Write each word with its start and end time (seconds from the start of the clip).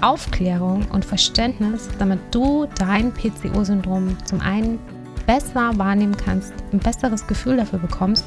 Aufklärung 0.00 0.86
und 0.92 1.04
Verständnis, 1.04 1.88
damit 1.98 2.20
du 2.30 2.66
dein 2.78 3.12
PCO-Syndrom 3.12 4.16
zum 4.24 4.40
einen 4.40 4.78
besser 5.26 5.76
wahrnehmen 5.76 6.16
kannst, 6.16 6.52
ein 6.72 6.78
besseres 6.78 7.26
Gefühl 7.26 7.56
dafür 7.56 7.80
bekommst 7.80 8.24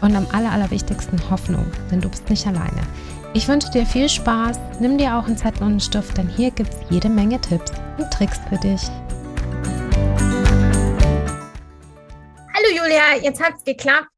und 0.00 0.14
am 0.14 0.26
aller, 0.32 0.52
allerwichtigsten 0.52 1.18
Hoffnung, 1.30 1.66
denn 1.90 2.00
du 2.00 2.08
bist 2.08 2.28
nicht 2.28 2.46
alleine. 2.46 2.82
Ich 3.34 3.48
wünsche 3.48 3.70
dir 3.70 3.86
viel 3.86 4.08
Spaß, 4.08 4.58
nimm 4.80 4.98
dir 4.98 5.16
auch 5.16 5.26
einen 5.26 5.36
Zettel 5.36 5.62
und 5.62 5.70
einen 5.70 5.80
Stift, 5.80 6.16
denn 6.16 6.28
hier 6.28 6.50
gibt 6.50 6.72
es 6.72 6.78
jede 6.90 7.08
Menge 7.08 7.40
Tipps 7.40 7.72
und 7.96 8.10
Tricks 8.10 8.38
für 8.48 8.56
dich. 8.56 8.82
Hallo 12.54 12.68
Julia, 12.76 13.22
jetzt 13.22 13.42
hat 13.42 13.54
es 13.56 13.64
geklappt. 13.64 14.08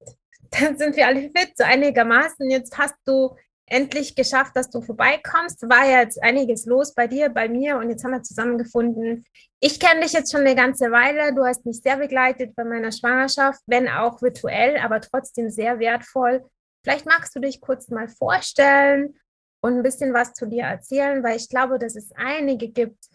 Dann 0.50 0.76
sind 0.76 0.96
wir 0.96 1.06
alle 1.06 1.22
fit, 1.22 1.52
so 1.56 1.64
einigermaßen. 1.64 2.50
Jetzt 2.50 2.76
hast 2.76 2.96
du 3.04 3.36
endlich 3.70 4.14
geschafft, 4.14 4.56
dass 4.56 4.68
du 4.68 4.82
vorbeikommst. 4.82 5.62
War 5.62 5.86
ja 5.86 6.00
jetzt 6.00 6.22
einiges 6.22 6.66
los 6.66 6.94
bei 6.94 7.06
dir, 7.06 7.28
bei 7.28 7.48
mir 7.48 7.78
und 7.78 7.88
jetzt 7.88 8.04
haben 8.04 8.12
wir 8.12 8.22
zusammengefunden. 8.22 9.24
Ich 9.60 9.80
kenne 9.80 10.02
dich 10.02 10.12
jetzt 10.12 10.32
schon 10.32 10.42
eine 10.42 10.54
ganze 10.54 10.90
Weile. 10.90 11.34
Du 11.34 11.44
hast 11.44 11.64
mich 11.64 11.80
sehr 11.80 11.96
begleitet 11.96 12.54
bei 12.56 12.64
meiner 12.64 12.92
Schwangerschaft, 12.92 13.60
wenn 13.66 13.88
auch 13.88 14.20
virtuell, 14.20 14.76
aber 14.78 15.00
trotzdem 15.00 15.50
sehr 15.50 15.78
wertvoll. 15.78 16.44
Vielleicht 16.82 17.06
magst 17.06 17.34
du 17.36 17.40
dich 17.40 17.60
kurz 17.60 17.88
mal 17.88 18.08
vorstellen 18.08 19.18
und 19.62 19.76
ein 19.76 19.82
bisschen 19.82 20.12
was 20.14 20.32
zu 20.32 20.46
dir 20.46 20.64
erzählen, 20.64 21.22
weil 21.22 21.36
ich 21.36 21.48
glaube, 21.48 21.78
dass 21.78 21.94
es 21.94 22.10
einige 22.16 22.68
gibt, 22.68 23.06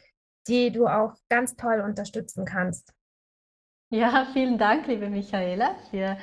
die 0.47 0.72
du 0.72 0.88
auch 0.88 1.16
ganz 1.29 1.55
toll 1.55 1.81
unterstützen 1.81 2.45
kannst. 2.45 2.94
Ja, 3.89 4.27
vielen 4.33 4.57
Dank, 4.57 4.88
liebe 4.88 5.09
Michaela, 5.09 5.75
für 5.89 6.17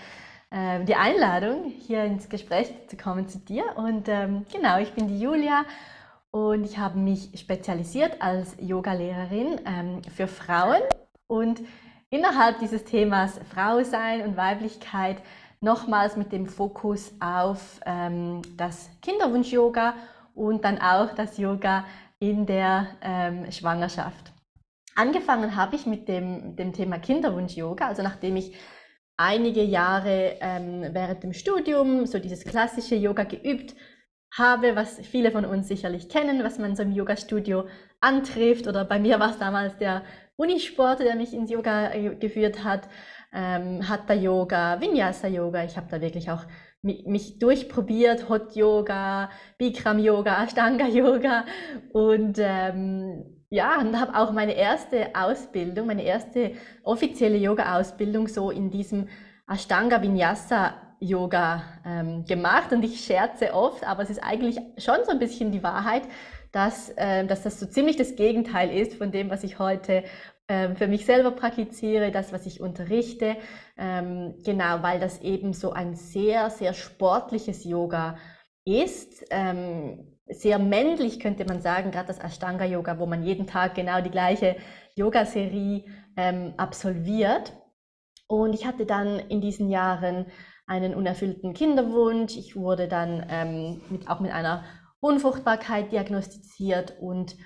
äh, 0.53 0.85
die 0.85 0.95
Einladung, 0.95 1.65
hier 1.65 2.05
ins 2.05 2.29
Gespräch 2.29 2.73
zu 2.89 2.97
kommen 2.97 3.29
zu 3.29 3.39
dir. 3.39 3.65
Und 3.77 4.09
ähm, 4.09 4.45
genau, 4.53 4.79
ich 4.79 4.93
bin 4.93 5.09
die 5.09 5.21
Julia 5.21 5.65
und 6.31 6.65
ich 6.65 6.79
habe 6.79 6.99
mich 6.99 7.31
spezialisiert 7.39 8.21
als 8.21 8.57
Yogalehrerin 8.61 9.61
ähm, 9.65 10.03
für 10.15 10.27
Frauen 10.27 10.83
und 11.27 11.61
innerhalb 12.11 12.59
dieses 12.59 12.85
Themas 12.85 13.41
Frau 13.55 13.83
sein 13.83 14.23
und 14.23 14.37
Weiblichkeit 14.37 15.23
nochmals 15.61 16.17
mit 16.17 16.33
dem 16.33 16.47
Fokus 16.47 17.13
auf 17.21 17.81
ähm, 17.87 18.43
das 18.57 18.91
Kinderwunsch-Yoga 19.01 19.95
und 20.35 20.65
dann 20.65 20.79
auch 20.79 21.15
das 21.15 21.39
Yoga 21.39 21.85
in 22.19 22.47
der 22.47 22.89
ähm, 23.01 23.51
Schwangerschaft. 23.51 24.33
Angefangen 24.95 25.57
habe 25.57 25.77
ich 25.77 25.87
mit 25.87 26.09
dem, 26.09 26.57
dem 26.57 26.73
Thema 26.73 26.99
Kinderwunsch-Yoga, 26.99 27.87
also 27.87 28.03
nachdem 28.03 28.37
ich 28.37 28.55
einige 29.23 29.63
Jahre 29.63 30.37
ähm, 30.41 30.89
während 30.93 31.23
dem 31.23 31.33
Studium 31.33 32.07
so 32.07 32.19
dieses 32.19 32.45
klassische 32.45 32.97
Yoga 32.97 33.25
geübt 33.25 33.75
habe, 34.37 34.75
was 34.75 34.99
viele 34.99 35.31
von 35.31 35.45
uns 35.45 35.69
sicherlich 35.69 36.09
kennen, 36.09 36.43
was 36.43 36.59
man 36.59 36.75
so 36.75 36.83
im 36.83 36.93
Yoga-Studio 36.93 37.67
antrifft. 38.01 38.67
Oder 38.67 38.85
bei 38.85 38.99
mir 38.99 39.21
war 39.21 39.31
es 39.31 39.39
damals 39.39 39.77
der 39.77 40.03
Unisport, 40.37 41.01
der 41.01 41.15
mich 41.15 41.33
ins 41.35 41.51
Yoga 41.51 41.93
äh, 41.93 42.17
geführt 42.17 42.65
hat. 42.65 42.89
Ähm, 43.33 43.89
Hatha 43.89 44.15
Yoga, 44.15 44.81
Vinyasa 44.81 45.29
Yoga. 45.29 45.65
Ich 45.65 45.77
habe 45.77 45.87
da 45.91 46.01
wirklich 46.01 46.31
auch 46.31 46.45
mich, 46.83 47.39
durchprobiert, 47.39 48.29
Hot 48.29 48.57
Yoga, 48.57 49.31
Bikram 49.59 49.99
Yoga, 49.99 50.43
Ashtanga 50.43 50.87
Yoga 50.89 51.45
und 51.93 52.39
ähm, 52.39 53.32
ja, 53.53 53.79
und 53.81 54.01
habe 54.01 54.19
auch 54.19 54.33
meine 54.33 54.55
erste 54.55 55.11
Ausbildung, 55.15 55.87
meine 55.87 56.05
erste 56.05 56.53
offizielle 56.85 57.37
Yoga-Ausbildung 57.37 58.27
so 58.27 58.51
in 58.51 58.71
diesem 58.71 59.09
Ashtanga 59.47 60.01
Vinyasa 60.01 60.73
Yoga 61.01 61.63
ähm, 61.85 62.25
gemacht. 62.25 62.73
Und 62.73 62.83
ich 62.83 63.05
scherze 63.05 63.53
oft, 63.53 63.87
aber 63.87 64.05
es 64.05 64.09
ist 64.09 64.25
eigentlich 64.25 64.59
schon 64.79 65.05
so 65.05 65.11
ein 65.11 65.19
bisschen 65.19 65.53
die 65.53 65.63
Wahrheit, 65.63 66.05
dass, 66.51 66.89
äh, 66.97 67.27
dass 67.27 67.43
das 67.43 67.61
so 67.61 67.67
ziemlich 67.67 67.97
das 67.97 68.17
Gegenteil 68.17 68.71
ist 68.71 68.95
von 68.95 69.13
dem, 69.13 69.29
was 69.29 69.45
ich 69.45 69.59
heute 69.59 70.05
äh, 70.47 70.75
für 70.75 70.87
mich 70.87 71.05
selber 71.05 71.33
praktiziere, 71.33 72.11
das, 72.11 72.33
was 72.33 72.47
ich 72.47 72.63
unterrichte. 72.63 73.37
Ähm, 73.77 74.35
genau, 74.47 74.83
weil 74.83 74.99
das 74.99 75.21
eben 75.21 75.53
so 75.53 75.73
ein 75.73 75.95
sehr, 75.95 76.49
sehr 76.49 76.73
sportliches 76.73 77.65
Yoga 77.65 78.17
ist. 78.65 79.27
Ähm, 79.29 80.12
sehr 80.33 80.59
männlich, 80.59 81.21
könnte 81.21 81.45
man 81.45 81.61
sagen, 81.61 81.91
gerade 81.91 82.09
das 82.09 82.19
Ashtanga-Yoga, 82.19 82.99
wo 82.99 83.07
man 83.07 83.23
jeden 83.23 83.47
Tag 83.47 83.75
genau 83.75 84.01
die 84.01 84.11
gleiche 84.11 84.57
Yoga-Serie 84.95 85.85
ähm, 86.17 86.55
absolviert. 86.57 87.53
Und 88.27 88.55
ich 88.55 88.67
hatte 88.67 88.87
dann 88.87 89.19
in 89.19 89.41
diesen 89.41 89.69
Jahren 89.71 90.27
einen 90.67 90.95
unerfüllten 90.95 91.55
Kinderwunsch. 91.55 92.37
Ich 92.37 92.57
wurde 92.57 92.89
dann 92.89 93.27
ähm, 93.29 93.83
mit, 93.91 94.09
auch 94.09 94.21
mit 94.21 94.33
einer 94.33 94.65
Unfruchtbarkeit 95.01 95.93
diagnostiziert 95.93 96.95
und 97.01 97.37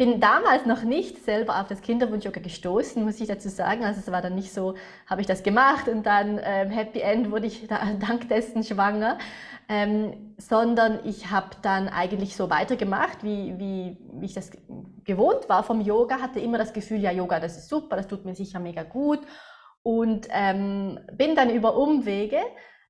bin 0.00 0.18
damals 0.18 0.64
noch 0.64 0.82
nicht 0.82 1.22
selber 1.26 1.60
auf 1.60 1.66
das 1.66 1.82
Kinderwunsch-Yoga 1.82 2.40
gestoßen, 2.40 3.04
muss 3.04 3.20
ich 3.20 3.28
dazu 3.28 3.50
sagen. 3.50 3.84
Also 3.84 4.00
es 4.00 4.10
war 4.10 4.22
dann 4.22 4.34
nicht 4.34 4.50
so, 4.50 4.74
habe 5.06 5.20
ich 5.20 5.26
das 5.26 5.42
gemacht 5.42 5.88
und 5.88 6.06
dann 6.06 6.40
ähm, 6.42 6.70
Happy 6.70 7.00
End 7.00 7.30
wurde 7.30 7.46
ich 7.48 7.66
da, 7.66 7.80
dank 8.00 8.26
dessen 8.30 8.64
schwanger, 8.64 9.18
ähm, 9.68 10.32
sondern 10.38 11.00
ich 11.04 11.30
habe 11.30 11.50
dann 11.60 11.90
eigentlich 11.90 12.34
so 12.34 12.48
weitergemacht, 12.48 13.22
wie, 13.22 13.58
wie, 13.58 13.98
wie 14.14 14.24
ich 14.24 14.32
das 14.32 14.52
gewohnt 15.04 15.50
war 15.50 15.64
vom 15.64 15.82
Yoga, 15.82 16.22
hatte 16.22 16.40
immer 16.40 16.56
das 16.56 16.72
Gefühl, 16.72 17.00
ja 17.00 17.10
Yoga, 17.10 17.38
das 17.38 17.58
ist 17.58 17.68
super, 17.68 17.96
das 17.96 18.08
tut 18.08 18.24
mir 18.24 18.34
sicher 18.34 18.58
mega 18.58 18.84
gut. 18.84 19.20
Und 19.82 20.28
ähm, 20.30 20.98
bin 21.12 21.34
dann 21.34 21.50
über 21.50 21.76
Umwege 21.76 22.38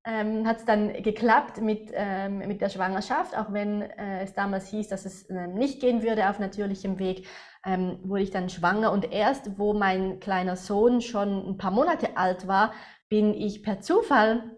ähm, 0.03 0.47
hat 0.47 0.57
es 0.57 0.65
dann 0.65 0.93
geklappt 1.03 1.61
mit, 1.61 1.91
ähm, 1.93 2.39
mit 2.39 2.61
der 2.61 2.69
Schwangerschaft, 2.69 3.37
auch 3.37 3.53
wenn 3.53 3.83
äh, 3.83 4.23
es 4.23 4.33
damals 4.33 4.67
hieß, 4.67 4.87
dass 4.87 5.05
es 5.05 5.29
äh, 5.29 5.47
nicht 5.47 5.79
gehen 5.79 6.01
würde 6.01 6.29
auf 6.29 6.39
natürlichem 6.39 6.97
Weg, 6.97 7.27
ähm, 7.65 7.99
wurde 8.03 8.23
ich 8.23 8.31
dann 8.31 8.49
schwanger. 8.49 8.91
Und 8.91 9.11
erst, 9.11 9.59
wo 9.59 9.73
mein 9.73 10.19
kleiner 10.19 10.55
Sohn 10.55 11.01
schon 11.01 11.47
ein 11.47 11.57
paar 11.57 11.71
Monate 11.71 12.17
alt 12.17 12.47
war, 12.47 12.73
bin 13.09 13.33
ich 13.33 13.61
per 13.61 13.81
Zufall 13.81 14.57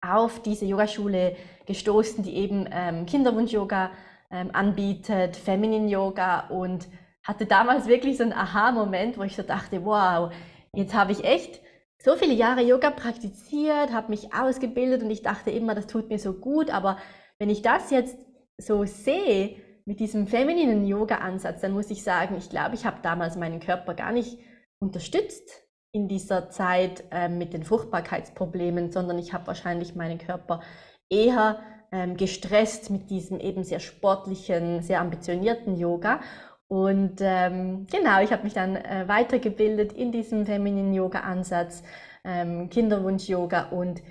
auf 0.00 0.40
diese 0.42 0.66
Yogaschule 0.66 1.34
gestoßen, 1.66 2.22
die 2.22 2.36
eben 2.36 2.68
ähm, 2.70 3.06
Kinderwunsch-Yoga 3.06 3.90
ähm, 4.30 4.50
anbietet, 4.52 5.36
Feminine 5.36 5.88
Yoga 5.88 6.48
und 6.48 6.86
hatte 7.24 7.46
damals 7.46 7.86
wirklich 7.86 8.18
so 8.18 8.22
einen 8.22 8.34
Aha-Moment, 8.34 9.18
wo 9.18 9.22
ich 9.22 9.34
so 9.34 9.42
dachte, 9.42 9.84
wow, 9.84 10.32
jetzt 10.72 10.94
habe 10.94 11.12
ich 11.12 11.24
echt 11.24 11.63
so 12.04 12.16
viele 12.16 12.34
Jahre 12.34 12.60
Yoga 12.60 12.90
praktiziert, 12.90 13.90
habe 13.94 14.10
mich 14.10 14.34
ausgebildet 14.34 15.02
und 15.02 15.10
ich 15.10 15.22
dachte 15.22 15.50
immer, 15.50 15.74
das 15.74 15.86
tut 15.86 16.10
mir 16.10 16.18
so 16.18 16.34
gut. 16.34 16.68
Aber 16.68 16.98
wenn 17.38 17.48
ich 17.48 17.62
das 17.62 17.90
jetzt 17.90 18.18
so 18.58 18.84
sehe 18.84 19.56
mit 19.86 20.00
diesem 20.00 20.26
femininen 20.26 20.86
Yoga-Ansatz, 20.86 21.62
dann 21.62 21.72
muss 21.72 21.90
ich 21.90 22.04
sagen, 22.04 22.36
ich 22.36 22.50
glaube, 22.50 22.74
ich 22.74 22.84
habe 22.84 22.98
damals 23.00 23.36
meinen 23.36 23.58
Körper 23.58 23.94
gar 23.94 24.12
nicht 24.12 24.38
unterstützt 24.80 25.62
in 25.92 26.06
dieser 26.06 26.50
Zeit 26.50 27.04
äh, 27.10 27.30
mit 27.30 27.54
den 27.54 27.64
Fruchtbarkeitsproblemen, 27.64 28.92
sondern 28.92 29.18
ich 29.18 29.32
habe 29.32 29.46
wahrscheinlich 29.46 29.94
meinen 29.94 30.18
Körper 30.18 30.60
eher 31.08 31.60
ähm, 31.90 32.18
gestresst 32.18 32.90
mit 32.90 33.08
diesem 33.08 33.40
eben 33.40 33.64
sehr 33.64 33.80
sportlichen, 33.80 34.82
sehr 34.82 35.00
ambitionierten 35.00 35.78
Yoga. 35.78 36.20
Und 36.68 37.20
ähm, 37.20 37.86
genau, 37.90 38.20
ich 38.22 38.32
habe 38.32 38.44
mich 38.44 38.54
dann 38.54 38.76
äh, 38.76 39.04
weitergebildet 39.06 39.92
in 39.92 40.12
diesem 40.12 40.46
femininen 40.46 40.94
Yoga-Ansatz, 40.94 41.82
ähm, 42.24 42.70
Kinderwunsch-Yoga 42.70 43.68
und 43.68 44.02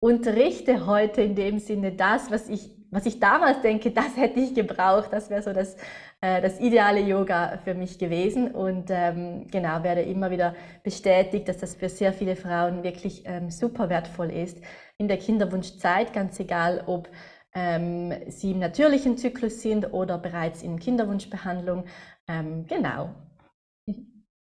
unterrichte 0.00 0.86
heute 0.86 1.20
in 1.20 1.34
dem 1.34 1.58
Sinne 1.58 1.92
das, 1.92 2.30
was 2.30 2.48
ich, 2.48 2.70
was 2.90 3.06
ich 3.06 3.20
damals 3.20 3.60
denke, 3.60 3.90
das 3.92 4.16
hätte 4.16 4.40
ich 4.40 4.54
gebraucht. 4.54 5.12
Das 5.12 5.30
wäre 5.30 5.42
so 5.42 5.52
das, 5.52 5.76
äh, 6.22 6.40
das 6.40 6.58
ideale 6.58 7.00
Yoga 7.00 7.58
für 7.64 7.74
mich 7.74 7.98
gewesen. 7.98 8.50
Und 8.50 8.90
ähm, 8.90 9.46
genau, 9.50 9.82
werde 9.82 10.02
immer 10.02 10.30
wieder 10.30 10.54
bestätigt, 10.82 11.48
dass 11.48 11.58
das 11.58 11.74
für 11.74 11.90
sehr 11.90 12.12
viele 12.12 12.34
Frauen 12.34 12.82
wirklich 12.82 13.24
ähm, 13.26 13.50
super 13.50 13.90
wertvoll 13.90 14.30
ist 14.30 14.58
in 14.96 15.08
der 15.08 15.18
Kinderwunschzeit, 15.18 16.12
ganz 16.12 16.38
egal, 16.40 16.84
ob 16.86 17.08
ähm, 17.54 18.12
sie 18.28 18.52
im 18.52 18.58
natürlichen 18.58 19.16
Zyklus 19.16 19.60
sind 19.62 19.92
oder 19.92 20.18
bereits 20.18 20.62
in 20.62 20.78
Kinderwunschbehandlung. 20.78 21.84
Ähm, 22.28 22.66
genau. 22.66 23.14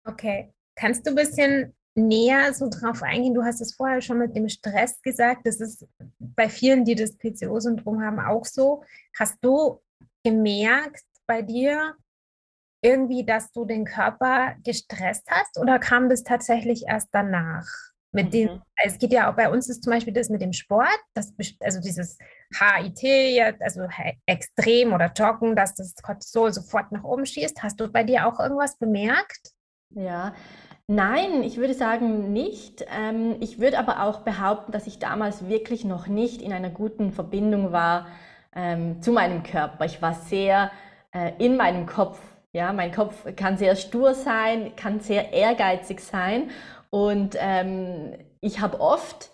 Okay. 0.03 0.53
Kannst 0.75 1.05
du 1.05 1.11
ein 1.11 1.15
bisschen 1.15 1.75
näher 1.95 2.53
so 2.53 2.69
drauf 2.69 3.03
eingehen? 3.03 3.33
Du 3.33 3.43
hast 3.43 3.61
es 3.61 3.75
vorher 3.75 4.01
schon 4.01 4.17
mit 4.17 4.35
dem 4.35 4.49
Stress 4.49 5.01
gesagt. 5.01 5.45
Das 5.45 5.61
ist 5.61 5.85
bei 6.19 6.49
vielen, 6.49 6.85
die 6.85 6.95
das 6.95 7.17
PCO-Syndrom 7.17 8.01
haben, 8.01 8.19
auch 8.19 8.45
so. 8.45 8.83
Hast 9.17 9.37
du 9.41 9.81
gemerkt 10.23 11.03
bei 11.27 11.41
dir, 11.41 11.95
irgendwie, 12.83 13.23
dass 13.25 13.51
du 13.51 13.65
den 13.65 13.85
Körper 13.85 14.55
gestresst 14.63 15.29
hast 15.29 15.59
oder 15.59 15.79
kam 15.79 16.09
das 16.09 16.23
tatsächlich 16.23 16.85
erst 16.87 17.09
danach? 17.11 17.90
Mit 18.13 18.27
mhm. 18.27 18.31
dem, 18.31 18.61
es 18.83 18.97
geht 18.97 19.13
ja 19.13 19.31
auch 19.31 19.35
bei 19.35 19.49
uns 19.49 19.69
ist 19.69 19.83
zum 19.83 19.93
Beispiel 19.93 20.13
das 20.13 20.29
mit 20.29 20.41
dem 20.41 20.51
Sport, 20.51 20.99
das, 21.13 21.33
also 21.61 21.79
dieses 21.79 22.17
HIT, 22.53 23.61
also 23.61 23.87
extrem 24.25 24.93
oder 24.93 25.11
Joggen, 25.15 25.55
dass 25.55 25.75
das 25.75 25.95
Cortisol 25.95 26.51
sofort 26.51 26.91
nach 26.91 27.03
oben 27.03 27.25
schießt. 27.25 27.63
Hast 27.63 27.79
du 27.79 27.87
bei 27.87 28.03
dir 28.03 28.27
auch 28.27 28.39
irgendwas 28.39 28.77
bemerkt? 28.77 29.53
Ja, 29.91 30.33
nein, 30.87 31.43
ich 31.43 31.57
würde 31.57 31.73
sagen 31.73 32.33
nicht. 32.33 32.85
Ähm, 32.89 33.37
ich 33.39 33.59
würde 33.59 33.79
aber 33.79 34.03
auch 34.03 34.21
behaupten, 34.21 34.73
dass 34.73 34.87
ich 34.87 34.99
damals 34.99 35.47
wirklich 35.47 35.85
noch 35.85 36.07
nicht 36.07 36.41
in 36.41 36.51
einer 36.51 36.69
guten 36.69 37.13
Verbindung 37.13 37.71
war 37.71 38.07
ähm, 38.53 39.01
zu 39.01 39.13
meinem 39.13 39.43
Körper. 39.43 39.85
Ich 39.85 40.01
war 40.01 40.15
sehr 40.15 40.71
äh, 41.13 41.31
in 41.39 41.55
meinem 41.55 41.85
Kopf. 41.85 42.19
Ja, 42.53 42.73
mein 42.73 42.91
Kopf 42.91 43.25
kann 43.37 43.57
sehr 43.57 43.77
stur 43.77 44.13
sein, 44.13 44.75
kann 44.75 44.99
sehr 44.99 45.31
ehrgeizig 45.31 46.01
sein 46.01 46.49
und 46.91 47.35
ähm, 47.39 48.13
ich 48.41 48.59
habe 48.59 48.79
oft 48.79 49.31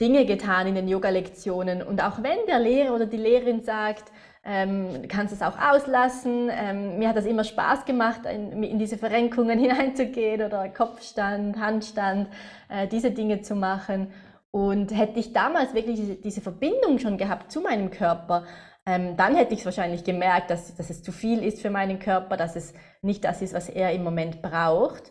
Dinge 0.00 0.24
getan 0.24 0.66
in 0.66 0.74
den 0.74 0.88
Yoga-Lektionen. 0.88 1.82
Und 1.82 2.02
auch 2.02 2.22
wenn 2.22 2.46
der 2.46 2.58
Lehrer 2.58 2.94
oder 2.94 3.06
die 3.06 3.16
Lehrerin 3.16 3.62
sagt, 3.62 4.10
ähm, 4.44 5.02
du 5.02 5.08
kannst 5.08 5.32
es 5.32 5.42
auch 5.42 5.58
auslassen, 5.58 6.50
ähm, 6.50 6.98
mir 6.98 7.08
hat 7.08 7.16
das 7.16 7.24
immer 7.24 7.44
Spaß 7.44 7.84
gemacht, 7.86 8.20
in, 8.26 8.62
in, 8.62 8.78
diese 8.78 8.98
Verrenkungen 8.98 9.58
hineinzugehen 9.60 10.42
oder 10.42 10.68
Kopfstand, 10.68 11.58
Handstand, 11.58 12.28
äh, 12.68 12.86
diese 12.86 13.10
Dinge 13.10 13.40
zu 13.40 13.54
machen. 13.54 14.12
Und 14.50 14.96
hätte 14.96 15.18
ich 15.18 15.32
damals 15.32 15.74
wirklich 15.74 15.96
diese, 15.96 16.14
diese 16.16 16.40
Verbindung 16.40 16.98
schon 16.98 17.18
gehabt 17.18 17.50
zu 17.50 17.60
meinem 17.60 17.90
Körper, 17.90 18.44
ähm, 18.86 19.16
dann 19.16 19.34
hätte 19.34 19.54
ich 19.54 19.60
es 19.60 19.64
wahrscheinlich 19.64 20.04
gemerkt, 20.04 20.50
dass, 20.50 20.76
dass 20.76 20.90
es 20.90 21.02
zu 21.02 21.10
viel 21.10 21.42
ist 21.42 21.62
für 21.62 21.70
meinen 21.70 21.98
Körper, 21.98 22.36
dass 22.36 22.54
es 22.54 22.74
nicht 23.00 23.24
das 23.24 23.40
ist, 23.42 23.54
was 23.54 23.68
er 23.70 23.92
im 23.92 24.04
Moment 24.04 24.42
braucht. 24.42 25.10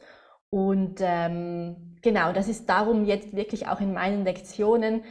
Und 0.54 1.00
ähm, 1.02 1.98
genau, 2.04 2.32
das 2.32 2.48
ist 2.48 2.70
darum 2.70 3.06
jetzt 3.06 3.36
wirklich 3.36 3.68
auch 3.68 3.82
in 3.82 3.92
meinen 3.92 4.24
Lektionen 4.24 5.04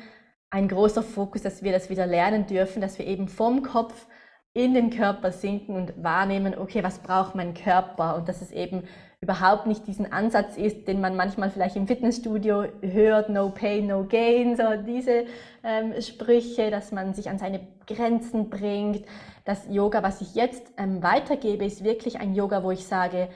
ein 0.51 0.69
großer 0.69 1.03
Fokus, 1.03 1.43
dass 1.43 1.65
wir 1.65 1.73
das 1.73 1.91
wieder 1.91 2.07
lernen 2.07 2.47
dürfen, 2.47 2.81
dass 2.81 2.97
wir 2.97 3.09
eben 3.09 3.27
vom 3.27 3.65
Kopf 3.65 4.07
in 4.53 4.73
den 4.73 4.91
Körper 4.91 5.33
sinken 5.33 5.75
und 5.75 6.01
wahrnehmen, 6.01 6.57
okay, 6.57 6.85
was 6.85 7.01
braucht 7.01 7.35
mein 7.35 7.55
Körper? 7.55 8.15
Und 8.15 8.29
dass 8.29 8.41
es 8.41 8.53
eben 8.53 8.85
überhaupt 9.21 9.67
nicht 9.67 9.85
diesen 9.89 10.13
Ansatz 10.13 10.57
ist, 10.57 10.87
den 10.87 11.01
man 11.01 11.17
manchmal 11.17 11.51
vielleicht 11.51 11.75
im 11.75 11.89
Fitnessstudio 11.89 12.67
hört, 12.81 13.29
no 13.29 13.51
pain, 13.51 13.89
no 13.89 14.05
gain, 14.05 14.57
so 14.57 14.63
diese 14.87 15.25
ähm, 15.65 16.01
Sprüche, 16.01 16.71
dass 16.71 16.93
man 16.93 17.15
sich 17.15 17.29
an 17.29 17.41
seine 17.41 17.67
Grenzen 17.89 18.49
bringt. 18.49 19.05
Das 19.45 19.67
Yoga, 19.69 20.05
was 20.05 20.21
ich 20.21 20.37
jetzt 20.37 20.73
ähm, 20.77 21.03
weitergebe, 21.03 21.65
ist 21.65 21.83
wirklich 21.83 22.21
ein 22.21 22.33
Yoga, 22.37 22.63
wo 22.63 22.71
ich 22.71 22.87
sage, 22.87 23.29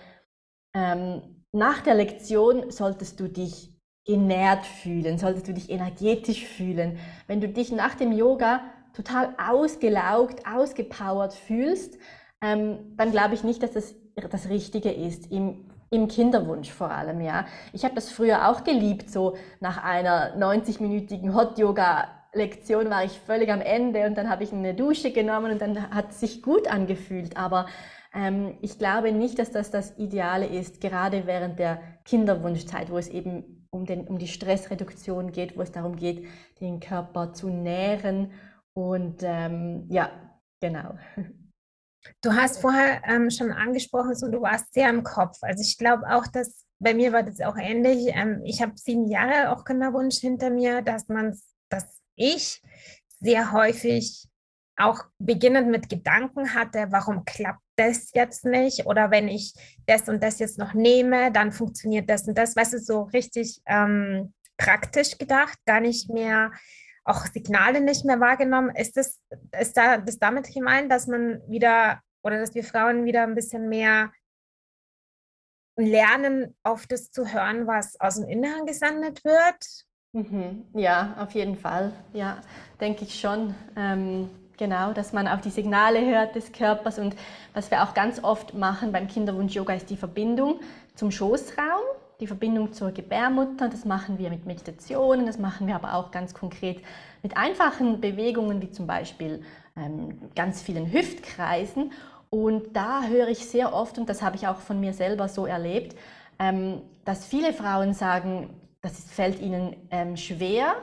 ähm, 0.73 1.36
nach 1.53 1.81
der 1.81 1.95
Lektion 1.95 2.71
solltest 2.71 3.21
du 3.21 3.29
dich 3.29 3.73
genährt 4.05 4.65
fühlen, 4.65 5.19
solltest 5.19 5.49
du 5.49 5.53
dich 5.53 5.69
energetisch 5.69 6.45
fühlen. 6.45 6.99
Wenn 7.27 7.41
du 7.41 7.49
dich 7.49 7.73
nach 7.73 7.95
dem 7.95 8.13
Yoga 8.13 8.61
total 8.95 9.35
ausgelaugt, 9.37 10.47
ausgepowert 10.47 11.35
fühlst, 11.35 11.99
ähm, 12.41 12.95
dann 12.97 13.11
glaube 13.11 13.35
ich 13.35 13.43
nicht, 13.43 13.63
dass 13.63 13.73
das 13.73 13.95
das 14.31 14.49
Richtige 14.49 14.91
ist. 14.91 15.31
Im, 15.31 15.67
im 15.91 16.09
Kinderwunsch 16.09 16.71
vor 16.71 16.91
allem, 16.91 17.21
ja. 17.21 17.47
Ich 17.73 17.85
habe 17.85 17.95
das 17.95 18.11
früher 18.11 18.49
auch 18.49 18.65
geliebt, 18.65 19.11
so 19.11 19.37
nach 19.61 19.83
einer 19.83 20.37
90-minütigen 20.37 21.35
Hot-Yoga-Lektion 21.35 22.89
war 22.89 23.05
ich 23.05 23.19
völlig 23.21 23.51
am 23.51 23.61
Ende 23.61 24.07
und 24.07 24.17
dann 24.17 24.31
habe 24.31 24.45
ich 24.45 24.53
eine 24.53 24.75
Dusche 24.75 25.13
genommen 25.13 25.53
und 25.53 25.61
dann 25.61 25.91
hat 25.91 26.11
es 26.11 26.21
sich 26.21 26.43
gut 26.43 26.69
angefühlt. 26.69 27.37
Aber 27.37 27.67
ich 28.63 28.79
glaube 28.79 29.13
nicht, 29.13 29.39
dass 29.39 29.51
das 29.51 29.71
das 29.71 29.99
Ideale 29.99 30.47
ist, 30.47 30.81
gerade 30.81 31.27
während 31.27 31.59
der 31.59 31.83
Kinderwunschzeit, 32.05 32.91
wo 32.91 32.97
es 32.97 33.09
eben 33.09 33.67
um, 33.71 33.85
den, 33.85 34.07
um 34.07 34.19
die 34.19 34.29
Stressreduktion 34.29 35.33
geht, 35.33 35.57
wo 35.57 35.63
es 35.63 35.73
darum 35.73 35.97
geht, 35.97 36.27
den 36.61 36.81
Körper 36.81 37.33
zu 37.33 37.49
nähren. 37.49 38.33
Und 38.75 39.23
ähm, 39.23 39.87
ja, 39.91 40.11
genau. 40.61 40.95
Du 42.23 42.33
hast 42.33 42.61
vorher 42.61 43.03
ähm, 43.05 43.31
schon 43.31 43.53
angesprochen, 43.53 44.15
so 44.15 44.31
du 44.31 44.41
warst 44.41 44.73
sehr 44.73 44.89
im 44.91 45.03
Kopf. 45.03 45.39
Also 45.43 45.63
ich 45.63 45.77
glaube 45.77 46.05
auch, 46.09 46.27
dass 46.27 46.65
bei 46.79 46.95
mir 46.95 47.13
war 47.13 47.23
das 47.23 47.41
auch 47.41 47.57
ähnlich. 47.57 48.13
Ähm, 48.15 48.43
ich 48.45 48.63
habe 48.63 48.73
sieben 48.77 49.09
Jahre 49.09 49.51
auch 49.51 49.65
Kinderwunsch 49.65 50.19
hinter 50.19 50.51
mir, 50.51 50.83
dass 50.83 51.09
man, 51.09 51.39
dass 51.69 52.01
ich 52.15 52.63
sehr 53.21 53.53
häufig 53.53 54.29
auch 54.77 55.01
beginnend 55.19 55.69
mit 55.69 55.89
Gedanken 55.89 56.55
hatte, 56.55 56.87
warum 56.91 57.25
klappt 57.25 57.66
das 57.77 58.11
jetzt 58.15 58.45
nicht? 58.45 58.87
Oder 58.87 59.11
wenn 59.11 59.29
ich 59.29 59.55
das 59.87 60.09
und 60.09 60.23
das 60.23 60.39
jetzt 60.39 60.59
noch 60.59 60.75
nehme, 60.75 61.33
dann 61.33 61.53
funktioniert 61.53 62.09
das 62.11 62.27
und 62.27 62.37
das. 62.37 62.57
Weißt 62.57 62.75
du, 62.75 62.79
so 62.79 63.03
richtig 63.03 63.61
ähm, 63.67 64.33
praktisch 64.57 65.19
gedacht, 65.19 65.59
gar 65.67 65.81
nicht 65.81 66.11
mehr, 66.11 66.53
auch 67.05 67.27
Signale 67.27 67.81
nicht 67.81 68.05
mehr 68.05 68.21
wahrgenommen. 68.21 68.75
Ist 68.75 68.97
das, 68.97 69.21
ist 69.61 69.77
da 69.77 69.99
das 69.99 70.19
damit 70.19 70.53
gemeint, 70.53 70.91
dass 70.91 71.07
man 71.07 71.41
wieder 71.49 72.01
oder 72.23 72.41
dass 72.41 72.55
wir 72.55 72.65
Frauen 72.65 73.05
wieder 73.05 73.23
ein 73.23 73.35
bisschen 73.35 73.69
mehr 73.69 74.13
lernen, 75.77 76.57
auf 76.63 76.87
das 76.87 77.11
zu 77.11 77.33
hören, 77.33 77.67
was 77.67 78.01
aus 78.01 78.17
dem 78.17 78.29
Inneren 78.29 78.67
gesendet 78.67 79.25
wird? 79.25 79.85
Mhm. 80.13 80.67
Ja, 80.75 81.17
auf 81.19 81.33
jeden 81.33 81.57
Fall. 81.57 81.93
Ja, 82.13 82.41
denke 82.81 83.05
ich 83.05 83.21
schon. 83.21 83.55
Ähm 83.77 84.31
Genau, 84.59 84.93
dass 84.93 85.13
man 85.13 85.29
auf 85.29 85.43
die 85.43 85.51
Signale 85.51 86.05
hört 86.07 86.35
des 86.35 86.51
Körpers 86.53 86.99
und 86.99 87.15
was 87.53 87.71
wir 87.71 87.83
auch 87.83 87.93
ganz 87.93 88.25
oft 88.25 88.55
machen 88.55 88.91
beim 88.91 89.07
Kinderwunsch-Yoga 89.07 89.75
ist 89.75 89.91
die 89.91 89.99
Verbindung 89.99 90.61
zum 90.95 91.11
Schoßraum, 91.11 91.83
die 92.21 92.27
Verbindung 92.27 92.73
zur 92.73 92.91
Gebärmutter. 92.93 93.69
Das 93.69 93.85
machen 93.85 94.19
wir 94.19 94.31
mit 94.31 94.47
Meditationen, 94.47 95.27
das 95.27 95.39
machen 95.39 95.67
wir 95.67 95.75
aber 95.75 95.93
auch 95.95 96.11
ganz 96.11 96.33
konkret 96.33 96.83
mit 97.23 97.37
einfachen 97.37 98.01
Bewegungen 98.01 98.63
wie 98.63 98.71
zum 98.71 98.87
Beispiel 98.87 99.43
ähm, 99.77 100.31
ganz 100.35 100.63
vielen 100.63 100.91
Hüftkreisen. 100.91 101.93
Und 102.31 102.75
da 102.75 103.03
höre 103.05 103.29
ich 103.29 103.47
sehr 103.47 103.75
oft, 103.75 103.99
und 103.99 104.09
das 104.09 104.23
habe 104.23 104.37
ich 104.37 104.49
auch 104.49 104.61
von 104.61 104.81
mir 104.81 104.95
selber 104.95 105.29
so 105.29 105.45
erlebt, 105.45 105.97
ähm, 106.39 106.81
dass 107.05 107.27
viele 107.27 107.53
Frauen 107.53 107.93
sagen, 107.93 108.51
das 108.81 109.05
fällt 109.05 109.41
ihnen 109.41 109.77
ähm, 109.91 110.17
schwer, 110.17 110.77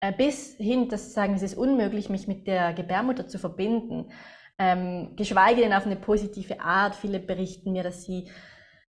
äh, 0.00 0.12
bis 0.12 0.56
hin, 0.56 0.88
dass 0.88 1.06
sie 1.06 1.12
sagen, 1.12 1.34
es 1.34 1.42
ist 1.42 1.56
unmöglich, 1.56 2.08
mich 2.08 2.28
mit 2.28 2.46
der 2.46 2.72
Gebärmutter 2.72 3.26
zu 3.26 3.38
verbinden, 3.38 4.10
ähm, 4.58 5.14
geschweige 5.16 5.60
denn 5.60 5.72
auf 5.72 5.86
eine 5.86 5.96
positive 5.96 6.60
Art. 6.60 6.94
Viele 6.94 7.20
berichten 7.20 7.72
mir, 7.72 7.82
dass 7.82 8.04
sie 8.04 8.28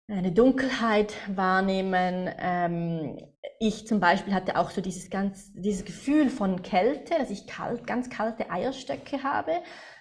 eine 0.07 0.31
Dunkelheit 0.31 1.13
wahrnehmen. 1.33 2.29
Ähm, 2.37 3.17
ich 3.59 3.87
zum 3.87 3.99
Beispiel 3.99 4.33
hatte 4.33 4.57
auch 4.57 4.69
so 4.69 4.81
dieses 4.81 5.09
ganz, 5.09 5.53
dieses 5.53 5.85
Gefühl 5.85 6.29
von 6.29 6.61
Kälte, 6.61 7.15
dass 7.17 7.29
ich 7.29 7.47
kalt, 7.47 7.87
ganz 7.87 8.09
kalte 8.09 8.51
Eierstöcke 8.51 9.23
habe. 9.23 9.51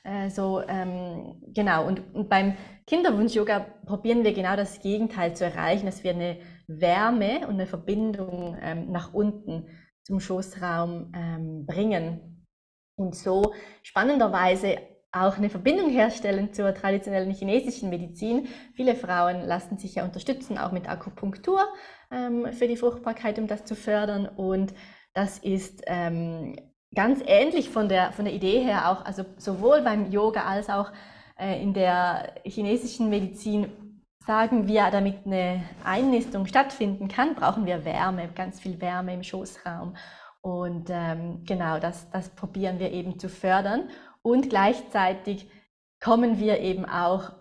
Äh, 0.03 0.31
so, 0.31 0.61
ähm, 0.67 1.41
genau. 1.55 1.87
Und, 1.87 2.15
und 2.15 2.29
beim 2.29 2.57
Kinderwunsch-Yoga 2.87 3.61
probieren 3.87 4.25
wir 4.25 4.33
genau 4.33 4.57
das 4.57 4.81
Gegenteil 4.81 5.37
zu 5.37 5.45
erreichen, 5.45 5.87
dass 5.87 6.03
wir 6.03 6.13
eine 6.13 6.39
Wärme 6.67 7.47
und 7.47 7.55
eine 7.55 7.67
Verbindung 7.67 8.57
ähm, 8.61 8.91
nach 8.91 9.15
unten 9.15 9.69
zum 10.05 10.21
Schoßraum 10.21 11.13
ähm, 11.15 11.67
bringen 11.67 12.47
und 12.97 13.15
so 13.15 13.55
spannenderweise 13.83 14.79
auch 15.13 15.37
eine 15.37 15.51
Verbindung 15.51 15.91
herstellen 15.91 16.55
zur 16.55 16.75
traditionellen 16.75 17.33
chinesischen 17.33 17.91
Medizin. 17.91 18.49
Viele 18.75 18.95
Frauen 18.95 19.43
lassen 19.43 19.77
sich 19.77 19.97
ja 19.97 20.05
unterstützen, 20.05 20.57
auch 20.57 20.73
mit 20.73 20.89
Akupunktur 20.89 21.61
ähm, 22.11 22.53
für 22.53 22.67
die 22.67 22.79
Fruchtbarkeit, 22.79 23.39
um 23.39 23.47
das 23.47 23.65
zu 23.65 23.77
fördern. 23.77 24.27
Und 24.27 24.73
das 25.13 25.39
ist 25.39 25.83
ähm, 25.87 26.57
ganz 26.95 27.21
ähnlich 27.27 27.69
von 27.69 27.91
der, 27.91 28.13
von 28.13 28.25
der 28.25 28.33
Idee 28.33 28.61
her 28.61 28.91
auch, 28.91 29.05
also 29.05 29.25
sowohl 29.37 29.83
beim 29.83 30.11
Yoga 30.11 30.45
als 30.45 30.71
auch 30.71 30.93
äh, 31.39 31.63
in 31.63 31.75
der 31.75 32.35
chinesischen 32.45 33.11
Medizin 33.11 33.71
sagen 34.27 34.69
wir, 34.69 34.91
damit 34.91 35.27
eine 35.27 35.65
Einnistung 35.85 36.47
stattfinden 36.47 37.09
kann, 37.09 37.35
brauchen 37.35 37.67
wir 37.67 37.85
Wärme, 37.85 38.29
ganz 38.29 38.61
viel 38.61 38.81
Wärme 38.81 39.15
im 39.15 39.23
Schoßraum. 39.23 39.97
Und 40.41 40.91
ähm, 40.91 41.45
genau, 41.45 41.79
das, 41.79 42.11
das 42.11 42.29
probieren 42.31 42.79
wir 42.79 42.93
eben 42.93 43.19
zu 43.19 43.29
fördern. 43.29 43.89
Und 44.23 44.51
gleichzeitig 44.51 45.49
kommen 46.01 46.39
wir 46.39 46.61
eben 46.61 46.85
auch 46.85 47.33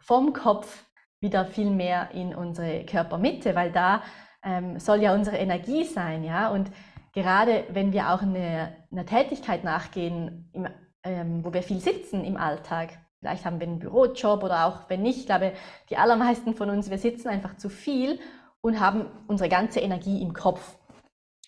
vom 0.00 0.32
Kopf 0.32 0.84
wieder 1.20 1.44
viel 1.44 1.70
mehr 1.70 2.10
in 2.12 2.34
unsere 2.34 2.84
Körpermitte, 2.84 3.54
weil 3.54 3.72
da 3.72 4.02
ähm, 4.44 4.78
soll 4.78 5.02
ja 5.02 5.14
unsere 5.14 5.36
Energie 5.36 5.84
sein, 5.84 6.22
ja. 6.24 6.50
Und 6.50 6.70
gerade 7.12 7.64
wenn 7.70 7.92
wir 7.92 8.10
auch 8.10 8.22
einer 8.22 8.72
eine 8.90 9.04
Tätigkeit 9.04 9.64
nachgehen, 9.64 10.50
im, 10.52 10.68
ähm, 11.02 11.44
wo 11.44 11.52
wir 11.52 11.62
viel 11.62 11.80
sitzen 11.80 12.24
im 12.24 12.36
Alltag, 12.36 12.90
Vielleicht 13.20 13.44
haben 13.44 13.58
wir 13.58 13.66
einen 13.66 13.80
Bürojob 13.80 14.44
oder 14.44 14.66
auch 14.66 14.88
wenn 14.88 15.02
nicht. 15.02 15.18
Ich 15.18 15.26
glaube, 15.26 15.52
die 15.90 15.96
allermeisten 15.96 16.54
von 16.54 16.70
uns, 16.70 16.90
wir 16.90 16.98
sitzen 16.98 17.28
einfach 17.28 17.56
zu 17.56 17.68
viel 17.68 18.20
und 18.60 18.80
haben 18.80 19.06
unsere 19.26 19.48
ganze 19.48 19.80
Energie 19.80 20.22
im 20.22 20.34
Kopf. 20.34 20.76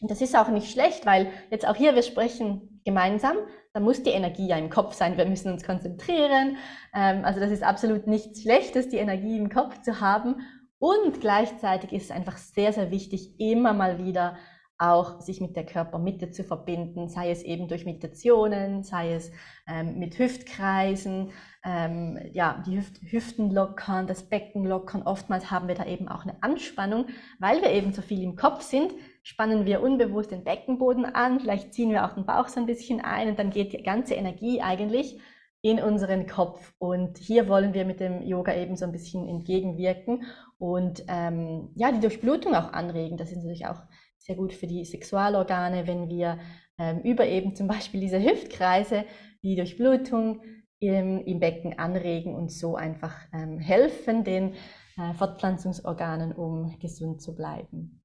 Und 0.00 0.10
das 0.10 0.20
ist 0.20 0.36
auch 0.36 0.48
nicht 0.48 0.70
schlecht, 0.72 1.06
weil 1.06 1.30
jetzt 1.50 1.68
auch 1.68 1.76
hier, 1.76 1.94
wir 1.94 2.02
sprechen 2.02 2.80
gemeinsam, 2.84 3.36
da 3.72 3.80
muss 3.80 4.02
die 4.02 4.10
Energie 4.10 4.48
ja 4.48 4.56
im 4.56 4.70
Kopf 4.70 4.94
sein, 4.94 5.16
wir 5.16 5.26
müssen 5.26 5.52
uns 5.52 5.64
konzentrieren. 5.64 6.56
Ähm, 6.94 7.24
also 7.24 7.38
das 7.38 7.50
ist 7.50 7.62
absolut 7.62 8.06
nichts 8.06 8.42
Schlechtes, 8.42 8.88
die 8.88 8.96
Energie 8.96 9.36
im 9.36 9.50
Kopf 9.50 9.80
zu 9.82 10.00
haben. 10.00 10.40
Und 10.78 11.20
gleichzeitig 11.20 11.92
ist 11.92 12.04
es 12.04 12.10
einfach 12.10 12.38
sehr, 12.38 12.72
sehr 12.72 12.90
wichtig, 12.90 13.38
immer 13.38 13.74
mal 13.74 14.04
wieder 14.04 14.36
auch 14.80 15.20
sich 15.20 15.42
mit 15.42 15.56
der 15.56 15.66
Körpermitte 15.66 16.30
zu 16.30 16.42
verbinden, 16.42 17.08
sei 17.08 17.30
es 17.30 17.42
eben 17.42 17.68
durch 17.68 17.84
Meditationen, 17.84 18.82
sei 18.82 19.12
es 19.12 19.30
ähm, 19.68 19.98
mit 19.98 20.18
Hüftkreisen, 20.18 21.32
ähm, 21.62 22.18
ja, 22.32 22.62
die 22.66 22.78
Hüft 22.78 23.00
Hüften 23.02 23.50
lockern, 23.50 24.06
das 24.06 24.22
Becken 24.22 24.64
lockern. 24.64 25.02
Oftmals 25.02 25.50
haben 25.50 25.68
wir 25.68 25.74
da 25.74 25.84
eben 25.84 26.08
auch 26.08 26.22
eine 26.22 26.42
Anspannung, 26.42 27.06
weil 27.38 27.60
wir 27.60 27.70
eben 27.70 27.92
so 27.92 28.00
viel 28.00 28.22
im 28.22 28.36
Kopf 28.36 28.62
sind, 28.62 28.94
spannen 29.22 29.66
wir 29.66 29.82
unbewusst 29.82 30.30
den 30.30 30.44
Beckenboden 30.44 31.04
an, 31.04 31.40
vielleicht 31.40 31.74
ziehen 31.74 31.90
wir 31.90 32.06
auch 32.06 32.14
den 32.14 32.24
Bauch 32.24 32.48
so 32.48 32.58
ein 32.58 32.66
bisschen 32.66 33.02
ein 33.02 33.28
und 33.28 33.38
dann 33.38 33.50
geht 33.50 33.74
die 33.74 33.82
ganze 33.82 34.14
Energie 34.14 34.62
eigentlich 34.62 35.20
in 35.62 35.78
unseren 35.78 36.26
Kopf. 36.26 36.72
Und 36.78 37.18
hier 37.18 37.48
wollen 37.48 37.74
wir 37.74 37.84
mit 37.84 38.00
dem 38.00 38.22
Yoga 38.22 38.54
eben 38.54 38.76
so 38.76 38.86
ein 38.86 38.92
bisschen 38.92 39.28
entgegenwirken 39.28 40.24
und 40.58 41.04
ähm, 41.08 41.68
ja, 41.74 41.92
die 41.92 42.00
Durchblutung 42.00 42.54
auch 42.54 42.72
anregen. 42.72 43.18
Das 43.18 43.30
ist 43.30 43.36
natürlich 43.36 43.66
auch 43.66 43.82
sehr 44.20 44.36
gut 44.36 44.52
für 44.52 44.66
die 44.66 44.84
Sexualorgane, 44.84 45.86
wenn 45.86 46.08
wir 46.08 46.38
ähm, 46.78 47.00
über 47.00 47.26
eben 47.26 47.56
zum 47.56 47.66
Beispiel 47.66 48.00
diese 48.00 48.22
Hüftkreise 48.22 49.04
die 49.42 49.56
Durchblutung 49.56 50.42
im, 50.78 51.24
im 51.24 51.40
Becken 51.40 51.78
anregen 51.78 52.34
und 52.34 52.50
so 52.52 52.76
einfach 52.76 53.14
ähm, 53.32 53.58
helfen 53.58 54.24
den 54.24 54.54
äh, 54.96 55.14
Fortpflanzungsorganen, 55.14 56.32
um 56.32 56.78
gesund 56.78 57.20
zu 57.22 57.34
bleiben. 57.34 58.02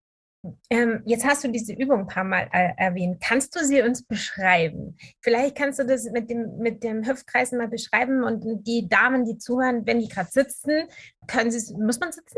Ähm, 0.70 1.02
jetzt 1.06 1.26
hast 1.26 1.44
du 1.44 1.48
diese 1.48 1.74
Übung 1.74 2.02
ein 2.02 2.08
paar 2.08 2.24
Mal 2.24 2.48
äh, 2.52 2.74
erwähnt. 2.78 3.22
Kannst 3.22 3.56
du 3.56 3.66
sie 3.66 3.82
uns 3.82 4.06
beschreiben? 4.06 4.96
Vielleicht 5.22 5.56
kannst 5.58 5.80
du 5.80 5.86
das 5.86 6.10
mit 6.12 6.30
dem, 6.30 6.58
mit 6.58 6.84
dem 6.84 7.06
Hüftkreisen 7.06 7.58
mal 7.58 7.68
beschreiben 7.68 8.24
und 8.24 8.44
die 8.68 8.88
Damen, 8.88 9.26
die 9.26 9.38
zuhören, 9.38 9.86
wenn 9.86 10.00
die 10.00 10.08
gerade 10.08 10.30
sitzen, 10.30 10.88
können 11.28 11.52
sie, 11.52 11.74
muss 11.76 12.00
man 12.00 12.12
sitzen? 12.12 12.38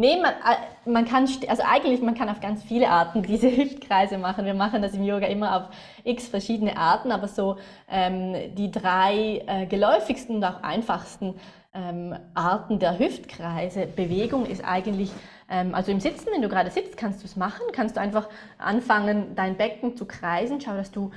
Nee, 0.00 0.16
man, 0.22 0.30
äh, 0.30 0.88
man 0.88 1.06
kann, 1.06 1.28
also 1.48 1.64
eigentlich, 1.66 2.00
man 2.00 2.14
kann 2.14 2.28
auf 2.28 2.38
ganz 2.38 2.62
viele 2.62 2.88
Arten 2.88 3.24
diese 3.24 3.50
Hüftkreise 3.56 4.16
machen. 4.16 4.44
Wir 4.44 4.54
machen 4.54 4.80
das 4.80 4.94
im 4.94 5.02
Yoga 5.02 5.26
immer 5.26 5.56
auf 5.56 5.76
x 6.04 6.28
verschiedene 6.28 6.76
Arten, 6.76 7.10
aber 7.10 7.26
so 7.26 7.56
ähm, 7.90 8.54
die 8.54 8.70
drei 8.70 9.42
äh, 9.48 9.66
geläufigsten 9.66 10.36
und 10.36 10.44
auch 10.44 10.62
einfachsten 10.62 11.34
ähm, 11.74 12.14
Arten 12.34 12.78
der 12.78 13.00
Hüftkreise, 13.00 13.88
Bewegung 13.88 14.46
ist 14.46 14.64
eigentlich, 14.64 15.10
ähm, 15.50 15.74
also 15.74 15.90
im 15.90 15.98
Sitzen, 15.98 16.28
wenn 16.32 16.42
du 16.42 16.48
gerade 16.48 16.70
sitzt, 16.70 16.96
kannst 16.96 17.22
du 17.22 17.26
es 17.26 17.34
machen, 17.34 17.66
kannst 17.72 17.96
du 17.96 18.00
einfach 18.00 18.28
anfangen, 18.56 19.34
dein 19.34 19.56
Becken 19.56 19.96
zu 19.96 20.06
kreisen. 20.06 20.60
Schau, 20.60 20.76
dass 20.76 20.92
du 20.92 21.10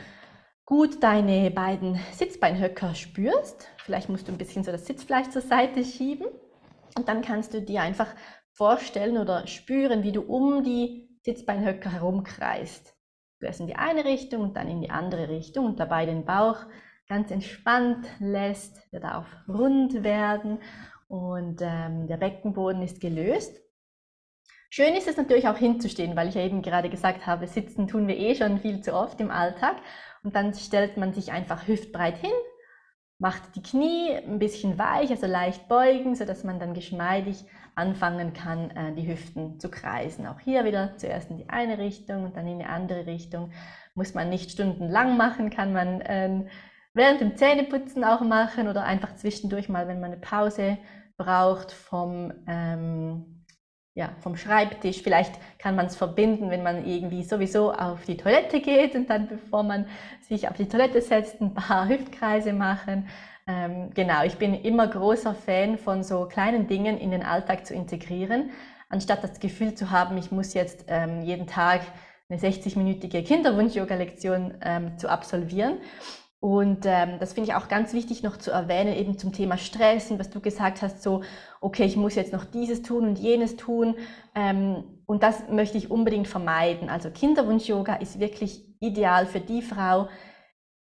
gut 0.66 1.04
deine 1.04 1.52
beiden 1.52 2.00
Sitzbeinhöcker 2.14 2.96
spürst. 2.96 3.68
Vielleicht 3.78 4.10
musst 4.10 4.28
du 4.28 4.32
ein 4.32 4.40
bisschen 4.40 4.64
so 4.64 4.72
das 4.72 4.88
Sitzfleisch 4.88 5.30
zur 5.30 5.44
Seite 5.44 5.86
schieben. 5.86 6.26
Und 6.98 7.08
dann 7.08 7.22
kannst 7.22 7.54
du 7.54 7.62
dir 7.62 7.84
einfach 7.84 8.08
vorstellen 8.62 9.18
oder 9.18 9.48
spüren, 9.48 10.04
wie 10.04 10.12
du 10.12 10.22
um 10.22 10.64
die 10.64 11.10
Sitzbeinhöcker 11.24 11.92
herumkreist. 11.92 12.96
Zuerst 13.40 13.60
in 13.60 13.66
die 13.66 13.76
eine 13.76 14.06
Richtung 14.06 14.42
und 14.44 14.56
dann 14.56 14.68
in 14.68 14.82
die 14.82 14.92
andere 14.92 15.30
Richtung 15.30 15.66
und 15.66 15.80
dabei 15.80 16.06
den 16.06 16.26
Bauch 16.26 16.58
ganz 17.08 17.32
entspannt 17.32 18.06
lässt. 18.20 18.78
Der 18.94 19.00
darf 19.00 19.26
rund 19.48 20.04
werden 20.04 20.60
und 21.08 21.60
ähm, 21.64 22.06
der 22.06 22.18
Beckenboden 22.18 22.84
ist 22.84 23.02
gelöst. 23.02 23.60
Schön 24.70 24.94
ist 24.94 25.08
es 25.08 25.18
natürlich 25.18 25.48
auch 25.48 25.58
hinzustehen, 25.58 26.16
weil 26.16 26.28
ich 26.28 26.36
ja 26.36 26.46
eben 26.46 26.62
gerade 26.62 26.92
gesagt 26.92 27.26
habe, 27.26 27.48
sitzen 27.48 27.88
tun 27.88 28.08
wir 28.08 28.16
eh 28.16 28.36
schon 28.36 28.60
viel 28.60 28.82
zu 28.82 28.94
oft 28.94 29.20
im 29.22 29.32
Alltag. 29.32 29.78
Und 30.24 30.36
dann 30.36 30.54
stellt 30.54 30.98
man 30.98 31.14
sich 31.14 31.32
einfach 31.32 31.68
hüftbreit 31.68 32.20
hin, 32.20 32.30
macht 33.22 33.56
die 33.56 33.62
Knie 33.62 34.16
ein 34.16 34.40
bisschen 34.40 34.80
weich, 34.80 35.12
also 35.12 35.28
leicht 35.28 35.68
beugen, 35.68 36.16
sodass 36.16 36.44
man 36.44 36.60
dann 36.60 36.74
geschmeidig 36.74 37.46
anfangen 37.76 38.34
kann, 38.34 38.72
äh, 38.72 38.96
die 38.96 39.08
Hüften 39.08 39.60
zu 39.60 39.70
kreisen. 39.70 40.26
Auch 40.26 40.40
hier 40.40 40.66
wieder 40.66 40.98
zuerst 40.98 41.30
in 41.30 41.38
die 41.38 41.48
eine 41.48 41.78
Richtung 41.78 42.24
und 42.24 42.36
dann 42.36 42.48
in 42.48 42.58
die 42.58 42.66
andere 42.66 43.06
Richtung. 43.06 43.52
Muss 43.94 44.16
man 44.16 44.30
nicht 44.30 44.50
stundenlang 44.50 45.18
machen, 45.18 45.52
kann 45.52 45.72
man 45.72 46.02
äh, 46.02 46.46
während 46.96 47.22
dem 47.22 47.38
Zähneputzen 47.38 48.04
auch 48.04 48.22
machen 48.22 48.68
oder 48.68 48.86
einfach 48.86 49.14
zwischendurch 49.14 49.70
mal, 49.70 49.88
wenn 49.88 50.00
man 50.00 50.12
eine 50.12 50.20
Pause 50.20 50.80
braucht 51.16 51.72
vom, 51.72 52.34
ähm, 52.48 53.41
ja, 53.94 54.10
vom 54.22 54.38
Schreibtisch. 54.38 55.02
Vielleicht 55.02 55.34
kann 55.60 55.76
man 55.76 55.88
es 55.88 55.96
verbinden, 55.96 56.50
wenn 56.50 56.64
man 56.64 56.86
irgendwie 56.86 57.24
sowieso 57.24 57.74
auf 57.74 58.06
die 58.06 58.18
Toilette 58.18 58.62
geht 58.62 58.96
und 58.96 59.10
dann, 59.10 59.28
bevor 59.28 59.64
man 59.64 59.86
sich 60.22 60.48
auf 60.48 60.56
die 60.56 60.68
Toilette 60.68 61.02
setzt, 61.02 61.42
ein 61.42 61.54
paar 61.54 61.88
Hüftkreise 61.90 62.54
machen. 62.54 63.08
Ähm, 63.48 63.90
genau, 63.94 64.24
ich 64.24 64.38
bin 64.38 64.54
immer 64.54 64.88
großer 64.88 65.36
Fan 65.36 65.78
von 65.78 66.04
so 66.04 66.26
kleinen 66.26 66.68
Dingen 66.68 66.98
in 66.98 67.12
den 67.12 67.24
Alltag 67.24 67.66
zu 67.66 67.74
integrieren, 67.74 68.52
anstatt 68.88 69.24
das 69.24 69.40
Gefühl 69.40 69.74
zu 69.74 69.90
haben, 69.90 70.18
ich 70.18 70.32
muss 70.32 70.54
jetzt 70.54 70.86
ähm, 70.88 71.22
jeden 71.24 71.48
Tag 71.48 71.82
eine 72.30 72.40
60-minütige 72.40 73.24
Kinderwunsch-Yoga-Lektion 73.24 74.54
ähm, 74.62 74.98
zu 74.98 75.10
absolvieren. 75.10 75.80
Und 76.42 76.88
ähm, 76.88 77.20
das 77.20 77.34
finde 77.34 77.52
ich 77.52 77.56
auch 77.56 77.68
ganz 77.68 77.94
wichtig 77.94 78.24
noch 78.24 78.36
zu 78.36 78.50
erwähnen, 78.50 78.96
eben 78.96 79.16
zum 79.16 79.32
Thema 79.32 79.58
Stress 79.60 80.10
und 80.10 80.18
was 80.18 80.32
du 80.32 80.40
gesagt 80.42 80.82
hast, 80.82 81.04
so, 81.04 81.22
okay, 81.62 81.86
ich 81.86 81.96
muss 81.96 82.16
jetzt 82.16 82.34
noch 82.34 82.46
dieses 82.46 82.82
tun 82.82 83.08
und 83.10 83.20
jenes 83.20 83.58
tun. 83.58 83.96
Ähm, 84.34 85.04
und 85.06 85.22
das 85.22 85.50
möchte 85.50 85.78
ich 85.78 85.92
unbedingt 85.92 86.28
vermeiden. 86.28 86.90
Also 86.90 87.12
Kinderwunsch-Yoga 87.12 87.94
ist 87.98 88.20
wirklich 88.20 88.66
ideal 88.80 89.28
für 89.28 89.40
die 89.40 89.62
Frau, 89.62 90.10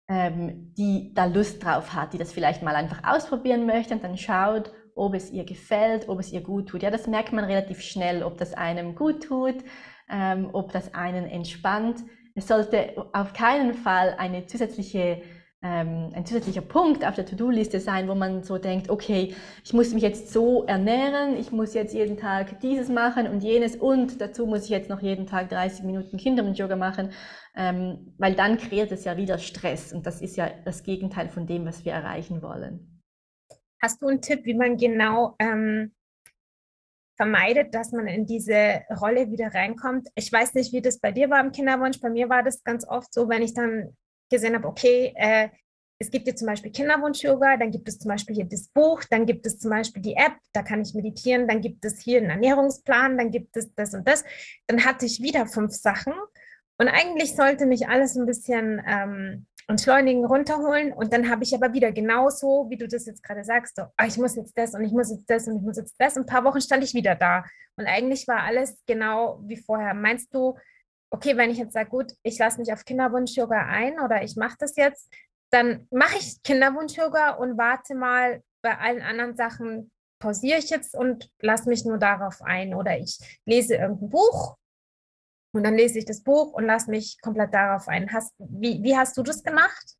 ähm, 0.07 0.73
die 0.77 1.13
da 1.13 1.25
Lust 1.25 1.61
drauf 1.61 1.93
hat, 1.93 2.13
die 2.13 2.17
das 2.17 2.31
vielleicht 2.31 2.63
mal 2.63 2.75
einfach 2.75 3.03
ausprobieren 3.03 3.65
möchte 3.65 3.93
und 3.93 4.01
dann 4.01 4.17
schaut, 4.17 4.71
ob 4.95 5.13
es 5.13 5.29
ihr 5.29 5.43
gefällt, 5.43 6.07
ob 6.07 6.21
es 6.21 6.31
ihr 6.31 6.41
gut 6.41 6.69
tut. 6.69 6.83
Ja, 6.83 6.89
das 6.89 7.05
merkt 7.05 7.33
man 7.33 7.43
relativ 7.43 7.81
schnell, 7.81 8.23
ob 8.23 8.37
das 8.37 8.53
einem 8.53 8.95
gut 8.95 9.23
tut, 9.25 9.55
ähm, 10.09 10.51
ob 10.53 10.71
das 10.71 10.93
einen 10.93 11.25
entspannt. 11.25 11.99
Es 12.33 12.47
sollte 12.47 12.93
auf 13.11 13.33
keinen 13.33 13.73
Fall 13.73 14.15
eine 14.17 14.45
zusätzliche 14.45 15.21
ähm, 15.61 16.11
ein 16.13 16.25
zusätzlicher 16.25 16.61
Punkt 16.61 17.05
auf 17.05 17.15
der 17.15 17.25
To-Do-Liste 17.25 17.81
sein, 17.81 18.07
wo 18.07 18.15
man 18.15 18.43
so 18.43 18.57
denkt, 18.57 18.89
okay, 18.89 19.35
ich 19.63 19.73
muss 19.73 19.93
mich 19.93 20.03
jetzt 20.03 20.31
so 20.31 20.63
ernähren, 20.63 21.35
ich 21.37 21.51
muss 21.51 21.73
jetzt 21.73 21.93
jeden 21.93 22.17
Tag 22.17 22.61
dieses 22.61 22.87
machen 22.87 23.27
und 23.27 23.43
jenes 23.43 23.75
und 23.75 24.21
dazu 24.21 24.45
muss 24.45 24.63
ich 24.63 24.69
jetzt 24.69 24.89
noch 24.89 25.01
jeden 25.01 25.27
Tag 25.27 25.49
30 25.49 25.83
Minuten 25.83 26.17
Kindermund-Yoga 26.17 26.77
machen, 26.77 27.11
ähm, 27.55 28.13
weil 28.17 28.35
dann 28.35 28.57
kreiert 28.57 28.91
es 28.93 29.03
ja 29.03 29.17
wieder 29.17 29.37
Stress 29.37 29.91
und 29.91 30.05
das 30.05 30.21
ist 30.21 30.37
ja 30.37 30.49
das 30.63 30.83
Gegenteil 30.83 31.27
von 31.27 31.45
dem, 31.45 31.65
was 31.65 31.83
wir 31.83 31.91
erreichen 31.91 32.41
wollen. 32.41 33.01
Hast 33.81 34.01
du 34.01 34.07
einen 34.07 34.21
Tipp, 34.21 34.45
wie 34.45 34.55
man 34.55 34.77
genau 34.77 35.35
ähm, 35.39 35.93
vermeidet, 37.17 37.75
dass 37.75 37.91
man 37.91 38.07
in 38.07 38.25
diese 38.25 38.81
Rolle 39.01 39.29
wieder 39.29 39.53
reinkommt? 39.53 40.07
Ich 40.15 40.31
weiß 40.31 40.53
nicht, 40.53 40.71
wie 40.71 40.81
das 40.81 40.99
bei 40.99 41.11
dir 41.11 41.29
war 41.29 41.41
im 41.41 41.51
Kinderwunsch. 41.51 41.99
Bei 41.99 42.09
mir 42.09 42.29
war 42.29 42.43
das 42.43 42.63
ganz 42.63 42.87
oft 42.87 43.13
so, 43.13 43.27
wenn 43.27 43.41
ich 43.41 43.53
dann 43.53 43.95
gesehen 44.29 44.55
habe, 44.55 44.67
okay, 44.67 45.13
äh, 45.15 45.49
es 46.01 46.09
gibt 46.09 46.27
jetzt 46.27 46.39
zum 46.39 46.47
Beispiel 46.47 46.71
Kinderwunsch-Yoga, 46.71 47.57
dann 47.57 47.71
gibt 47.71 47.89
es 47.89 47.99
zum 47.99 48.07
Beispiel 48.07 48.33
hier 48.33 48.45
das 48.45 48.69
Buch, 48.69 49.03
dann 49.09 49.25
gibt 49.25 49.45
es 49.45 49.59
zum 49.59 49.69
Beispiel 49.69 50.01
die 50.01 50.15
App, 50.15 50.33
da 50.53 50.63
kann 50.63 50.81
ich 50.81 50.93
meditieren, 50.93 51.47
dann 51.47 51.59
gibt 51.59 51.83
es 51.83 51.99
hier 51.99 52.19
einen 52.19 52.29
Ernährungsplan, 52.29 53.17
dann 53.17 53.31
gibt 53.31 53.57
es 53.57 53.73
das 53.75 53.93
und 53.93 54.07
das. 54.07 54.23
Dann 54.67 54.85
hatte 54.85 55.05
ich 55.05 55.21
wieder 55.21 55.45
fünf 55.45 55.73
Sachen 55.73 56.13
und 56.77 56.87
eigentlich 56.87 57.35
sollte 57.35 57.65
mich 57.65 57.89
alles 57.89 58.15
ein 58.15 58.25
bisschen 58.25 58.81
ähm, 58.87 59.45
entschleunigen, 59.67 60.23
runterholen 60.23 60.93
und 60.93 61.11
dann 61.11 61.29
habe 61.29 61.43
ich 61.43 61.53
aber 61.53 61.73
wieder 61.73 61.91
genauso, 61.91 62.67
wie 62.69 62.77
du 62.77 62.87
das 62.87 63.05
jetzt 63.05 63.21
gerade 63.21 63.43
sagst, 63.43 63.75
so, 63.75 63.83
oh, 63.83 64.05
ich 64.07 64.17
muss 64.17 64.37
jetzt 64.37 64.57
das 64.57 64.73
und 64.73 64.85
ich 64.85 64.93
muss 64.93 65.11
jetzt 65.11 65.29
das 65.29 65.47
und 65.47 65.57
ich 65.57 65.61
muss 65.61 65.77
jetzt 65.77 65.95
das. 65.99 66.15
Und 66.15 66.23
ein 66.23 66.25
paar 66.27 66.45
Wochen 66.45 66.61
stand 66.61 66.81
ich 66.81 66.93
wieder 66.93 67.15
da 67.15 67.43
und 67.75 67.85
eigentlich 67.85 68.25
war 68.25 68.43
alles 68.43 68.81
genau 68.87 69.41
wie 69.43 69.57
vorher. 69.57 69.93
Meinst 69.93 70.33
du, 70.33 70.57
okay, 71.11 71.37
wenn 71.37 71.49
ich 71.49 71.57
jetzt 71.57 71.73
sage, 71.73 71.89
gut, 71.89 72.13
ich 72.23 72.37
lasse 72.37 72.59
mich 72.59 72.71
auf 72.71 72.85
Kinderwunsch-Yoga 72.85 73.65
ein 73.65 73.99
oder 73.99 74.23
ich 74.23 74.35
mache 74.35 74.57
das 74.59 74.75
jetzt, 74.75 75.11
dann 75.51 75.87
mache 75.91 76.17
ich 76.17 76.41
Kinderwunsch-Yoga 76.43 77.31
und 77.31 77.57
warte 77.57 77.95
mal, 77.95 78.43
bei 78.61 78.77
allen 78.77 79.01
anderen 79.01 79.35
Sachen 79.35 79.91
pausiere 80.19 80.59
ich 80.59 80.69
jetzt 80.69 80.95
und 80.95 81.31
lasse 81.39 81.69
mich 81.69 81.85
nur 81.85 81.97
darauf 81.97 82.41
ein. 82.41 82.75
Oder 82.75 82.97
ich 82.99 83.17
lese 83.45 83.75
irgendein 83.75 84.09
Buch 84.09 84.57
und 85.53 85.63
dann 85.63 85.75
lese 85.75 85.99
ich 85.99 86.05
das 86.05 86.23
Buch 86.23 86.53
und 86.53 86.65
lasse 86.65 86.91
mich 86.91 87.19
komplett 87.21 87.53
darauf 87.53 87.87
ein. 87.87 88.11
Hast, 88.11 88.33
wie, 88.37 88.83
wie 88.83 88.97
hast 88.97 89.17
du 89.17 89.23
das 89.23 89.43
gemacht? 89.43 89.95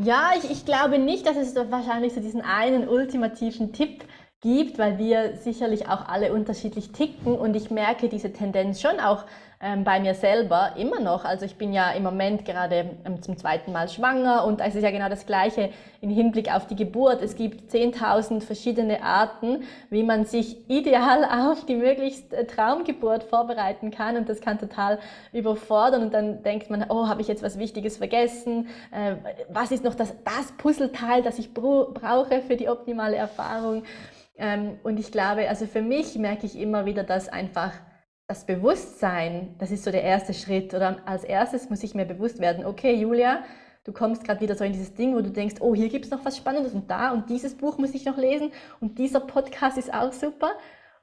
Ja, 0.00 0.32
ich, 0.36 0.48
ich 0.48 0.64
glaube 0.64 0.98
nicht, 0.98 1.26
dass 1.26 1.36
es 1.36 1.56
wahrscheinlich 1.56 2.12
so 2.12 2.20
diesen 2.20 2.42
einen 2.42 2.88
ultimativen 2.88 3.72
Tipp 3.72 4.04
gibt, 4.40 4.78
weil 4.78 4.98
wir 4.98 5.36
sicherlich 5.36 5.88
auch 5.88 6.06
alle 6.06 6.32
unterschiedlich 6.32 6.92
ticken 6.92 7.34
und 7.36 7.56
ich 7.56 7.70
merke 7.70 8.08
diese 8.08 8.32
Tendenz 8.32 8.80
schon 8.80 9.00
auch 9.00 9.24
ähm, 9.60 9.82
bei 9.82 9.98
mir 9.98 10.14
selber 10.14 10.74
immer 10.76 11.00
noch. 11.00 11.24
Also 11.24 11.44
ich 11.44 11.56
bin 11.56 11.72
ja 11.72 11.90
im 11.90 12.04
Moment 12.04 12.44
gerade 12.44 12.90
ähm, 13.04 13.20
zum 13.20 13.36
zweiten 13.36 13.72
Mal 13.72 13.88
schwanger 13.88 14.44
und 14.44 14.60
es 14.60 14.76
ist 14.76 14.84
ja 14.84 14.92
genau 14.92 15.08
das 15.08 15.26
Gleiche 15.26 15.70
im 16.00 16.10
Hinblick 16.10 16.54
auf 16.54 16.68
die 16.68 16.76
Geburt. 16.76 17.20
Es 17.20 17.34
gibt 17.34 17.68
10.000 17.72 18.40
verschiedene 18.40 19.02
Arten, 19.02 19.64
wie 19.90 20.04
man 20.04 20.24
sich 20.24 20.70
ideal 20.70 21.24
auf 21.50 21.66
die 21.66 21.74
möglichst 21.74 22.32
äh, 22.32 22.46
Traumgeburt 22.46 23.24
vorbereiten 23.24 23.90
kann 23.90 24.16
und 24.16 24.28
das 24.28 24.40
kann 24.40 24.60
total 24.60 25.00
überfordern 25.32 26.02
und 26.02 26.14
dann 26.14 26.44
denkt 26.44 26.70
man, 26.70 26.86
oh, 26.88 27.08
habe 27.08 27.22
ich 27.22 27.26
jetzt 27.26 27.42
was 27.42 27.58
Wichtiges 27.58 27.96
vergessen? 27.96 28.68
Äh, 28.92 29.16
was 29.48 29.72
ist 29.72 29.82
noch 29.82 29.96
das, 29.96 30.14
das 30.24 30.52
Puzzleteil, 30.58 31.22
das 31.22 31.40
ich 31.40 31.52
brauche 31.52 32.40
für 32.42 32.54
die 32.54 32.68
optimale 32.68 33.16
Erfahrung? 33.16 33.82
Ähm, 34.38 34.78
und 34.82 34.98
ich 34.98 35.12
glaube, 35.12 35.48
also 35.48 35.66
für 35.66 35.82
mich 35.82 36.16
merke 36.16 36.46
ich 36.46 36.58
immer 36.58 36.86
wieder, 36.86 37.04
dass 37.04 37.28
einfach 37.28 37.72
das 38.28 38.44
Bewusstsein, 38.44 39.56
das 39.58 39.70
ist 39.70 39.84
so 39.84 39.90
der 39.90 40.04
erste 40.04 40.34
Schritt. 40.34 40.74
Oder 40.74 40.98
als 41.06 41.24
erstes 41.24 41.70
muss 41.70 41.82
ich 41.82 41.94
mir 41.94 42.04
bewusst 42.04 42.40
werden, 42.40 42.64
okay, 42.64 42.94
Julia, 42.94 43.42
du 43.84 43.92
kommst 43.92 44.24
gerade 44.24 44.40
wieder 44.40 44.54
so 44.54 44.64
in 44.64 44.72
dieses 44.72 44.94
Ding, 44.94 45.14
wo 45.14 45.20
du 45.20 45.30
denkst, 45.30 45.56
oh, 45.60 45.74
hier 45.74 45.88
gibt 45.88 46.04
es 46.04 46.10
noch 46.10 46.24
was 46.24 46.36
Spannendes 46.36 46.74
und 46.74 46.90
da 46.90 47.10
und 47.10 47.30
dieses 47.30 47.56
Buch 47.56 47.78
muss 47.78 47.94
ich 47.94 48.04
noch 48.04 48.18
lesen 48.18 48.52
und 48.80 48.98
dieser 48.98 49.20
Podcast 49.20 49.78
ist 49.78 49.92
auch 49.92 50.12
super. 50.12 50.52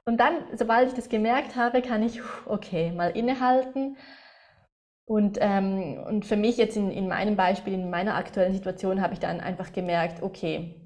Und 0.04 0.18
dann, 0.18 0.34
sobald 0.56 0.88
ich 0.88 0.94
das 0.94 1.08
gemerkt 1.08 1.56
habe, 1.56 1.82
kann 1.82 2.02
ich, 2.04 2.20
okay, 2.46 2.92
mal 2.92 3.10
innehalten. 3.10 3.96
Und, 5.04 5.38
ähm, 5.40 5.98
und 6.06 6.24
für 6.24 6.36
mich 6.36 6.56
jetzt 6.56 6.76
in, 6.76 6.92
in 6.92 7.08
meinem 7.08 7.34
Beispiel, 7.34 7.74
in 7.74 7.90
meiner 7.90 8.14
aktuellen 8.14 8.54
Situation, 8.54 9.02
habe 9.02 9.14
ich 9.14 9.20
dann 9.20 9.40
einfach 9.40 9.72
gemerkt, 9.72 10.22
okay, 10.22 10.85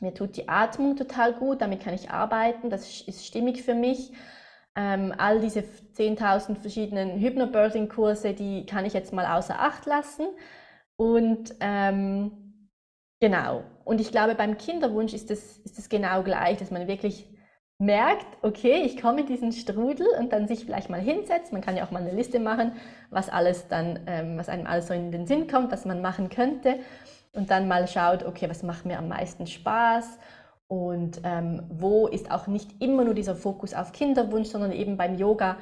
mir 0.00 0.14
tut 0.14 0.36
die 0.36 0.48
Atmung 0.48 0.96
total 0.96 1.34
gut, 1.34 1.60
damit 1.60 1.80
kann 1.82 1.94
ich 1.94 2.10
arbeiten, 2.10 2.70
das 2.70 3.02
ist 3.02 3.26
stimmig 3.26 3.62
für 3.62 3.74
mich. 3.74 4.12
Ähm, 4.76 5.12
all 5.18 5.40
diese 5.40 5.60
10.000 5.60 6.56
verschiedenen 6.56 7.18
Hypnobirthing-Kurse, 7.18 8.34
die 8.34 8.66
kann 8.66 8.84
ich 8.84 8.92
jetzt 8.94 9.12
mal 9.12 9.26
außer 9.26 9.58
Acht 9.58 9.84
lassen. 9.86 10.26
Und 10.96 11.54
ähm, 11.60 12.68
genau. 13.20 13.64
Und 13.84 14.00
ich 14.00 14.10
glaube, 14.12 14.34
beim 14.34 14.58
Kinderwunsch 14.58 15.12
ist 15.12 15.30
es 15.30 15.58
ist 15.58 15.90
genau 15.90 16.22
gleich, 16.22 16.58
dass 16.58 16.70
man 16.70 16.86
wirklich 16.88 17.26
merkt, 17.78 18.26
okay, 18.42 18.82
ich 18.84 19.00
komme 19.00 19.22
in 19.22 19.26
diesen 19.26 19.52
Strudel 19.52 20.06
und 20.18 20.32
dann 20.32 20.46
sich 20.46 20.66
vielleicht 20.66 20.90
mal 20.90 21.00
hinsetzt. 21.00 21.52
Man 21.52 21.62
kann 21.62 21.76
ja 21.76 21.84
auch 21.84 21.90
mal 21.90 22.02
eine 22.02 22.14
Liste 22.14 22.38
machen, 22.38 22.72
was 23.08 23.30
alles 23.30 23.68
dann, 23.68 24.00
ähm, 24.06 24.36
was 24.36 24.50
einem 24.50 24.66
alles 24.66 24.88
so 24.88 24.94
in 24.94 25.10
den 25.10 25.26
Sinn 25.26 25.48
kommt, 25.48 25.72
was 25.72 25.86
man 25.86 26.02
machen 26.02 26.28
könnte. 26.28 26.78
Und 27.32 27.50
dann 27.50 27.68
mal 27.68 27.86
schaut, 27.86 28.24
okay, 28.24 28.48
was 28.48 28.62
macht 28.62 28.86
mir 28.86 28.98
am 28.98 29.08
meisten 29.08 29.46
Spaß 29.46 30.18
und 30.70 31.20
ähm, 31.24 31.62
wo 31.68 32.06
ist 32.06 32.30
auch 32.30 32.46
nicht 32.46 32.80
immer 32.80 33.04
nur 33.04 33.14
dieser 33.14 33.34
Fokus 33.34 33.74
auf 33.74 33.92
Kinderwunsch, 33.92 34.48
sondern 34.48 34.72
eben 34.72 34.96
beim 34.96 35.16
Yoga 35.16 35.58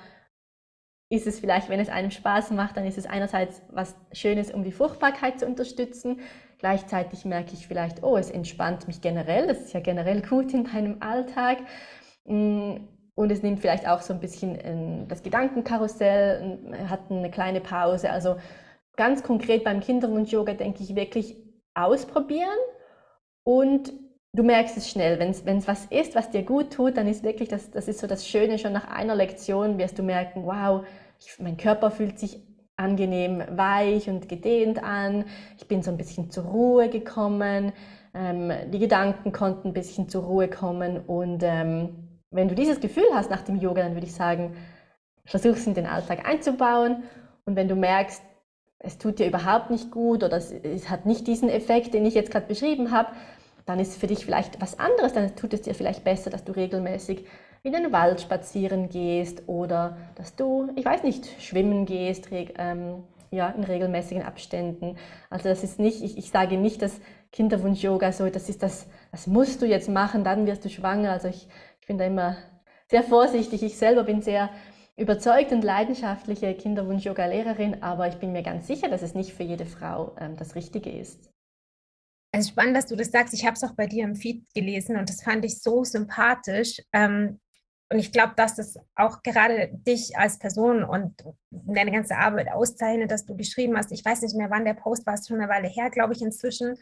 ist 1.11 1.27
es 1.27 1.41
vielleicht, 1.41 1.71
wenn 1.71 1.81
es 1.81 1.89
einem 1.89 2.11
Spaß 2.11 2.51
macht, 2.51 2.77
dann 2.77 2.85
ist 2.85 2.99
es 2.99 3.07
einerseits 3.07 3.63
was 3.71 3.97
Schönes, 4.13 4.51
um 4.51 4.63
die 4.65 4.73
Fruchtbarkeit 4.73 5.41
zu 5.41 5.47
unterstützen. 5.47 6.21
Gleichzeitig 6.59 7.25
merke 7.25 7.55
ich 7.55 7.67
vielleicht, 7.67 8.03
oh, 8.03 8.19
es 8.19 8.31
entspannt 8.31 8.87
mich 8.87 9.01
generell. 9.01 9.47
Das 9.47 9.61
ist 9.61 9.73
ja 9.73 9.81
generell 9.81 10.21
gut 10.21 10.53
in 10.53 10.65
meinem 10.65 10.99
Alltag. 11.01 11.59
Mm, 12.25 12.77
und 13.15 13.33
es 13.33 13.43
nimmt 13.43 13.61
vielleicht 13.61 13.89
auch 13.89 14.03
so 14.03 14.13
ein 14.13 14.21
bisschen 14.21 14.59
ähm, 14.63 15.09
das 15.09 15.23
Gedankenkarussell, 15.23 16.59
hat 16.89 17.11
eine 17.11 17.31
kleine 17.31 17.63
Pause. 17.63 18.11
Also 18.11 18.37
ganz 18.97 19.23
konkret 19.23 19.65
beim 19.65 19.81
Kinderwunsch-Yoga 19.81 20.53
denke 20.53 20.83
ich 20.83 20.95
wirklich 20.95 21.48
ausprobieren 21.75 22.59
und 23.45 23.93
du 24.33 24.43
merkst 24.43 24.77
es 24.77 24.91
schnell, 24.91 25.19
wenn 25.19 25.59
es 25.59 25.69
was 25.69 25.87
ist, 25.87 26.15
was 26.15 26.31
dir 26.31 26.43
gut 26.43 26.73
tut, 26.73 26.97
dann 26.97 27.09
ist 27.09 27.25
wirklich, 27.25 27.49
das, 27.49 27.71
das 27.71 27.89
ist 27.89 28.01
so 28.01 28.07
das 28.07 28.27
Schöne, 28.27 28.59
schon 28.59 28.73
nach 28.73 28.89
einer 28.89 29.15
Lektion 29.15 29.79
wirst 29.79 29.99
du 29.99 30.03
merken, 30.03 30.45
wow, 30.45 30.85
ich, 31.19 31.39
mein 31.39 31.57
Körper 31.57 31.91
fühlt 31.91 32.19
sich 32.19 32.41
angenehm 32.77 33.43
weich 33.51 34.09
und 34.09 34.29
gedehnt 34.29 34.83
an, 34.83 35.25
ich 35.57 35.67
bin 35.67 35.83
so 35.83 35.91
ein 35.91 35.97
bisschen 35.97 36.31
zur 36.31 36.45
Ruhe 36.45 36.89
gekommen, 36.89 37.73
ähm, 38.15 38.53
die 38.71 38.79
Gedanken 38.79 39.33
konnten 39.33 39.69
ein 39.69 39.75
bisschen 39.75 40.09
zur 40.09 40.25
Ruhe 40.25 40.49
kommen 40.49 41.01
und 41.01 41.43
ähm, 41.43 42.09
wenn 42.31 42.49
du 42.49 42.55
dieses 42.55 42.81
Gefühl 42.81 43.09
hast 43.15 43.31
nach 43.31 43.43
dem 43.43 43.57
Yoga, 43.57 43.83
dann 43.83 43.95
würde 43.95 44.07
ich 44.07 44.15
sagen, 44.15 44.57
versuch 45.25 45.57
es 45.57 45.67
in 45.67 45.75
den 45.75 45.87
Alltag 45.87 46.29
einzubauen. 46.29 47.05
Und 47.45 47.57
wenn 47.57 47.69
du 47.69 47.75
merkst, 47.75 48.23
es 48.79 48.99
tut 48.99 49.19
dir 49.19 49.27
überhaupt 49.27 49.71
nicht 49.71 49.91
gut 49.91 50.23
oder 50.23 50.37
es, 50.37 50.53
es 50.53 50.89
hat 50.89 51.07
nicht 51.07 51.27
diesen 51.27 51.49
Effekt, 51.49 51.95
den 51.95 52.07
ich 52.07 52.15
jetzt 52.15 52.31
gerade 52.31 52.47
beschrieben 52.47 52.91
habe, 52.91 53.11
dann 53.67 53.81
ist 53.81 53.99
für 53.99 54.07
dich 54.07 54.25
vielleicht 54.25 54.61
was 54.61 54.79
anderes, 54.79 55.13
dann 55.13 55.35
tut 55.37 55.53
es 55.53 55.63
dir 55.63 55.75
vielleicht 55.75 56.05
besser, 56.05 56.31
dass 56.31 56.45
du 56.45 56.53
regelmäßig 56.53 57.27
in 57.63 57.73
den 57.73 57.93
Wald 57.93 58.21
spazieren 58.21 58.89
gehst 58.89 59.43
oder 59.47 59.99
dass 60.15 60.37
du, 60.37 60.71
ich 60.77 60.85
weiß 60.85 61.03
nicht, 61.03 61.29
schwimmen 61.43 61.85
gehst, 61.85 62.29
ähm, 62.31 63.03
ja, 63.31 63.51
in 63.51 63.65
regelmäßigen 63.65 64.23
Abständen. 64.23 64.97
Also 65.29 65.49
das 65.49 65.65
ist 65.65 65.79
nicht, 65.79 66.03
ich, 66.03 66.17
ich 66.17 66.31
sage 66.31 66.57
nicht, 66.57 66.81
dass 66.81 67.01
Kinderwunsch-Yoga 67.33 68.13
so, 68.13 68.29
das 68.31 68.49
ist 68.49 68.63
das, 68.63 68.87
das 69.13 69.27
musst 69.27 69.61
du 69.61 69.67
jetzt 69.67 69.89
machen, 69.89 70.25
dann 70.25 70.47
wirst 70.47 70.65
du 70.65 70.71
schwanger. 70.71 71.13
Also 71.13 71.29
ich, 71.29 71.47
ich 71.81 71.87
bin 71.87 71.99
da 71.99 72.07
immer 72.07 72.37
sehr 72.87 73.03
vorsichtig. 73.03 73.63
Ich 73.63 73.77
selber 73.77 74.05
bin 74.05 74.23
sehr 74.23 74.49
überzeugt 74.99 75.53
und 75.53 75.63
leidenschaftliche 75.63 76.55
Kinderwunsch-Yoga-Lehrerin, 76.55 77.83
aber 77.83 78.09
ich 78.09 78.17
bin 78.17 78.33
mir 78.33 78.43
ganz 78.43 78.67
sicher, 78.67 78.89
dass 78.89 79.03
es 79.03 79.15
nicht 79.15 79.33
für 79.33 79.45
jede 79.45 79.65
Frau 79.65 80.17
ähm, 80.19 80.37
das 80.37 80.57
Richtige 80.57 80.91
ist. 80.91 81.31
Es 82.33 82.47
ist 82.47 82.49
spannend, 82.51 82.77
dass 82.77 82.87
du 82.87 82.97
das 82.97 83.11
sagst. 83.11 83.33
Ich 83.33 83.47
habe 83.47 83.55
es 83.55 83.65
auch 83.65 83.75
bei 83.75 83.87
dir 83.87 84.05
im 84.05 84.17
Feed 84.17 84.45
gelesen 84.55 84.97
und 84.97 85.09
das 85.09 85.23
fand 85.23 85.45
ich 85.45 85.63
so 85.63 85.85
sympathisch. 85.85 86.83
Ähm, 86.93 87.41
und 87.91 87.99
ich 87.99 88.13
glaube, 88.13 88.35
dass 88.37 88.57
das 88.57 88.77
auch 88.97 89.23
gerade 89.23 89.71
dich 89.73 90.19
als 90.19 90.39
Person 90.39 90.85
und 90.85 91.25
deine 91.51 91.91
ganze 91.91 92.17
Arbeit 92.17 92.53
auszeichnet, 92.53 93.11
dass 93.11 93.25
du 93.25 93.35
geschrieben 93.35 93.79
hast. 93.79 93.93
Ich 93.93 94.05
weiß 94.05 94.21
nicht 94.21 94.37
mehr, 94.37 94.51
wann 94.51 94.67
der 94.67 94.75
Post 94.75 95.07
war, 95.07 95.15
es 95.15 95.27
schon 95.27 95.41
eine 95.41 95.49
Weile 95.49 95.69
her, 95.69 95.89
glaube 95.89 96.13
ich, 96.13 96.21
inzwischen. 96.21 96.77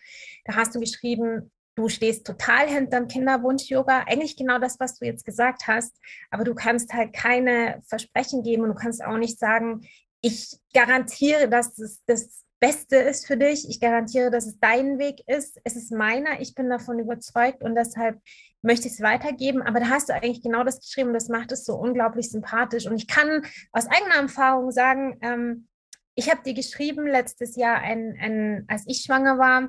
Da 0.44 0.56
hast 0.56 0.74
du 0.74 0.80
geschrieben, 0.80 1.52
du 1.76 1.88
stehst 1.88 2.26
total 2.26 2.66
hinterm 2.68 3.06
Kinderwunsch-Yoga. 3.06 4.04
Eigentlich 4.06 4.36
genau 4.36 4.58
das, 4.58 4.80
was 4.80 4.98
du 4.98 5.04
jetzt 5.04 5.24
gesagt 5.24 5.68
hast. 5.68 5.94
Aber 6.30 6.42
du 6.42 6.54
kannst 6.54 6.92
halt 6.92 7.12
keine 7.12 7.82
Versprechen 7.86 8.42
geben 8.42 8.62
und 8.62 8.70
du 8.70 8.74
kannst 8.74 9.04
auch 9.04 9.18
nicht 9.18 9.38
sagen, 9.38 9.86
ich 10.22 10.58
garantiere, 10.74 11.48
dass 11.48 11.78
es 11.78 12.02
das 12.06 12.42
Beste 12.58 12.96
ist 12.96 13.26
für 13.26 13.36
dich. 13.36 13.68
Ich 13.68 13.80
garantiere, 13.80 14.30
dass 14.30 14.46
es 14.46 14.58
dein 14.58 14.98
Weg 14.98 15.20
ist. 15.26 15.60
Es 15.64 15.76
ist 15.76 15.92
meiner. 15.92 16.40
Ich 16.40 16.54
bin 16.54 16.70
davon 16.70 16.98
überzeugt 16.98 17.62
und 17.62 17.74
deshalb 17.74 18.20
möchte 18.62 18.88
ich 18.88 18.94
es 18.94 19.02
weitergeben. 19.02 19.60
Aber 19.62 19.78
da 19.78 19.90
hast 19.90 20.08
du 20.08 20.14
eigentlich 20.14 20.42
genau 20.42 20.64
das 20.64 20.80
geschrieben 20.80 21.12
das 21.12 21.28
macht 21.28 21.52
es 21.52 21.66
so 21.66 21.74
unglaublich 21.74 22.30
sympathisch. 22.30 22.86
Und 22.86 22.96
ich 22.96 23.06
kann 23.06 23.44
aus 23.72 23.86
eigener 23.86 24.22
Erfahrung 24.22 24.70
sagen, 24.70 25.18
ähm, 25.20 25.68
ich 26.14 26.30
habe 26.30 26.42
dir 26.42 26.54
geschrieben 26.54 27.06
letztes 27.06 27.56
Jahr, 27.56 27.76
ein, 27.76 28.16
ein, 28.18 28.64
als 28.68 28.84
ich 28.86 29.02
schwanger 29.02 29.36
war, 29.36 29.68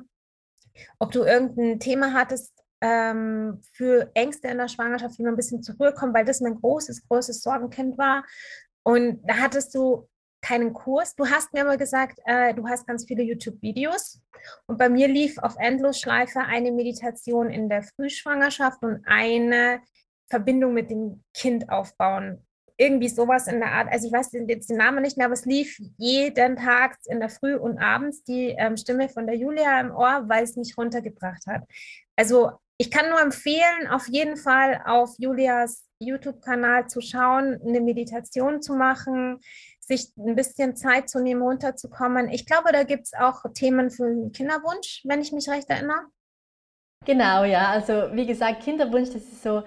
ob 0.98 1.12
du 1.12 1.24
irgendein 1.24 1.80
Thema 1.80 2.12
hattest 2.12 2.52
ähm, 2.80 3.60
für 3.72 4.10
Ängste 4.14 4.48
in 4.48 4.58
der 4.58 4.68
Schwangerschaft, 4.68 5.18
wie 5.18 5.22
man 5.22 5.34
ein 5.34 5.36
bisschen 5.36 5.62
zur 5.62 5.76
Ruhe 5.76 5.92
kommt, 5.92 6.14
weil 6.14 6.24
das 6.24 6.40
mein 6.40 6.60
großes, 6.60 7.06
großes 7.08 7.42
Sorgenkind 7.42 7.98
war. 7.98 8.24
Und 8.84 9.20
da 9.24 9.36
hattest 9.38 9.74
du 9.74 10.08
keinen 10.40 10.72
Kurs. 10.72 11.14
Du 11.16 11.26
hast 11.26 11.52
mir 11.52 11.62
aber 11.62 11.76
gesagt, 11.76 12.20
äh, 12.24 12.54
du 12.54 12.68
hast 12.68 12.86
ganz 12.86 13.04
viele 13.04 13.22
YouTube-Videos. 13.22 14.20
Und 14.66 14.78
bei 14.78 14.88
mir 14.88 15.08
lief 15.08 15.38
auf 15.38 15.56
Endlosschleife 15.58 16.40
eine 16.40 16.70
Meditation 16.70 17.50
in 17.50 17.68
der 17.68 17.82
Frühschwangerschaft 17.82 18.82
und 18.82 19.02
eine 19.06 19.80
Verbindung 20.30 20.74
mit 20.74 20.90
dem 20.90 21.24
Kind 21.34 21.70
aufbauen. 21.70 22.46
Irgendwie 22.78 23.08
sowas 23.08 23.48
in 23.48 23.58
der 23.58 23.72
Art. 23.72 23.88
Also 23.90 24.06
ich 24.06 24.12
weiß 24.12 24.30
jetzt 24.32 24.70
den 24.70 24.76
Namen 24.76 25.02
nicht 25.02 25.16
mehr, 25.16 25.26
aber 25.26 25.34
es 25.34 25.44
lief 25.44 25.78
jeden 25.96 26.56
Tag 26.56 26.96
in 27.06 27.18
der 27.20 27.28
Früh 27.28 27.56
und 27.56 27.78
abends 27.78 28.22
die 28.22 28.54
ähm, 28.56 28.76
Stimme 28.76 29.08
von 29.08 29.26
der 29.26 29.36
Julia 29.36 29.80
im 29.80 29.90
Ohr, 29.90 30.24
weil 30.28 30.44
es 30.44 30.56
mich 30.56 30.78
runtergebracht 30.78 31.46
hat. 31.46 31.64
Also 32.16 32.52
ich 32.78 32.90
kann 32.90 33.10
nur 33.10 33.20
empfehlen, 33.20 33.88
auf 33.90 34.06
jeden 34.08 34.36
Fall 34.36 34.80
auf 34.86 35.10
Julias 35.18 35.84
YouTube-Kanal 35.98 36.86
zu 36.86 37.00
schauen, 37.00 37.60
eine 37.66 37.80
Meditation 37.80 38.62
zu 38.62 38.74
machen, 38.74 39.40
sich 39.80 40.12
ein 40.16 40.36
bisschen 40.36 40.76
Zeit 40.76 41.08
zu 41.08 41.20
nehmen, 41.20 41.42
runterzukommen. 41.42 42.28
Ich 42.28 42.46
glaube, 42.46 42.70
da 42.72 42.84
gibt 42.84 43.06
es 43.06 43.14
auch 43.14 43.42
Themen 43.52 43.90
für 43.90 44.04
den 44.04 44.32
Kinderwunsch, 44.32 45.02
wenn 45.04 45.20
ich 45.20 45.32
mich 45.32 45.48
recht 45.48 45.68
erinnere. 45.68 46.06
Genau, 47.04 47.44
ja. 47.44 47.70
Also 47.70 48.10
wie 48.12 48.26
gesagt, 48.26 48.62
Kinderwunsch, 48.62 49.08
das 49.08 49.22
ist 49.22 49.42
so, 49.42 49.62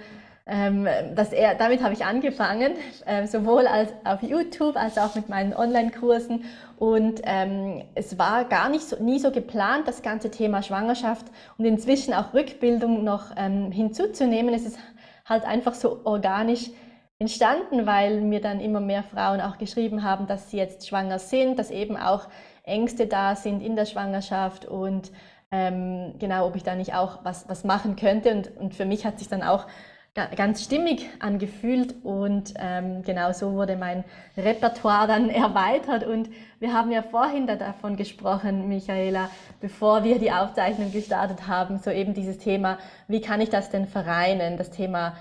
ähm, 0.52 0.86
dass 1.16 1.32
er, 1.32 1.56
damit 1.56 1.82
habe 1.82 1.94
ich 1.94 2.04
angefangen, 2.04 2.74
äh, 3.06 3.26
sowohl 3.26 3.68
als 3.68 3.94
auf 4.04 4.22
YouTube 4.22 4.76
als 4.76 4.98
auch 4.98 5.16
mit 5.16 5.30
meinen 5.30 5.54
Online-Kursen. 5.54 6.44
Und 6.78 7.22
ähm, 7.24 7.84
es 7.96 8.20
war 8.20 8.44
gar 8.44 8.68
nicht 8.68 8.84
so, 8.84 9.02
nie 9.02 9.18
so 9.18 9.32
geplant, 9.32 9.88
das 9.88 10.02
ganze 10.02 10.30
Thema 10.30 10.62
Schwangerschaft 10.62 11.26
und 11.58 11.64
inzwischen 11.64 12.14
auch 12.14 12.34
Rückbildung 12.34 13.06
noch 13.06 13.32
ähm, 13.38 13.72
hinzuzunehmen. 13.72 14.54
Es 14.54 14.66
ist 14.66 14.78
halt 15.26 15.46
einfach 15.46 15.74
so 15.74 16.02
organisch 16.04 16.70
entstanden, 17.18 17.86
weil 17.86 18.20
mir 18.20 18.42
dann 18.42 18.60
immer 18.60 18.82
mehr 18.82 19.04
Frauen 19.04 19.40
auch 19.40 19.58
geschrieben 19.58 20.04
haben, 20.04 20.28
dass 20.28 20.52
sie 20.52 20.58
jetzt 20.58 20.86
schwanger 20.86 21.20
sind, 21.20 21.60
dass 21.60 21.72
eben 21.72 21.96
auch 21.96 22.28
Ängste 22.64 23.08
da 23.08 23.38
sind 23.38 23.62
in 23.62 23.78
der 23.78 23.86
Schwangerschaft 23.86 24.66
und 24.66 25.12
ähm, 25.52 26.16
genau, 26.20 26.48
ob 26.48 26.56
ich 26.56 26.64
da 26.64 26.76
nicht 26.76 26.94
auch 26.94 27.20
was, 27.24 27.48
was 27.48 27.64
machen 27.64 27.96
könnte. 27.96 28.34
Und, 28.34 28.58
und 28.58 28.76
für 28.76 28.86
mich 28.86 29.06
hat 29.06 29.20
sich 29.20 29.28
dann 29.28 29.44
auch 29.44 29.68
ganz 30.14 30.64
stimmig 30.64 31.10
angefühlt 31.20 31.96
und 32.04 32.54
ähm, 32.58 33.02
genau 33.04 33.32
so 33.32 33.54
wurde 33.54 33.78
mein 33.78 34.04
Repertoire 34.36 35.08
dann 35.08 35.30
erweitert. 35.30 36.04
Und 36.04 36.30
wir 36.60 36.74
haben 36.74 36.92
ja 36.92 37.02
vorhin 37.02 37.48
da 37.48 37.56
davon 37.56 37.96
gesprochen, 37.96 38.68
Michaela, 38.68 39.30
bevor 39.62 40.04
wir 40.04 40.20
die 40.20 40.32
Aufzeichnung 40.32 40.92
gestartet 40.92 41.48
haben, 41.48 41.80
so 41.80 41.92
eben 41.92 42.14
dieses 42.14 42.38
Thema, 42.38 42.78
wie 43.08 43.22
kann 43.22 43.40
ich 43.40 43.50
das 43.50 43.70
denn 43.70 43.88
vereinen, 43.88 44.58
das 44.58 44.70
Thema 44.70 45.16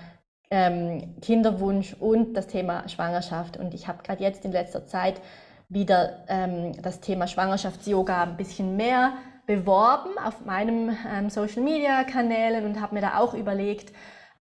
ähm, 0.49 1.15
Kinderwunsch 1.21 1.95
und 1.97 2.33
das 2.33 2.47
Thema 2.47 2.87
Schwangerschaft. 2.89 3.55
Und 3.55 3.73
ich 3.73 3.87
habe 3.87 4.03
gerade 4.03 4.21
jetzt 4.21 4.43
in 4.43 4.51
letzter 4.51 4.85
Zeit 4.85 5.21
wieder 5.69 6.25
ähm, 6.27 6.73
das 6.81 6.99
Thema 6.99 7.27
Schwangerschafts-Yoga 7.27 8.23
ein 8.23 8.35
bisschen 8.35 8.75
mehr 8.75 9.13
beworben 9.45 10.17
auf 10.17 10.45
meinen 10.45 10.97
ähm, 11.09 11.29
Social-Media-Kanälen 11.29 12.65
und 12.65 12.81
habe 12.81 12.95
mir 12.95 13.01
da 13.01 13.19
auch 13.19 13.33
überlegt, 13.33 13.93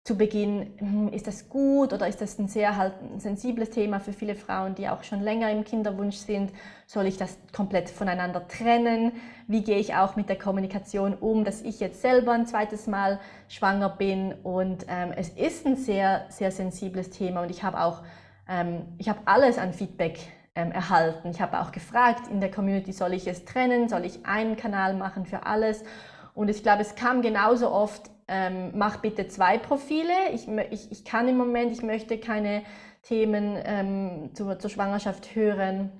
zu 0.04 0.16
Beginn, 0.18 0.74
hm, 0.78 1.08
ist 1.12 1.28
das 1.28 1.48
gut 1.48 1.92
oder 1.92 2.08
ist 2.08 2.20
das 2.20 2.36
ein 2.38 2.48
sehr 2.48 2.76
halt 2.76 2.94
ein 3.02 3.20
sensibles 3.20 3.70
Thema 3.70 4.00
für 4.00 4.12
viele 4.12 4.34
Frauen, 4.34 4.74
die 4.74 4.88
auch 4.88 5.04
schon 5.04 5.20
länger 5.20 5.50
im 5.50 5.64
Kinderwunsch 5.64 6.16
sind? 6.16 6.50
Soll 6.86 7.06
ich 7.06 7.18
das 7.18 7.38
komplett 7.52 7.88
voneinander 7.88 8.48
trennen? 8.48 9.12
Wie 9.46 9.62
gehe 9.62 9.78
ich 9.78 9.94
auch 9.94 10.16
mit 10.16 10.28
der 10.28 10.38
Kommunikation 10.38 11.14
um, 11.14 11.44
dass 11.44 11.62
ich 11.62 11.78
jetzt 11.78 12.02
selber 12.02 12.32
ein 12.32 12.46
zweites 12.46 12.88
Mal 12.88 13.20
schwanger 13.46 13.90
bin? 13.90 14.34
Und 14.42 14.86
ähm, 14.88 15.12
es 15.16 15.28
ist 15.28 15.66
ein 15.66 15.76
sehr, 15.76 16.26
sehr 16.30 16.50
sensibles 16.50 17.10
Thema 17.10 17.42
und 17.42 17.50
ich 17.52 17.62
habe 17.62 17.80
auch, 17.80 18.02
ähm, 18.48 18.82
ich 18.98 19.08
habe 19.08 19.20
alles 19.26 19.56
an 19.56 19.72
Feedback 19.72 20.18
ähm, 20.56 20.72
erhalten. 20.72 21.30
Ich 21.30 21.40
habe 21.40 21.60
auch 21.60 21.70
gefragt 21.70 22.28
in 22.28 22.40
der 22.40 22.50
Community, 22.50 22.92
soll 22.92 23.12
ich 23.12 23.28
es 23.28 23.44
trennen? 23.44 23.88
Soll 23.88 24.04
ich 24.04 24.26
einen 24.26 24.56
Kanal 24.56 24.94
machen 24.94 25.26
für 25.26 25.46
alles? 25.46 25.84
Und 26.34 26.48
ich 26.48 26.64
glaube, 26.64 26.82
es 26.82 26.96
kam 26.96 27.22
genauso 27.22 27.70
oft 27.70 28.10
ähm, 28.32 28.72
mach 28.74 28.96
bitte 28.96 29.28
zwei 29.28 29.58
Profile. 29.58 30.30
Ich, 30.32 30.48
ich, 30.70 30.90
ich 30.90 31.04
kann 31.04 31.28
im 31.28 31.36
Moment, 31.36 31.70
ich 31.70 31.82
möchte 31.82 32.16
keine 32.18 32.62
Themen 33.02 33.58
ähm, 33.62 34.30
zur, 34.32 34.58
zur 34.58 34.70
Schwangerschaft 34.70 35.34
hören. 35.34 35.92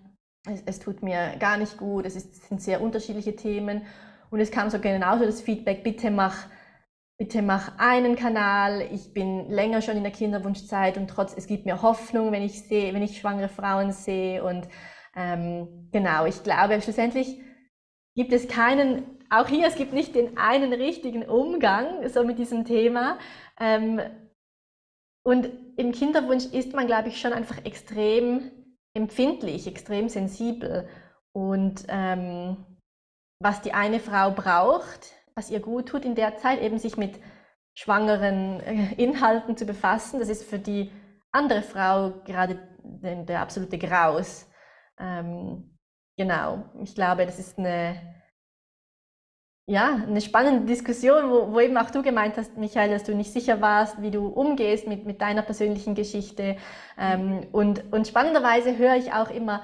Es, 0.48 0.62
es, 0.64 0.78
tut 0.78 1.02
mir 1.02 1.36
gar 1.38 1.58
nicht 1.58 1.76
gut. 1.76 2.06
Es, 2.06 2.16
ist, 2.16 2.32
es 2.32 2.48
sind 2.48 2.62
sehr 2.62 2.80
unterschiedliche 2.80 3.36
Themen. 3.36 3.82
Und 4.30 4.40
es 4.40 4.50
kam 4.50 4.70
so 4.70 4.78
genauso 4.78 5.26
das 5.26 5.42
Feedback, 5.42 5.84
bitte 5.84 6.10
mach, 6.10 6.46
bitte 7.18 7.42
mach 7.42 7.78
einen 7.78 8.16
Kanal. 8.16 8.80
Ich 8.90 9.12
bin 9.12 9.50
länger 9.50 9.82
schon 9.82 9.98
in 9.98 10.02
der 10.02 10.12
Kinderwunschzeit 10.12 10.96
und 10.96 11.08
trotz, 11.08 11.34
es 11.36 11.46
gibt 11.46 11.66
mir 11.66 11.82
Hoffnung, 11.82 12.32
wenn 12.32 12.42
ich 12.42 12.62
sehe, 12.62 12.94
wenn 12.94 13.02
ich 13.02 13.18
schwangere 13.18 13.50
Frauen 13.50 13.92
sehe. 13.92 14.42
Und 14.42 14.68
ähm, 15.14 15.90
genau, 15.92 16.24
ich 16.24 16.42
glaube, 16.42 16.80
schlussendlich 16.80 17.42
gibt 18.14 18.32
es 18.32 18.48
keinen 18.48 19.02
auch 19.32 19.48
hier, 19.48 19.66
es 19.66 19.76
gibt 19.76 19.92
nicht 19.92 20.14
den 20.14 20.36
einen 20.36 20.72
richtigen 20.72 21.24
Umgang 21.24 22.06
so 22.08 22.22
mit 22.24 22.38
diesem 22.38 22.64
Thema. 22.64 23.18
Ähm, 23.58 24.00
und 25.24 25.48
im 25.76 25.92
Kinderwunsch 25.92 26.46
ist 26.46 26.74
man, 26.74 26.86
glaube 26.86 27.08
ich, 27.08 27.20
schon 27.20 27.32
einfach 27.32 27.64
extrem 27.64 28.50
empfindlich, 28.94 29.66
extrem 29.66 30.08
sensibel. 30.08 30.86
Und 31.32 31.86
ähm, 31.88 32.58
was 33.40 33.62
die 33.62 33.72
eine 33.72 34.00
Frau 34.00 34.32
braucht, 34.32 35.12
was 35.34 35.50
ihr 35.50 35.60
gut 35.60 35.88
tut 35.88 36.04
in 36.04 36.14
der 36.14 36.36
Zeit, 36.36 36.60
eben 36.60 36.78
sich 36.78 36.98
mit 36.98 37.18
schwangeren 37.74 38.60
äh, 38.60 38.94
Inhalten 39.02 39.56
zu 39.56 39.64
befassen, 39.64 40.20
das 40.20 40.28
ist 40.28 40.44
für 40.44 40.58
die 40.58 40.92
andere 41.30 41.62
Frau 41.62 42.20
gerade 42.24 42.58
der, 42.84 43.40
absolute 43.40 43.78
Graus. 43.78 44.46
Ähm, 44.98 45.78
genau, 46.18 46.64
ich 46.82 46.94
glaube, 46.94 47.24
das 47.24 47.38
ist 47.38 47.58
eine 47.58 48.21
ja, 49.66 50.02
eine 50.06 50.20
spannende 50.20 50.66
Diskussion, 50.66 51.30
wo, 51.30 51.52
wo 51.52 51.60
eben 51.60 51.76
auch 51.76 51.90
du 51.90 52.02
gemeint 52.02 52.36
hast, 52.36 52.56
Michael, 52.56 52.90
dass 52.90 53.04
du 53.04 53.14
nicht 53.14 53.32
sicher 53.32 53.60
warst, 53.60 54.02
wie 54.02 54.10
du 54.10 54.26
umgehst 54.26 54.88
mit, 54.88 55.06
mit 55.06 55.20
deiner 55.20 55.42
persönlichen 55.42 55.94
Geschichte. 55.94 56.56
Ähm, 56.98 57.46
und, 57.52 57.92
und 57.92 58.08
spannenderweise 58.08 58.76
höre 58.76 58.96
ich 58.96 59.12
auch 59.12 59.30
immer 59.30 59.62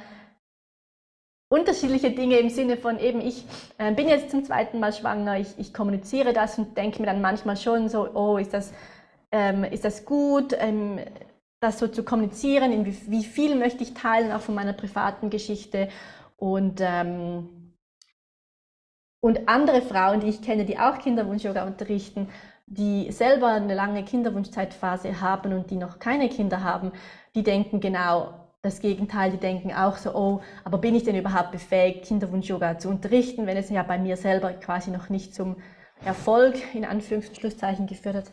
unterschiedliche 1.51 2.11
Dinge 2.11 2.39
im 2.39 2.51
Sinne 2.51 2.77
von 2.77 2.99
eben, 2.99 3.21
ich 3.21 3.45
äh, 3.79 3.93
bin 3.93 4.09
jetzt 4.09 4.31
zum 4.31 4.45
zweiten 4.45 4.81
Mal 4.81 4.93
schwanger, 4.93 5.39
ich, 5.39 5.59
ich 5.59 5.73
kommuniziere 5.73 6.33
das 6.33 6.59
und 6.59 6.77
denke 6.77 7.01
mir 7.01 7.07
dann 7.07 7.23
manchmal 7.23 7.57
schon 7.57 7.89
so, 7.89 8.09
oh, 8.15 8.37
ist 8.37 8.53
das, 8.53 8.73
ähm, 9.33 9.65
ist 9.65 9.85
das 9.85 10.05
gut, 10.05 10.55
ähm, 10.59 11.01
das 11.61 11.79
so 11.79 11.89
zu 11.89 12.05
kommunizieren, 12.05 12.85
wie, 12.85 12.97
wie, 13.11 13.25
viel 13.25 13.57
möchte 13.57 13.83
ich 13.83 13.95
teilen, 13.95 14.31
auch 14.31 14.43
von 14.43 14.55
meiner 14.55 14.75
privaten 14.75 15.31
Geschichte. 15.31 15.89
Und 16.37 16.81
ähm, 16.81 17.49
und 19.21 19.49
andere 19.49 19.83
Frauen, 19.83 20.21
die 20.21 20.29
ich 20.29 20.43
kenne, 20.43 20.65
die 20.65 20.79
auch 20.79 20.99
Kinderwunsch-Yoga 20.99 21.67
unterrichten, 21.67 22.29
die 22.67 23.11
selber 23.11 23.49
eine 23.49 23.75
lange 23.75 24.05
Kinderwunschzeitphase 24.05 25.21
haben 25.21 25.53
und 25.53 25.71
die 25.71 25.77
noch 25.77 25.99
keine 25.99 26.29
Kinder 26.29 26.63
haben, 26.63 26.93
die 27.35 27.43
denken 27.43 27.81
genau 27.81 28.49
das 28.63 28.81
Gegenteil. 28.81 29.31
Die 29.31 29.39
denken 29.39 29.73
auch 29.73 29.97
so, 29.97 30.15
oh, 30.15 30.41
aber 30.65 30.79
bin 30.79 30.95
ich 30.95 31.05
denn 31.05 31.17
überhaupt 31.17 31.53
befähigt, 31.53 32.05
Kinderwunsch-Yoga 32.05 32.79
zu 32.79 32.89
unterrichten, 32.89 33.47
wenn 33.47 33.57
es 33.57 33.71
ja 33.71 33.83
bei 33.83 33.99
mir 33.99 34.17
selber 34.17 34.53
quasi 34.53 34.91
noch 34.91 35.09
nicht 35.09 35.35
zum 35.35 35.57
Erfolg 36.05 36.57
in 36.75 36.85
Anführungs- 36.85 37.29
und 37.29 37.37
Schlusszeichen 37.37 37.87
geführt 37.87 38.17
hat. 38.17 38.33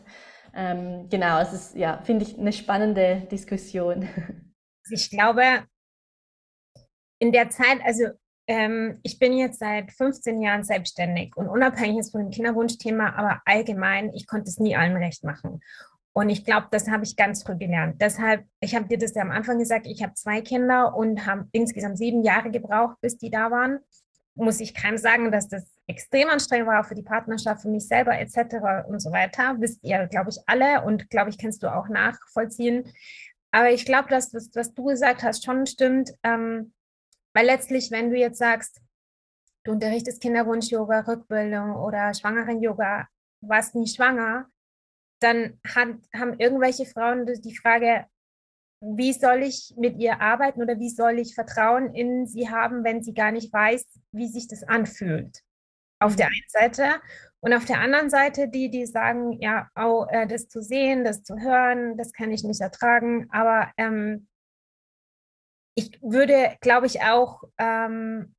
Ähm, 0.53 1.07
genau, 1.09 1.39
es 1.39 1.53
ist, 1.53 1.75
ja, 1.75 2.01
finde 2.03 2.25
ich 2.25 2.37
eine 2.37 2.53
spannende 2.53 3.27
Diskussion. 3.31 4.07
Ich 4.91 5.09
glaube, 5.09 5.41
in 7.17 7.31
der 7.31 7.49
Zeit, 7.49 7.79
also 7.83 8.03
ähm, 8.47 8.99
ich 9.03 9.19
bin 9.19 9.37
jetzt 9.37 9.59
seit 9.59 9.91
15 9.91 10.41
Jahren 10.41 10.63
selbstständig 10.63 11.35
und 11.35 11.47
unabhängig 11.47 11.97
jetzt 11.97 12.11
von 12.11 12.21
dem 12.21 12.29
Kinderwunschthema, 12.29 13.13
aber 13.15 13.41
allgemein, 13.45 14.13
ich 14.13 14.27
konnte 14.27 14.49
es 14.49 14.59
nie 14.59 14.75
allen 14.75 14.97
recht 14.97 15.23
machen. 15.23 15.61
Und 16.13 16.29
ich 16.29 16.45
glaube, 16.45 16.67
das 16.71 16.87
habe 16.87 17.03
ich 17.03 17.17
ganz 17.17 17.43
früh 17.43 17.57
gelernt. 17.57 18.01
Deshalb, 18.01 18.45
ich 18.61 18.73
habe 18.73 18.87
dir 18.87 18.97
das 18.97 19.15
ja 19.15 19.21
am 19.21 19.31
Anfang 19.31 19.59
gesagt, 19.59 19.85
ich 19.85 20.01
habe 20.01 20.13
zwei 20.13 20.39
Kinder 20.39 20.95
und 20.95 21.25
habe 21.25 21.47
insgesamt 21.51 21.97
sieben 21.97 22.23
Jahre 22.23 22.51
gebraucht, 22.51 22.95
bis 23.01 23.17
die 23.17 23.29
da 23.29 23.51
waren. 23.51 23.79
Muss 24.35 24.61
ich 24.61 24.73
keinem 24.73 24.97
sagen, 24.97 25.31
dass 25.31 25.49
das 25.49 25.65
extrem 25.87 26.29
anstrengend 26.29 26.67
war, 26.67 26.83
für 26.85 26.95
die 26.95 27.03
Partnerschaft, 27.03 27.63
für 27.63 27.69
mich 27.69 27.87
selber 27.87 28.17
etc. 28.17 28.87
und 28.87 29.01
so 29.01 29.11
weiter. 29.11 29.55
Wisst 29.59 29.83
ihr, 29.83 30.07
glaube 30.07 30.29
ich, 30.29 30.37
alle 30.45 30.83
und 30.85 31.09
glaube 31.09 31.31
ich, 31.31 31.37
kannst 31.37 31.63
du 31.63 31.73
auch 31.73 31.89
nachvollziehen. 31.89 32.85
Aber 33.51 33.71
ich 33.71 33.85
glaube, 33.85 34.07
dass 34.09 34.31
das, 34.31 34.51
was 34.53 34.73
du 34.73 34.85
gesagt 34.85 35.23
hast, 35.23 35.43
schon 35.43 35.65
stimmt. 35.65 36.11
Ähm, 36.23 36.73
weil 37.35 37.45
letztlich, 37.45 37.91
wenn 37.91 38.09
du 38.09 38.17
jetzt 38.17 38.39
sagst, 38.39 38.81
du 39.65 39.73
unterrichtest 39.73 40.21
Kinderwunsch-Yoga, 40.21 41.01
Rückbildung 41.01 41.75
oder 41.75 42.13
Schwangeren-Yoga, 42.13 43.07
warst 43.41 43.75
nie 43.75 43.87
schwanger, 43.87 44.47
dann 45.19 45.59
hat, 45.67 45.97
haben 46.15 46.39
irgendwelche 46.39 46.85
Frauen 46.85 47.25
die 47.25 47.57
Frage, 47.57 48.05
wie 48.79 49.13
soll 49.13 49.43
ich 49.43 49.73
mit 49.77 49.97
ihr 49.97 50.21
arbeiten 50.21 50.61
oder 50.61 50.79
wie 50.79 50.89
soll 50.89 51.19
ich 51.19 51.35
Vertrauen 51.35 51.93
in 51.93 52.25
sie 52.25 52.49
haben, 52.49 52.83
wenn 52.83 53.03
sie 53.03 53.13
gar 53.13 53.31
nicht 53.31 53.51
weiß, 53.51 53.85
wie 54.11 54.27
sich 54.27 54.47
das 54.47 54.63
anfühlt? 54.63 55.41
Auf 55.99 56.13
mhm. 56.13 56.17
der 56.17 56.27
einen 56.27 56.47
Seite. 56.47 57.01
Und 57.41 57.53
auf 57.53 57.65
der 57.65 57.79
anderen 57.79 58.09
Seite 58.09 58.47
die, 58.47 58.69
die 58.69 58.85
sagen, 58.85 59.33
ja, 59.41 59.69
oh, 59.75 60.05
äh, 60.09 60.25
das 60.25 60.47
zu 60.47 60.61
sehen, 60.61 61.03
das 61.03 61.23
zu 61.23 61.37
hören, 61.37 61.97
das 61.97 62.13
kann 62.13 62.31
ich 62.31 62.43
nicht 62.43 62.61
ertragen. 62.61 63.27
Aber 63.31 63.71
ähm, 63.77 64.27
ich 65.75 66.01
würde, 66.01 66.57
glaube 66.61 66.87
ich, 66.87 67.01
auch, 67.01 67.43
ähm, 67.57 68.33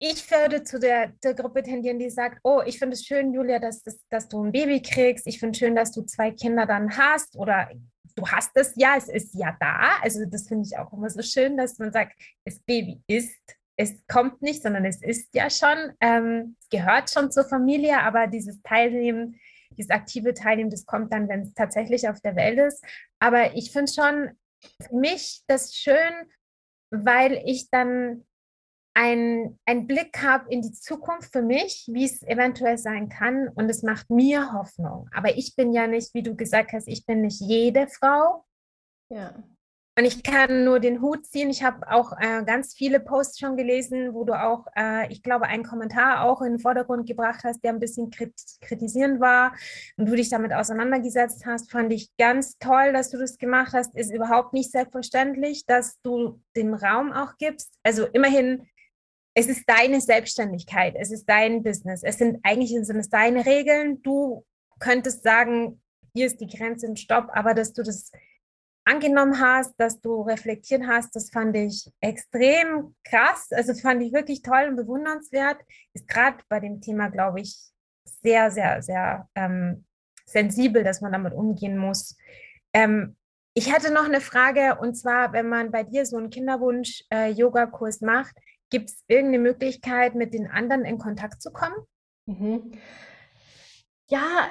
ich 0.00 0.28
würde 0.30 0.64
zu 0.64 0.80
der, 0.80 1.12
der 1.22 1.34
Gruppe 1.34 1.62
tendieren, 1.62 2.00
die 2.00 2.10
sagt, 2.10 2.40
oh, 2.42 2.60
ich 2.66 2.80
finde 2.80 2.94
es 2.94 3.04
schön, 3.04 3.32
Julia, 3.32 3.60
dass, 3.60 3.84
dass, 3.84 4.00
dass 4.08 4.28
du 4.28 4.44
ein 4.44 4.50
Baby 4.50 4.82
kriegst. 4.82 5.28
Ich 5.28 5.38
finde 5.38 5.56
schön, 5.56 5.76
dass 5.76 5.92
du 5.92 6.02
zwei 6.02 6.32
Kinder 6.32 6.66
dann 6.66 6.96
hast 6.96 7.36
oder 7.36 7.70
du 8.16 8.26
hast 8.26 8.50
es 8.54 8.72
ja, 8.74 8.96
es 8.96 9.08
ist 9.08 9.34
ja 9.34 9.56
da. 9.60 9.98
Also 10.02 10.24
das 10.26 10.48
finde 10.48 10.66
ich 10.66 10.76
auch 10.76 10.92
immer 10.92 11.08
so 11.08 11.22
schön, 11.22 11.56
dass 11.56 11.78
man 11.78 11.92
sagt, 11.92 12.20
das 12.44 12.58
Baby 12.60 13.00
ist, 13.06 13.32
es 13.76 14.04
kommt 14.08 14.42
nicht, 14.42 14.62
sondern 14.62 14.84
es 14.84 15.00
ist 15.02 15.32
ja 15.34 15.48
schon, 15.48 15.92
ähm, 16.00 16.56
es 16.60 16.68
gehört 16.68 17.08
schon 17.08 17.30
zur 17.30 17.44
Familie, 17.44 18.00
aber 18.00 18.26
dieses 18.26 18.60
Teilnehmen, 18.62 19.38
dieses 19.76 19.90
aktive 19.90 20.34
Teilnehmen, 20.34 20.70
das 20.70 20.84
kommt 20.84 21.12
dann, 21.12 21.28
wenn 21.28 21.42
es 21.42 21.54
tatsächlich 21.54 22.08
auf 22.08 22.20
der 22.20 22.34
Welt 22.34 22.58
ist. 22.58 22.84
Aber 23.20 23.54
ich 23.54 23.70
finde 23.70 23.92
schon 23.92 24.30
für 24.80 24.96
mich 24.96 25.42
das 25.46 25.74
schön, 25.74 26.12
weil 26.92 27.42
ich 27.44 27.70
dann 27.70 28.24
einen 28.94 29.56
Blick 29.86 30.22
habe 30.22 30.52
in 30.52 30.60
die 30.60 30.72
Zukunft 30.72 31.32
für 31.32 31.40
mich, 31.40 31.88
wie 31.90 32.04
es 32.04 32.22
eventuell 32.22 32.76
sein 32.76 33.08
kann. 33.08 33.48
Und 33.48 33.70
es 33.70 33.82
macht 33.82 34.10
mir 34.10 34.52
Hoffnung. 34.52 35.08
Aber 35.14 35.36
ich 35.36 35.56
bin 35.56 35.72
ja 35.72 35.86
nicht, 35.86 36.12
wie 36.14 36.22
du 36.22 36.36
gesagt 36.36 36.72
hast, 36.72 36.86
ich 36.88 37.06
bin 37.06 37.22
nicht 37.22 37.40
jede 37.40 37.88
Frau. 37.88 38.44
Ja. 39.10 39.42
Und 39.98 40.06
ich 40.06 40.22
kann 40.22 40.64
nur 40.64 40.80
den 40.80 41.02
Hut 41.02 41.26
ziehen. 41.26 41.50
Ich 41.50 41.62
habe 41.62 41.86
auch 41.90 42.12
äh, 42.18 42.42
ganz 42.46 42.72
viele 42.72 42.98
Posts 42.98 43.38
schon 43.38 43.58
gelesen, 43.58 44.14
wo 44.14 44.24
du 44.24 44.32
auch, 44.32 44.66
äh, 44.74 45.12
ich 45.12 45.22
glaube, 45.22 45.44
einen 45.44 45.64
Kommentar 45.64 46.24
auch 46.24 46.40
in 46.40 46.52
den 46.52 46.60
Vordergrund 46.60 47.06
gebracht 47.06 47.44
hast, 47.44 47.62
der 47.62 47.74
ein 47.74 47.78
bisschen 47.78 48.10
krit 48.10 48.32
kritisierend 48.62 49.20
war 49.20 49.54
und 49.98 50.06
du 50.08 50.16
dich 50.16 50.30
damit 50.30 50.54
auseinandergesetzt 50.54 51.44
hast. 51.44 51.70
Fand 51.70 51.92
ich 51.92 52.08
ganz 52.16 52.56
toll, 52.58 52.94
dass 52.94 53.10
du 53.10 53.18
das 53.18 53.36
gemacht 53.36 53.74
hast. 53.74 53.94
Ist 53.94 54.10
überhaupt 54.10 54.54
nicht 54.54 54.70
selbstverständlich, 54.70 55.66
dass 55.66 56.00
du 56.00 56.40
dem 56.56 56.72
Raum 56.72 57.12
auch 57.12 57.36
gibst. 57.36 57.74
Also 57.82 58.06
immerhin, 58.06 58.66
es 59.34 59.46
ist 59.46 59.64
deine 59.66 60.00
Selbstständigkeit, 60.00 60.94
es 60.96 61.10
ist 61.10 61.26
dein 61.26 61.62
Business. 61.62 62.02
Es 62.02 62.16
sind 62.16 62.38
eigentlich 62.44 62.70
sind 62.70 63.12
deine 63.12 63.44
Regeln. 63.44 64.02
Du 64.02 64.46
könntest 64.78 65.22
sagen, 65.22 65.82
hier 66.14 66.26
ist 66.26 66.40
die 66.40 66.46
Grenze 66.46 66.86
und 66.86 66.98
Stopp, 66.98 67.28
aber 67.34 67.52
dass 67.52 67.74
du 67.74 67.82
das 67.82 68.10
angenommen 68.84 69.40
hast, 69.40 69.74
dass 69.78 70.00
du 70.00 70.22
reflektiert 70.22 70.82
hast, 70.86 71.14
das 71.14 71.30
fand 71.30 71.56
ich 71.56 71.90
extrem 72.00 72.94
krass. 73.04 73.48
Also 73.52 73.74
fand 73.74 74.02
ich 74.02 74.12
wirklich 74.12 74.42
toll 74.42 74.66
und 74.68 74.76
bewundernswert. 74.76 75.58
Ist 75.92 76.08
gerade 76.08 76.38
bei 76.48 76.60
dem 76.60 76.80
Thema, 76.80 77.08
glaube 77.08 77.40
ich, 77.40 77.56
sehr, 78.22 78.50
sehr, 78.50 78.82
sehr 78.82 79.28
ähm, 79.34 79.84
sensibel, 80.26 80.84
dass 80.84 81.00
man 81.00 81.12
damit 81.12 81.34
umgehen 81.34 81.76
muss. 81.76 82.16
Ähm, 82.72 83.16
ich 83.54 83.72
hatte 83.72 83.92
noch 83.92 84.06
eine 84.06 84.20
Frage 84.20 84.78
und 84.80 84.94
zwar, 84.94 85.32
wenn 85.32 85.48
man 85.48 85.70
bei 85.70 85.82
dir 85.82 86.06
so 86.06 86.16
einen 86.16 86.30
Kinderwunsch-Yoga-Kurs 86.30 88.00
äh, 88.00 88.06
macht, 88.06 88.34
gibt 88.70 88.88
es 88.88 89.04
irgendeine 89.06 89.42
Möglichkeit, 89.42 90.14
mit 90.14 90.32
den 90.32 90.46
anderen 90.46 90.84
in 90.84 90.98
Kontakt 90.98 91.42
zu 91.42 91.52
kommen? 91.52 91.76
Mhm. 92.26 92.72
Ja, 94.12 94.46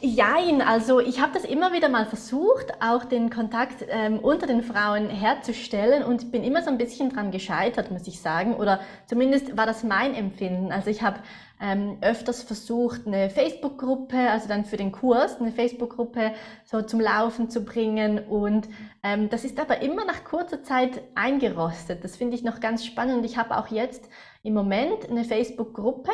jein. 0.00 0.62
Also 0.62 0.98
ich 0.98 1.20
habe 1.20 1.34
das 1.34 1.44
immer 1.44 1.74
wieder 1.74 1.90
mal 1.90 2.06
versucht, 2.06 2.72
auch 2.80 3.04
den 3.04 3.28
Kontakt 3.28 3.84
ähm, 3.90 4.18
unter 4.18 4.46
den 4.46 4.62
Frauen 4.62 5.10
herzustellen 5.10 6.02
und 6.02 6.32
bin 6.32 6.42
immer 6.42 6.62
so 6.62 6.70
ein 6.70 6.78
bisschen 6.78 7.10
dran 7.10 7.30
gescheitert, 7.30 7.90
muss 7.90 8.06
ich 8.06 8.22
sagen. 8.22 8.54
Oder 8.54 8.80
zumindest 9.06 9.58
war 9.58 9.66
das 9.66 9.84
mein 9.84 10.14
Empfinden. 10.14 10.72
Also 10.72 10.88
ich 10.88 11.02
habe 11.02 11.18
ähm, 11.60 11.98
öfters 12.00 12.44
versucht, 12.44 13.06
eine 13.06 13.28
Facebook-Gruppe, 13.28 14.16
also 14.16 14.48
dann 14.48 14.64
für 14.64 14.78
den 14.78 14.90
Kurs, 14.90 15.38
eine 15.38 15.52
Facebook-Gruppe 15.52 16.32
so 16.64 16.80
zum 16.80 17.00
Laufen 17.00 17.50
zu 17.50 17.62
bringen. 17.62 18.20
Und 18.20 18.70
ähm, 19.02 19.28
das 19.28 19.44
ist 19.44 19.60
aber 19.60 19.82
immer 19.82 20.06
nach 20.06 20.24
kurzer 20.24 20.62
Zeit 20.62 21.02
eingerostet. 21.14 22.02
Das 22.04 22.16
finde 22.16 22.36
ich 22.36 22.42
noch 22.42 22.58
ganz 22.58 22.86
spannend. 22.86 23.26
Ich 23.26 23.36
habe 23.36 23.58
auch 23.58 23.66
jetzt 23.66 24.08
im 24.42 24.54
Moment 24.54 25.10
eine 25.10 25.24
Facebook-Gruppe. 25.24 26.10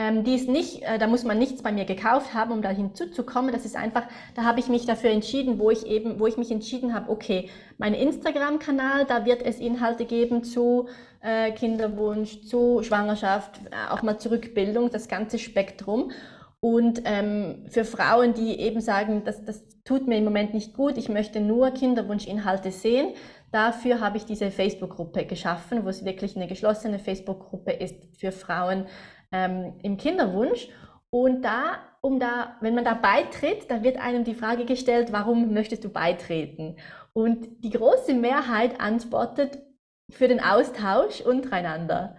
Ähm, 0.00 0.22
die 0.22 0.36
ist 0.36 0.48
nicht, 0.48 0.82
äh, 0.84 0.96
da 0.98 1.08
muss 1.08 1.24
man 1.24 1.38
nichts 1.38 1.60
bei 1.60 1.72
mir 1.72 1.84
gekauft 1.84 2.32
haben, 2.32 2.52
um 2.52 2.62
da 2.62 2.70
hinzuzukommen. 2.70 3.52
Das 3.52 3.64
ist 3.64 3.74
einfach, 3.74 4.04
da 4.36 4.44
habe 4.44 4.60
ich 4.60 4.68
mich 4.68 4.86
dafür 4.86 5.10
entschieden, 5.10 5.58
wo 5.58 5.72
ich 5.72 5.86
eben, 5.86 6.20
wo 6.20 6.28
ich 6.28 6.36
mich 6.36 6.52
entschieden 6.52 6.94
habe, 6.94 7.10
okay, 7.10 7.50
mein 7.78 7.94
Instagram-Kanal, 7.94 9.06
da 9.06 9.24
wird 9.24 9.42
es 9.42 9.58
Inhalte 9.58 10.04
geben 10.04 10.44
zu 10.44 10.86
äh, 11.20 11.50
Kinderwunsch, 11.50 12.42
zu 12.42 12.80
Schwangerschaft, 12.84 13.60
äh, 13.72 13.92
auch 13.92 14.02
mal 14.02 14.18
Zurückbildung, 14.18 14.90
das 14.90 15.08
ganze 15.08 15.40
Spektrum. 15.40 16.12
Und 16.60 17.02
ähm, 17.04 17.66
für 17.68 17.84
Frauen, 17.84 18.34
die 18.34 18.58
eben 18.60 18.80
sagen, 18.80 19.22
das, 19.24 19.44
das 19.44 19.64
tut 19.84 20.06
mir 20.06 20.18
im 20.18 20.24
Moment 20.24 20.54
nicht 20.54 20.74
gut, 20.74 20.96
ich 20.96 21.08
möchte 21.08 21.40
nur 21.40 21.70
Kinderwunschinhalte 21.70 22.70
sehen, 22.70 23.14
dafür 23.52 24.00
habe 24.00 24.16
ich 24.16 24.26
diese 24.26 24.50
Facebook-Gruppe 24.50 25.24
geschaffen, 25.24 25.84
wo 25.84 25.88
es 25.88 26.04
wirklich 26.04 26.36
eine 26.36 26.46
geschlossene 26.46 26.98
Facebook-Gruppe 26.98 27.72
ist 27.72 27.96
für 28.18 28.32
Frauen, 28.32 28.86
ähm, 29.32 29.74
im 29.82 29.96
Kinderwunsch. 29.96 30.68
Und 31.10 31.42
da, 31.42 31.78
um 32.00 32.20
da, 32.20 32.56
wenn 32.60 32.74
man 32.74 32.84
da 32.84 32.94
beitritt, 32.94 33.70
dann 33.70 33.82
wird 33.82 33.96
einem 33.96 34.24
die 34.24 34.34
Frage 34.34 34.64
gestellt, 34.64 35.08
warum 35.12 35.54
möchtest 35.54 35.84
du 35.84 35.88
beitreten? 35.88 36.76
Und 37.12 37.64
die 37.64 37.70
große 37.70 38.14
Mehrheit 38.14 38.80
antwortet 38.80 39.58
für 40.10 40.28
den 40.28 40.40
Austausch 40.40 41.20
untereinander. 41.20 42.16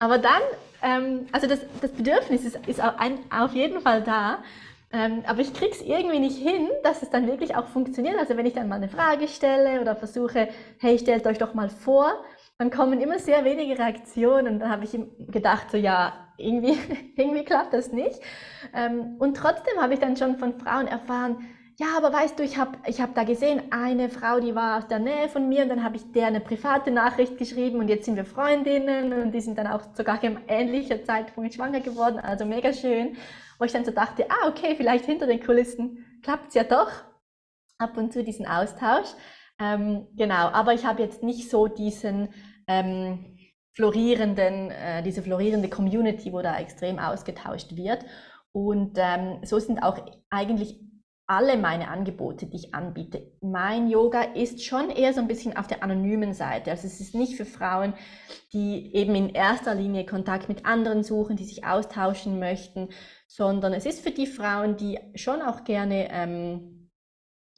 Aber 0.00 0.18
dann, 0.18 0.42
ähm, 0.82 1.26
also 1.32 1.46
das, 1.46 1.60
das 1.80 1.90
Bedürfnis 1.92 2.44
ist, 2.44 2.66
ist 2.66 2.80
ein, 2.80 3.18
auf 3.30 3.54
jeden 3.54 3.80
Fall 3.80 4.02
da, 4.02 4.38
ähm, 4.90 5.22
aber 5.26 5.40
ich 5.40 5.52
kriege 5.52 5.72
es 5.72 5.82
irgendwie 5.82 6.18
nicht 6.18 6.38
hin, 6.38 6.68
dass 6.82 7.02
es 7.02 7.10
dann 7.10 7.26
wirklich 7.26 7.56
auch 7.56 7.66
funktioniert. 7.66 8.18
Also 8.18 8.36
wenn 8.36 8.46
ich 8.46 8.54
dann 8.54 8.68
mal 8.68 8.76
eine 8.76 8.88
Frage 8.88 9.28
stelle 9.28 9.80
oder 9.80 9.94
versuche, 9.96 10.48
hey, 10.78 10.98
stellt 10.98 11.26
euch 11.26 11.38
doch 11.38 11.52
mal 11.52 11.68
vor, 11.68 12.24
dann 12.58 12.70
kommen 12.70 13.00
immer 13.00 13.18
sehr 13.18 13.44
wenige 13.44 13.78
Reaktionen. 13.78 14.54
Und 14.54 14.60
dann 14.60 14.70
habe 14.70 14.84
ich 14.84 14.98
gedacht, 15.30 15.70
so 15.70 15.76
ja, 15.76 16.27
irgendwie, 16.38 16.78
irgendwie 17.16 17.44
klappt 17.44 17.74
das 17.74 17.92
nicht. 17.92 18.20
Ähm, 18.74 19.16
und 19.18 19.36
trotzdem 19.36 19.80
habe 19.80 19.94
ich 19.94 20.00
dann 20.00 20.16
schon 20.16 20.38
von 20.38 20.58
Frauen 20.58 20.86
erfahren, 20.86 21.46
ja, 21.80 21.96
aber 21.96 22.12
weißt 22.12 22.36
du, 22.36 22.42
ich 22.42 22.58
habe 22.58 22.76
ich 22.86 23.00
hab 23.00 23.14
da 23.14 23.22
gesehen, 23.22 23.62
eine 23.70 24.08
Frau, 24.08 24.40
die 24.40 24.56
war 24.56 24.78
aus 24.78 24.88
der 24.88 24.98
Nähe 24.98 25.28
von 25.28 25.48
mir 25.48 25.62
und 25.62 25.68
dann 25.68 25.84
habe 25.84 25.94
ich 25.94 26.10
der 26.10 26.26
eine 26.26 26.40
private 26.40 26.90
Nachricht 26.90 27.38
geschrieben 27.38 27.78
und 27.78 27.86
jetzt 27.86 28.04
sind 28.04 28.16
wir 28.16 28.24
Freundinnen 28.24 29.12
und 29.12 29.30
die 29.30 29.40
sind 29.40 29.58
dann 29.58 29.68
auch 29.68 29.82
sogar 29.94 30.22
im 30.24 30.40
ähnlichen 30.48 31.04
Zeitpunkt 31.04 31.54
schwanger 31.54 31.78
geworden, 31.78 32.18
also 32.18 32.44
mega 32.44 32.72
schön. 32.72 33.16
Wo 33.60 33.64
ich 33.64 33.72
dann 33.72 33.84
so 33.84 33.92
dachte, 33.92 34.26
ah, 34.28 34.48
okay, 34.48 34.74
vielleicht 34.76 35.04
hinter 35.04 35.28
den 35.28 35.40
Kulissen 35.40 36.04
klappt 36.22 36.48
es 36.48 36.54
ja 36.54 36.64
doch. 36.64 36.90
Ab 37.78 37.96
und 37.96 38.12
zu 38.12 38.24
diesen 38.24 38.46
Austausch. 38.46 39.08
Ähm, 39.60 40.08
genau, 40.16 40.48
aber 40.48 40.74
ich 40.74 40.84
habe 40.84 41.02
jetzt 41.02 41.22
nicht 41.22 41.48
so 41.48 41.68
diesen 41.68 42.28
ähm, 42.66 43.37
florierenden, 43.78 44.72
äh, 44.72 45.04
diese 45.04 45.22
florierende 45.22 45.70
Community, 45.70 46.32
wo 46.32 46.42
da 46.42 46.58
extrem 46.58 46.98
ausgetauscht 46.98 47.76
wird. 47.76 48.04
Und 48.50 48.98
ähm, 48.98 49.38
so 49.44 49.60
sind 49.60 49.84
auch 49.84 50.04
eigentlich 50.30 50.80
alle 51.28 51.56
meine 51.56 51.86
Angebote, 51.86 52.46
die 52.46 52.56
ich 52.56 52.74
anbiete. 52.74 53.30
Mein 53.40 53.88
Yoga 53.88 54.22
ist 54.34 54.64
schon 54.64 54.90
eher 54.90 55.14
so 55.14 55.20
ein 55.20 55.28
bisschen 55.28 55.56
auf 55.56 55.68
der 55.68 55.84
anonymen 55.84 56.34
Seite. 56.34 56.72
Also 56.72 56.88
es 56.88 57.00
ist 57.00 57.14
nicht 57.14 57.36
für 57.36 57.44
Frauen, 57.44 57.92
die 58.52 58.92
eben 58.96 59.14
in 59.14 59.28
erster 59.28 59.76
Linie 59.76 60.06
Kontakt 60.06 60.48
mit 60.48 60.66
anderen 60.66 61.04
suchen, 61.04 61.36
die 61.36 61.44
sich 61.44 61.64
austauschen 61.64 62.40
möchten, 62.40 62.88
sondern 63.28 63.72
es 63.74 63.86
ist 63.86 64.00
für 64.00 64.10
die 64.10 64.26
Frauen, 64.26 64.76
die 64.76 64.98
schon 65.14 65.40
auch 65.40 65.62
gerne 65.62 66.08
ähm, 66.10 66.77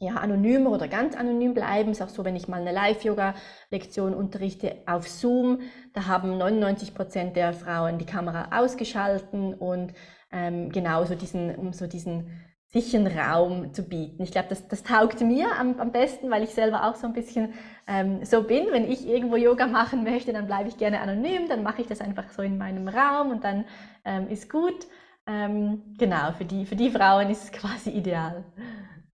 ja, 0.01 0.15
anonymer 0.15 0.71
oder 0.71 0.89
ganz 0.89 1.15
anonym 1.15 1.53
bleiben. 1.53 1.91
Es 1.91 2.01
ist 2.01 2.07
auch 2.07 2.09
so, 2.09 2.25
wenn 2.25 2.35
ich 2.35 2.49
mal 2.49 2.61
eine 2.61 2.73
Live-Yoga-Lektion 2.73 4.15
unterrichte 4.15 4.77
auf 4.87 5.07
Zoom, 5.07 5.61
da 5.93 6.07
haben 6.07 6.39
99 6.39 6.95
Prozent 6.95 7.37
der 7.37 7.53
Frauen 7.53 7.99
die 7.99 8.07
Kamera 8.07 8.59
ausgeschalten 8.59 9.53
und 9.53 9.93
ähm, 10.33 10.71
genau 10.73 11.05
so 11.05 11.15
diesen, 11.15 11.55
um 11.55 11.75
so 11.75 11.87
diesen 11.87 12.31
sicheren 12.73 13.09
Raum 13.09 13.75
zu 13.75 13.83
bieten. 13.83 14.23
Ich 14.23 14.31
glaube, 14.31 14.49
das, 14.49 14.69
das 14.69 14.83
taugt 14.85 15.21
mir 15.21 15.49
am, 15.59 15.79
am 15.79 15.93
besten, 15.93 16.31
weil 16.31 16.45
ich 16.45 16.51
selber 16.51 16.89
auch 16.89 16.95
so 16.95 17.07
ein 17.07 17.13
bisschen 17.13 17.53
ähm, 17.87 18.25
so 18.25 18.45
bin. 18.45 18.69
Wenn 18.71 18.91
ich 18.91 19.07
irgendwo 19.07 19.37
Yoga 19.37 19.67
machen 19.67 20.05
möchte, 20.05 20.33
dann 20.33 20.47
bleibe 20.47 20.69
ich 20.69 20.79
gerne 20.79 21.01
anonym, 21.01 21.49
dann 21.49 21.63
mache 21.63 21.83
ich 21.83 21.89
das 21.89 22.01
einfach 22.01 22.31
so 22.31 22.43
in 22.43 22.57
meinem 22.57 22.89
Raum 22.89 23.33
und 23.33 23.45
dann 23.45 23.67
ähm, 24.05 24.29
ist 24.29 24.49
gut. 24.49 24.87
Ähm, 25.27 25.95
genau, 25.99 26.33
für 26.33 26.45
die, 26.47 26.65
für 26.65 26.77
die 26.77 26.91
Frauen 26.91 27.29
ist 27.29 27.45
es 27.45 27.53
quasi 27.61 27.91
ideal. 27.91 28.45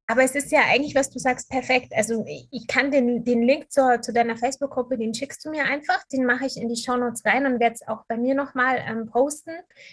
Aber 0.09 0.23
es 0.23 0.35
ist 0.37 0.53
ja 0.53 0.61
eigentlich, 0.71 0.95
was 0.95 1.11
du 1.11 1.19
sagst, 1.19 1.51
perfekt. 1.51 1.93
Also 1.95 2.25
ich 2.27 2.67
kann 2.69 2.91
den, 2.91 3.25
den 3.25 3.43
Link 3.43 3.73
zur, 3.73 4.01
zu 4.01 4.13
deiner 4.13 4.37
Facebook-Gruppe, 4.37 4.97
den 4.97 5.15
schickst 5.15 5.45
du 5.45 5.51
mir 5.51 5.65
einfach, 5.65 6.05
den 6.13 6.25
mache 6.25 6.47
ich 6.47 6.57
in 6.57 6.69
die 6.69 6.81
Shownotes 6.81 7.25
rein 7.25 7.45
und 7.47 7.59
werde 7.59 7.75
es 7.75 7.89
auch 7.89 8.05
bei 8.07 8.17
mir 8.17 8.35
nochmal 8.35 8.85
ähm, 8.87 9.07
posten, 9.07 9.53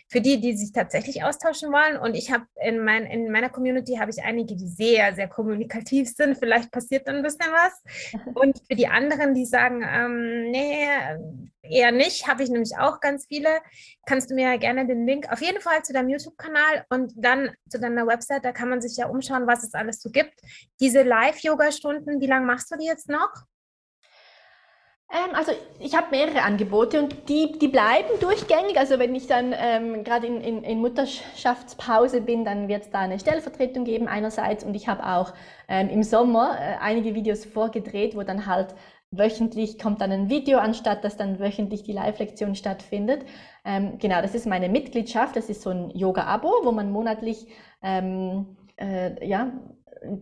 für 0.10 0.22
die, 0.22 0.40
die 0.40 0.56
sich 0.56 0.72
tatsächlich 0.72 1.24
austauschen 1.24 1.72
wollen. 1.72 1.98
Und 1.98 2.16
ich 2.16 2.32
habe 2.32 2.46
in, 2.64 2.84
mein, 2.84 3.06
in 3.06 3.32
meiner 3.32 3.50
Community 3.50 3.96
habe 3.96 4.12
ich 4.12 4.24
einige, 4.24 4.56
die 4.56 4.68
sehr, 4.68 5.16
sehr 5.16 5.28
kommunikativ 5.28 6.10
sind. 6.10 6.38
Vielleicht 6.38 6.72
passiert 6.72 7.08
dann 7.08 7.18
ein 7.18 7.24
bisschen 7.24 7.52
was. 7.52 8.24
Und 8.36 8.62
für 8.70 8.76
die 8.76 8.88
anderen, 8.88 9.34
die 9.34 9.46
sagen, 9.46 9.84
ähm, 9.84 10.52
nee, 10.52 10.88
eher 11.64 11.92
nicht, 11.92 12.28
habe 12.28 12.44
ich 12.44 12.50
nämlich 12.50 12.78
auch 12.78 13.00
ganz 13.00 13.26
viele. 13.28 13.50
Kannst 14.06 14.30
du 14.30 14.36
mir 14.36 14.52
ja 14.52 14.58
gerne 14.58 14.86
den 14.86 15.06
Link 15.06 15.32
auf 15.32 15.42
jeden 15.42 15.62
Fall 15.62 15.84
zu 15.84 15.94
deinem 15.94 16.10
YouTube-Kanal 16.10 16.86
und 16.90 17.14
dann 17.16 17.56
zu 17.70 17.80
deiner 17.80 18.06
Website, 18.06 18.46
da 18.46 18.52
kann 18.52 18.70
man 18.70 18.82
sich 18.82 18.98
ja 18.98 19.08
umschauen, 19.08 19.48
was 19.48 19.64
es 19.64 19.74
alles 19.74 20.02
so 20.02 20.10
gibt. 20.10 20.40
Diese 20.80 21.04
Live-Yoga-Stunden, 21.04 22.20
wie 22.22 22.28
lange 22.28 22.46
machst 22.46 22.72
du 22.72 22.78
die 22.78 22.86
jetzt 22.86 23.10
noch? 23.10 23.32
Ähm, 25.14 25.36
also 25.36 25.52
ich 25.80 25.96
habe 25.96 26.08
mehrere 26.10 26.42
Angebote 26.42 27.00
und 27.00 27.30
die, 27.30 27.52
die 27.60 27.68
bleiben 27.68 28.20
durchgängig. 28.20 28.78
Also 28.78 28.98
wenn 28.98 29.14
ich 29.14 29.28
dann 29.28 29.54
ähm, 29.56 30.04
gerade 30.04 30.26
in, 30.26 30.42
in, 30.42 30.64
in, 30.64 30.80
Mutterschaftspause 30.80 32.22
bin, 32.22 32.44
dann 32.44 32.68
wird 32.68 32.84
es 32.84 32.90
da 32.90 33.02
eine 33.02 33.20
Stellvertretung 33.20 33.86
geben 33.86 34.08
einerseits 34.08 34.64
und 34.64 34.74
ich 34.74 34.88
habe 34.88 35.06
auch 35.06 35.34
ähm, 35.68 35.90
im 35.90 36.02
Sommer 36.02 36.58
äh, 36.60 36.78
einige 36.82 37.14
Videos 37.14 37.46
vorgedreht, 37.46 38.16
wo 38.16 38.24
dann 38.24 38.48
halt 38.48 38.74
wöchentlich 39.18 39.80
kommt 39.80 40.02
dann 40.02 40.12
ein 40.12 40.30
Video, 40.30 40.60
anstatt 40.60 41.04
dass 41.04 41.18
dann 41.18 41.40
wöchentlich 41.40 41.84
die 41.84 41.94
Live-Lektion 41.94 42.56
stattfindet. 42.56 43.26
Ähm, 43.66 43.98
genau, 44.00 44.22
das 44.22 44.36
ist 44.36 44.46
meine 44.46 44.70
Mitgliedschaft. 44.70 45.36
Das 45.36 45.50
ist 45.50 45.62
so 45.62 45.70
ein 45.70 45.92
Yoga-Abo, 45.92 46.52
wo 46.64 46.72
man 46.72 46.92
monatlich 46.92 47.48
ähm, 47.82 48.58
äh, 48.78 49.26
ja, 49.26 49.52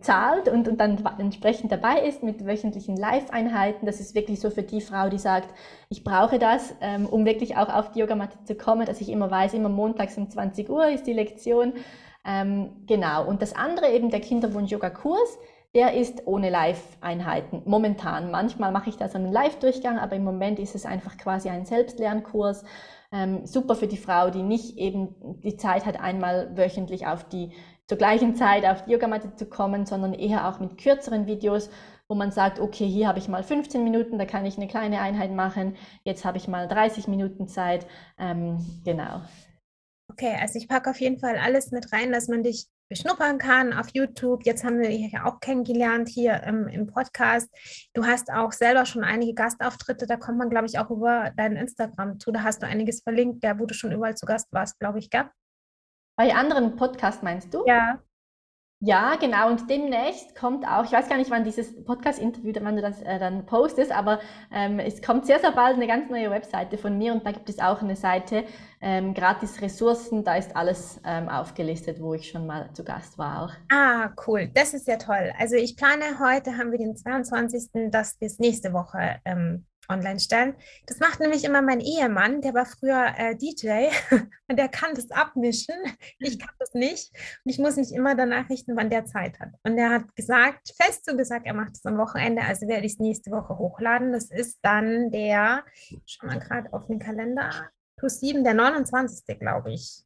zahlt 0.00 0.48
und, 0.48 0.68
und 0.68 0.78
dann 0.78 1.04
entsprechend 1.18 1.72
dabei 1.72 2.00
ist 2.00 2.22
mit 2.22 2.46
wöchentlichen 2.46 2.96
Live-Einheiten. 2.96 3.86
Das 3.86 4.00
ist 4.00 4.14
wirklich 4.14 4.40
so 4.40 4.50
für 4.50 4.62
die 4.62 4.80
Frau, 4.80 5.08
die 5.08 5.18
sagt, 5.18 5.54
ich 5.88 6.04
brauche 6.04 6.38
das, 6.38 6.74
ähm, 6.80 7.06
um 7.06 7.24
wirklich 7.24 7.56
auch 7.56 7.68
auf 7.68 7.90
die 7.90 8.00
Yogamatte 8.00 8.38
zu 8.44 8.54
kommen, 8.54 8.86
dass 8.86 9.00
ich 9.00 9.08
immer 9.08 9.30
weiß, 9.30 9.54
immer 9.54 9.68
montags 9.68 10.16
um 10.16 10.30
20 10.30 10.68
Uhr 10.68 10.88
ist 10.88 11.06
die 11.06 11.12
Lektion. 11.12 11.74
Ähm, 12.24 12.84
genau. 12.86 13.26
Und 13.26 13.42
das 13.42 13.54
andere 13.54 13.90
eben 13.90 14.10
der 14.10 14.20
Kinderwunsch-Yoga-Kurs 14.20 15.38
der 15.74 15.94
ist 15.94 16.26
ohne 16.26 16.50
Live-Einheiten 16.50 17.62
momentan. 17.64 18.30
Manchmal 18.30 18.72
mache 18.72 18.90
ich 18.90 18.96
da 18.96 19.08
so 19.08 19.16
einen 19.16 19.32
Live-Durchgang, 19.32 19.98
aber 19.98 20.16
im 20.16 20.24
Moment 20.24 20.58
ist 20.58 20.74
es 20.74 20.84
einfach 20.84 21.16
quasi 21.16 21.48
ein 21.48 21.64
Selbstlernkurs. 21.64 22.64
Ähm, 23.10 23.46
super 23.46 23.74
für 23.74 23.86
die 23.86 23.96
Frau, 23.96 24.30
die 24.30 24.42
nicht 24.42 24.76
eben 24.76 25.14
die 25.40 25.56
Zeit 25.56 25.86
hat, 25.86 26.00
einmal 26.00 26.56
wöchentlich 26.56 27.06
auf 27.06 27.24
die 27.24 27.52
zur 27.88 27.98
gleichen 27.98 28.36
Zeit 28.36 28.64
auf 28.64 28.84
die 28.84 28.92
Yogamatte 28.92 29.34
zu 29.34 29.46
kommen, 29.46 29.86
sondern 29.86 30.14
eher 30.14 30.48
auch 30.48 30.60
mit 30.60 30.78
kürzeren 30.78 31.26
Videos, 31.26 31.68
wo 32.08 32.14
man 32.14 32.30
sagt, 32.30 32.60
okay, 32.60 32.86
hier 32.86 33.08
habe 33.08 33.18
ich 33.18 33.28
mal 33.28 33.42
15 33.42 33.84
Minuten, 33.84 34.18
da 34.18 34.24
kann 34.24 34.46
ich 34.46 34.56
eine 34.56 34.68
kleine 34.68 35.00
Einheit 35.00 35.32
machen, 35.32 35.76
jetzt 36.04 36.24
habe 36.24 36.38
ich 36.38 36.48
mal 36.48 36.68
30 36.68 37.08
Minuten 37.08 37.48
Zeit. 37.48 37.86
Ähm, 38.18 38.58
genau. 38.84 39.22
Okay, 40.10 40.36
also 40.40 40.58
ich 40.58 40.68
packe 40.68 40.90
auf 40.90 41.00
jeden 41.00 41.18
Fall 41.18 41.36
alles 41.36 41.70
mit 41.70 41.92
rein, 41.92 42.12
dass 42.12 42.28
man 42.28 42.42
dich 42.42 42.66
beschnuppern 42.92 43.38
kann 43.38 43.72
auf 43.72 43.88
YouTube. 43.94 44.44
Jetzt 44.44 44.64
haben 44.64 44.78
wir 44.78 44.88
dich 44.88 45.12
ja 45.12 45.24
auch 45.24 45.40
kennengelernt 45.40 46.08
hier 46.10 46.42
ähm, 46.44 46.68
im 46.68 46.86
Podcast. 46.86 47.48
Du 47.94 48.04
hast 48.04 48.30
auch 48.30 48.52
selber 48.52 48.84
schon 48.84 49.02
einige 49.02 49.32
Gastauftritte, 49.32 50.06
da 50.06 50.16
kommt 50.16 50.36
man, 50.36 50.50
glaube 50.50 50.66
ich, 50.66 50.78
auch 50.78 50.90
über 50.90 51.32
dein 51.36 51.56
Instagram 51.56 52.20
zu. 52.20 52.32
Da 52.32 52.42
hast 52.42 52.62
du 52.62 52.66
einiges 52.66 53.02
verlinkt, 53.02 53.42
der, 53.42 53.58
wo 53.58 53.64
du 53.64 53.72
schon 53.72 53.92
überall 53.92 54.14
zu 54.14 54.26
Gast 54.26 54.52
warst, 54.52 54.78
glaube 54.78 54.98
ich, 54.98 55.08
gell? 55.08 55.24
Bei 56.18 56.34
anderen 56.34 56.76
Podcasts 56.76 57.22
meinst 57.22 57.54
du? 57.54 57.64
Ja. 57.66 58.02
Ja, 58.84 59.14
genau. 59.14 59.48
Und 59.48 59.70
demnächst 59.70 60.34
kommt 60.34 60.66
auch, 60.66 60.84
ich 60.84 60.90
weiß 60.90 61.08
gar 61.08 61.16
nicht, 61.16 61.30
wann 61.30 61.44
dieses 61.44 61.84
Podcast-Interview, 61.84 62.52
wann 62.62 62.74
du 62.74 62.82
das 62.82 63.00
äh, 63.02 63.20
dann 63.20 63.46
postest, 63.46 63.92
aber 63.92 64.18
ähm, 64.52 64.80
es 64.80 65.00
kommt 65.00 65.24
sehr, 65.24 65.38
sehr 65.38 65.52
bald 65.52 65.76
eine 65.76 65.86
ganz 65.86 66.10
neue 66.10 66.32
Webseite 66.32 66.76
von 66.76 66.98
mir 66.98 67.12
und 67.12 67.24
da 67.24 67.30
gibt 67.30 67.48
es 67.48 67.60
auch 67.60 67.80
eine 67.80 67.94
Seite, 67.94 68.42
ähm, 68.80 69.14
gratis 69.14 69.62
Ressourcen, 69.62 70.24
da 70.24 70.34
ist 70.34 70.56
alles 70.56 71.00
ähm, 71.06 71.28
aufgelistet, 71.28 72.00
wo 72.00 72.14
ich 72.14 72.28
schon 72.28 72.44
mal 72.44 72.70
zu 72.72 72.82
Gast 72.82 73.18
war 73.18 73.44
auch. 73.44 73.52
Ah, 73.70 74.10
cool. 74.26 74.50
Das 74.52 74.74
ist 74.74 74.88
ja 74.88 74.96
toll. 74.96 75.32
Also 75.38 75.54
ich 75.54 75.76
plane 75.76 76.18
heute, 76.18 76.58
haben 76.58 76.72
wir 76.72 76.78
den 76.78 76.96
22., 76.96 77.90
dass 77.92 78.20
wir 78.20 78.26
es 78.26 78.40
nächste 78.40 78.72
Woche 78.72 79.20
ähm, 79.24 79.64
online 79.92 80.20
stellen. 80.20 80.54
Das 80.86 80.98
macht 80.98 81.20
nämlich 81.20 81.44
immer 81.44 81.62
mein 81.62 81.80
Ehemann, 81.80 82.40
der 82.40 82.54
war 82.54 82.66
früher 82.66 83.12
äh, 83.16 83.36
DJ 83.36 83.88
und 84.48 84.58
der 84.58 84.68
kann 84.68 84.94
das 84.94 85.10
abmischen. 85.10 85.74
Ich 86.18 86.38
kann 86.38 86.54
das 86.58 86.74
nicht. 86.74 87.12
Und 87.44 87.50
ich 87.50 87.58
muss 87.58 87.76
mich 87.76 87.92
immer 87.94 88.14
danach 88.14 88.48
richten, 88.48 88.76
wann 88.76 88.90
der 88.90 89.04
Zeit 89.04 89.38
hat. 89.40 89.50
Und 89.62 89.78
er 89.78 89.90
hat 89.90 90.16
gesagt, 90.16 90.72
fest 90.80 91.04
so 91.04 91.16
gesagt, 91.16 91.46
er 91.46 91.54
macht 91.54 91.74
es 91.74 91.84
am 91.84 91.98
Wochenende, 91.98 92.42
also 92.42 92.66
werde 92.68 92.86
ich 92.86 92.94
es 92.94 92.98
nächste 92.98 93.30
Woche 93.30 93.58
hochladen. 93.58 94.12
Das 94.12 94.30
ist 94.30 94.58
dann 94.62 95.10
der, 95.10 95.64
schau 96.06 96.26
mal 96.26 96.38
gerade 96.38 96.72
auf 96.72 96.86
den 96.86 96.98
Kalender, 96.98 97.50
plus 97.96 98.20
sieben, 98.20 98.44
der 98.44 98.54
29. 98.54 99.38
glaube 99.38 99.72
ich. 99.72 100.04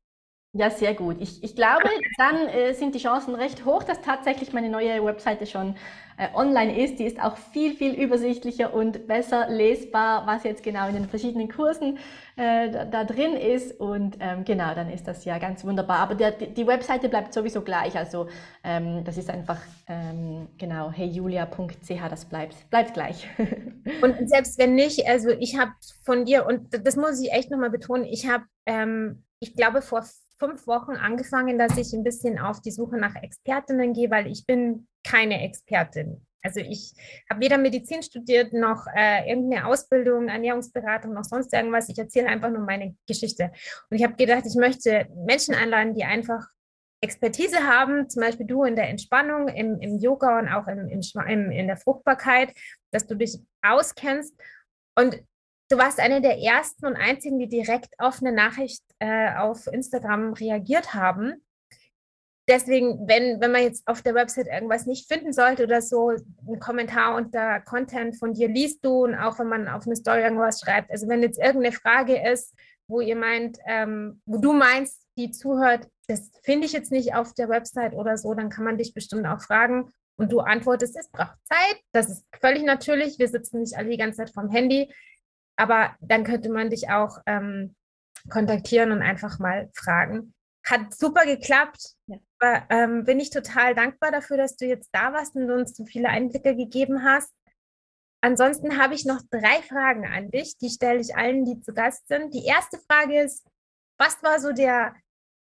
Ja, 0.57 0.71
sehr 0.71 0.95
gut. 0.95 1.17
Ich, 1.21 1.45
ich 1.45 1.55
glaube, 1.55 1.89
dann 2.17 2.49
äh, 2.49 2.73
sind 2.73 2.95
die 2.95 2.99
Chancen 2.99 3.35
recht 3.35 3.67
hoch, 3.67 3.83
dass 3.83 4.01
tatsächlich 4.01 4.55
meine 4.55 4.71
neue 4.71 5.05
Webseite 5.05 5.45
schon 5.45 5.75
äh, 6.17 6.29
online 6.35 6.83
ist. 6.83 6.99
Die 6.99 7.05
ist 7.05 7.23
auch 7.23 7.37
viel, 7.37 7.75
viel 7.75 7.93
übersichtlicher 7.93 8.73
und 8.73 9.07
besser 9.07 9.51
lesbar, 9.51 10.27
was 10.27 10.45
jetzt 10.45 10.63
genau 10.63 10.89
in 10.89 10.95
den 10.95 11.09
verschiedenen 11.11 11.51
Kursen 11.51 11.99
äh, 12.37 12.71
da, 12.71 12.85
da, 12.87 13.05
drin 13.05 13.35
ist. 13.35 13.79
Und 13.79 14.17
ähm, 14.21 14.47
genau, 14.47 14.75
dann 14.75 14.91
ist 14.91 15.07
das 15.07 15.27
ja 15.27 15.37
ganz 15.39 15.63
wunderbar. 15.63 15.99
Aber 15.99 16.15
der, 16.15 16.31
die 16.31 16.67
Webseite 16.67 17.11
bleibt 17.11 17.35
sowieso 17.35 17.61
gleich. 17.61 17.95
Also 17.95 18.29
ähm, 18.65 19.05
das 19.05 19.19
ist 19.19 19.29
einfach 19.29 19.61
ähm, 19.89 20.49
genau 20.57 20.91
heyjulia.ch, 20.91 22.09
das 22.09 22.25
bleibt, 22.25 22.71
bleibt 22.71 22.95
gleich. 22.95 23.29
und 24.01 24.29
selbst 24.31 24.59
wenn 24.59 24.75
nicht, 24.75 25.07
also 25.07 25.29
ich 25.29 25.59
habe 25.59 25.73
von 26.03 26.25
dir, 26.25 26.47
und 26.47 26.87
das 26.87 26.97
muss 26.97 27.21
ich 27.21 27.31
echt 27.33 27.51
nochmal 27.51 27.71
betonen, 27.71 28.05
ich 28.05 28.27
habe, 28.27 28.45
ähm, 28.65 29.23
ich 29.39 29.55
glaube, 29.55 29.83
vor 29.83 30.03
fünf 30.39 30.67
Wochen 30.67 30.93
angefangen, 30.93 31.59
dass 31.59 31.77
ich 31.77 31.93
ein 31.93 32.05
bisschen 32.05 32.39
auf 32.39 32.61
die 32.61 32.71
Suche 32.71 32.97
nach 32.97 33.15
Expertinnen 33.15 33.93
gehe, 33.93 34.11
weil 34.11 34.27
ich 34.27 34.47
bin 34.47 34.87
keine 35.05 35.43
Expertin. 35.43 36.27
Also 36.43 36.61
ich 36.61 36.93
habe 37.29 37.41
weder 37.41 37.59
Medizin 37.59 38.03
studiert 38.03 38.53
noch 38.53 38.87
äh, 38.95 39.29
irgendeine 39.29 39.67
Ausbildung, 39.67 40.29
Ernährungsberatung 40.29 41.13
noch 41.13 41.25
sonst 41.25 41.53
irgendwas. 41.53 41.89
Ich 41.89 41.99
erzähle 41.99 42.29
einfach 42.29 42.51
nur 42.51 42.61
meine 42.61 42.95
Geschichte. 43.09 43.51
Und 43.91 43.97
ich 43.97 44.05
habe 44.05 44.15
gedacht, 44.15 44.45
ich 44.47 44.55
möchte 44.55 45.09
Menschen 45.27 45.55
einladen, 45.55 45.95
die 45.95 46.05
einfach 46.05 46.47
Expertise 47.01 47.59
haben, 47.67 48.09
zum 48.09 48.23
Beispiel 48.23 48.47
du 48.47 48.65
in 48.65 48.77
der 48.77 48.89
Entspannung, 48.89 49.49
im, 49.49 49.81
im 49.81 49.99
Yoga 49.99 50.39
und 50.39 50.49
auch 50.49 50.67
im, 50.69 50.89
im, 50.89 51.51
in 51.51 51.67
der 51.67 51.77
Fruchtbarkeit, 51.77 52.55
dass 52.93 53.07
du 53.07 53.17
dich 53.17 53.39
auskennst. 53.63 54.35
Und 54.95 55.21
Du 55.69 55.79
warst 55.79 55.99
eine 55.99 56.21
der 56.21 56.39
ersten 56.39 56.87
und 56.87 56.97
einzigen, 56.97 57.39
die 57.39 57.49
direkt 57.49 57.99
auf 57.99 58.21
eine 58.21 58.33
Nachricht 58.33 58.85
äh, 59.01 59.35
auf 59.37 59.67
Instagram 59.67 60.33
reagiert 60.35 60.95
haben. 60.95 61.45
Deswegen, 62.49 63.09
wenn, 63.09 63.41
wenn 63.41 63.51
man 63.51 63.63
jetzt 63.63 63.89
auf 63.89 64.03
der 64.03 64.15
Website 64.15 64.47
irgendwas 64.47 64.87
nicht 64.87 65.09
finden 65.09 65.33
sollte 65.33 65.65
oder 65.65 65.83
so, 65.83 66.11
ein 66.11 66.61
Kommentar 66.61 67.17
unter 67.17 67.61
Content 67.61 68.17
von 68.17 68.35
dir 68.35 68.49
liest 68.49 68.85
du 68.85 69.05
und 69.05 69.17
auch 69.17 69.41
wenn 69.41 69.49
man 69.49 69.67
auf 69.67 69.85
eine 69.87 69.97
Story 69.97 70.21
irgendwas 70.21 70.61
schreibt. 70.61 70.93
Also 70.93 71.09
wenn 71.09 71.23
jetzt 71.23 71.39
irgendeine 71.39 71.73
Frage 71.73 72.31
ist, 72.31 72.55
wo 72.87 73.01
ihr 73.01 73.17
meint, 73.17 73.59
ähm, 73.67 74.23
wo 74.27 74.39
du 74.39 74.53
meinst, 74.53 75.03
die 75.19 75.33
zuhört, 75.33 75.89
das 76.07 76.31
finde 76.45 76.67
ich 76.67 76.73
jetzt 76.73 76.93
nicht 76.93 77.17
auf 77.17 77.35
der 77.35 77.49
Website 77.49 77.95
oder 77.95 78.17
so, 78.17 78.33
dann 78.35 78.49
kann 78.49 78.65
man 78.65 78.79
dich 78.79 78.95
bestimmt 78.95 79.27
auch 79.27 79.41
fragen 79.41 79.91
und 80.17 80.31
du 80.31 80.39
antwortest, 80.39 80.97
es 80.97 81.11
braucht 81.11 81.37
Zeit. 81.45 81.81
Das 81.93 82.09
ist 82.09 82.25
völlig 82.41 82.63
natürlich. 82.63 83.19
Wir 83.19 83.29
sitzen 83.29 83.61
nicht 83.61 83.77
alle 83.77 83.91
die 83.91 83.97
ganze 83.97 84.19
Zeit 84.19 84.31
vom 84.31 84.51
Handy. 84.51 84.89
Aber 85.57 85.97
dann 86.01 86.25
könnte 86.25 86.51
man 86.51 86.71
dich 86.71 86.91
auch 86.91 87.19
ähm, 87.27 87.75
kontaktieren 88.29 88.93
und 88.93 89.03
einfach 89.03 89.39
mal 89.39 89.71
fragen. 89.75 90.35
Hat 90.65 90.95
super 90.95 91.25
geklappt. 91.25 91.95
Ja. 92.07 92.19
Aber, 92.39 92.67
ähm, 92.71 93.05
bin 93.05 93.21
ich 93.21 93.31
total 93.31 93.75
dankbar 93.75 94.11
dafür, 94.11 94.37
dass 94.37 94.57
du 94.57 94.67
jetzt 94.67 94.91
da 94.93 95.13
warst 95.13 95.35
und 95.37 95.51
uns 95.51 95.75
so 95.75 95.85
viele 95.87 96.09
Einblicke 96.09 96.55
gegeben 96.55 97.05
hast. 97.05 97.33
Ansonsten 98.21 98.79
habe 98.79 98.95
ich 98.95 99.05
noch 99.05 99.23
drei 99.31 99.63
Fragen 99.63 100.07
an 100.07 100.31
dich. 100.31 100.59
Die 100.59 100.71
stelle 100.71 101.01
ich 101.01 101.17
allen, 101.17 101.45
die 101.45 101.61
zu 101.61 101.73
Gast 101.73 102.09
sind. 102.09 102.35
Die 102.35 102.45
erste 102.45 102.79
Frage 102.79 103.23
ist, 103.23 103.47
was 103.99 104.23
war 104.23 104.41
so 104.41 104.53
der 104.53 104.95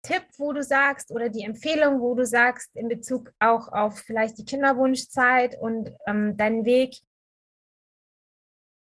Tipp, 0.04 0.24
wo 0.38 0.54
du 0.54 0.62
sagst, 0.62 1.12
oder 1.12 1.30
die 1.30 1.44
Empfehlung, 1.44 2.00
wo 2.00 2.14
du 2.14 2.26
sagst, 2.26 2.76
in 2.76 2.88
Bezug 2.88 3.32
auch 3.40 3.70
auf 3.70 3.98
vielleicht 4.00 4.38
die 4.38 4.46
Kinderwunschzeit 4.46 5.58
und 5.60 5.92
ähm, 6.06 6.38
deinen 6.38 6.66
Weg, 6.66 7.00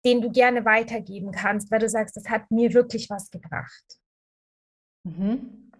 den 0.06 0.22
du 0.22 0.30
gerne 0.30 0.64
weitergeben 0.64 1.32
kannst, 1.32 1.70
weil 1.70 1.80
du 1.80 1.88
sagst, 1.88 2.16
das 2.16 2.30
hat 2.30 2.50
mir 2.50 2.72
wirklich 2.72 3.10
was 3.10 3.30
gebracht? 3.30 3.98
Mhm. 5.04 5.72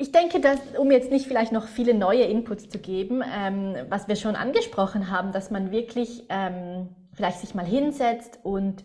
Ich 0.00 0.12
denke, 0.12 0.38
dass, 0.38 0.60
um 0.78 0.92
jetzt 0.92 1.10
nicht 1.10 1.26
vielleicht 1.26 1.50
noch 1.50 1.66
viele 1.66 1.94
neue 1.94 2.22
Inputs 2.24 2.68
zu 2.68 2.78
geben, 2.78 3.22
ähm, 3.26 3.74
was 3.88 4.06
wir 4.06 4.14
schon 4.14 4.36
angesprochen 4.36 5.10
haben, 5.10 5.32
dass 5.32 5.50
man 5.50 5.72
wirklich 5.72 6.24
ähm, 6.28 6.90
vielleicht 7.14 7.40
sich 7.40 7.54
mal 7.54 7.66
hinsetzt 7.66 8.38
und 8.44 8.84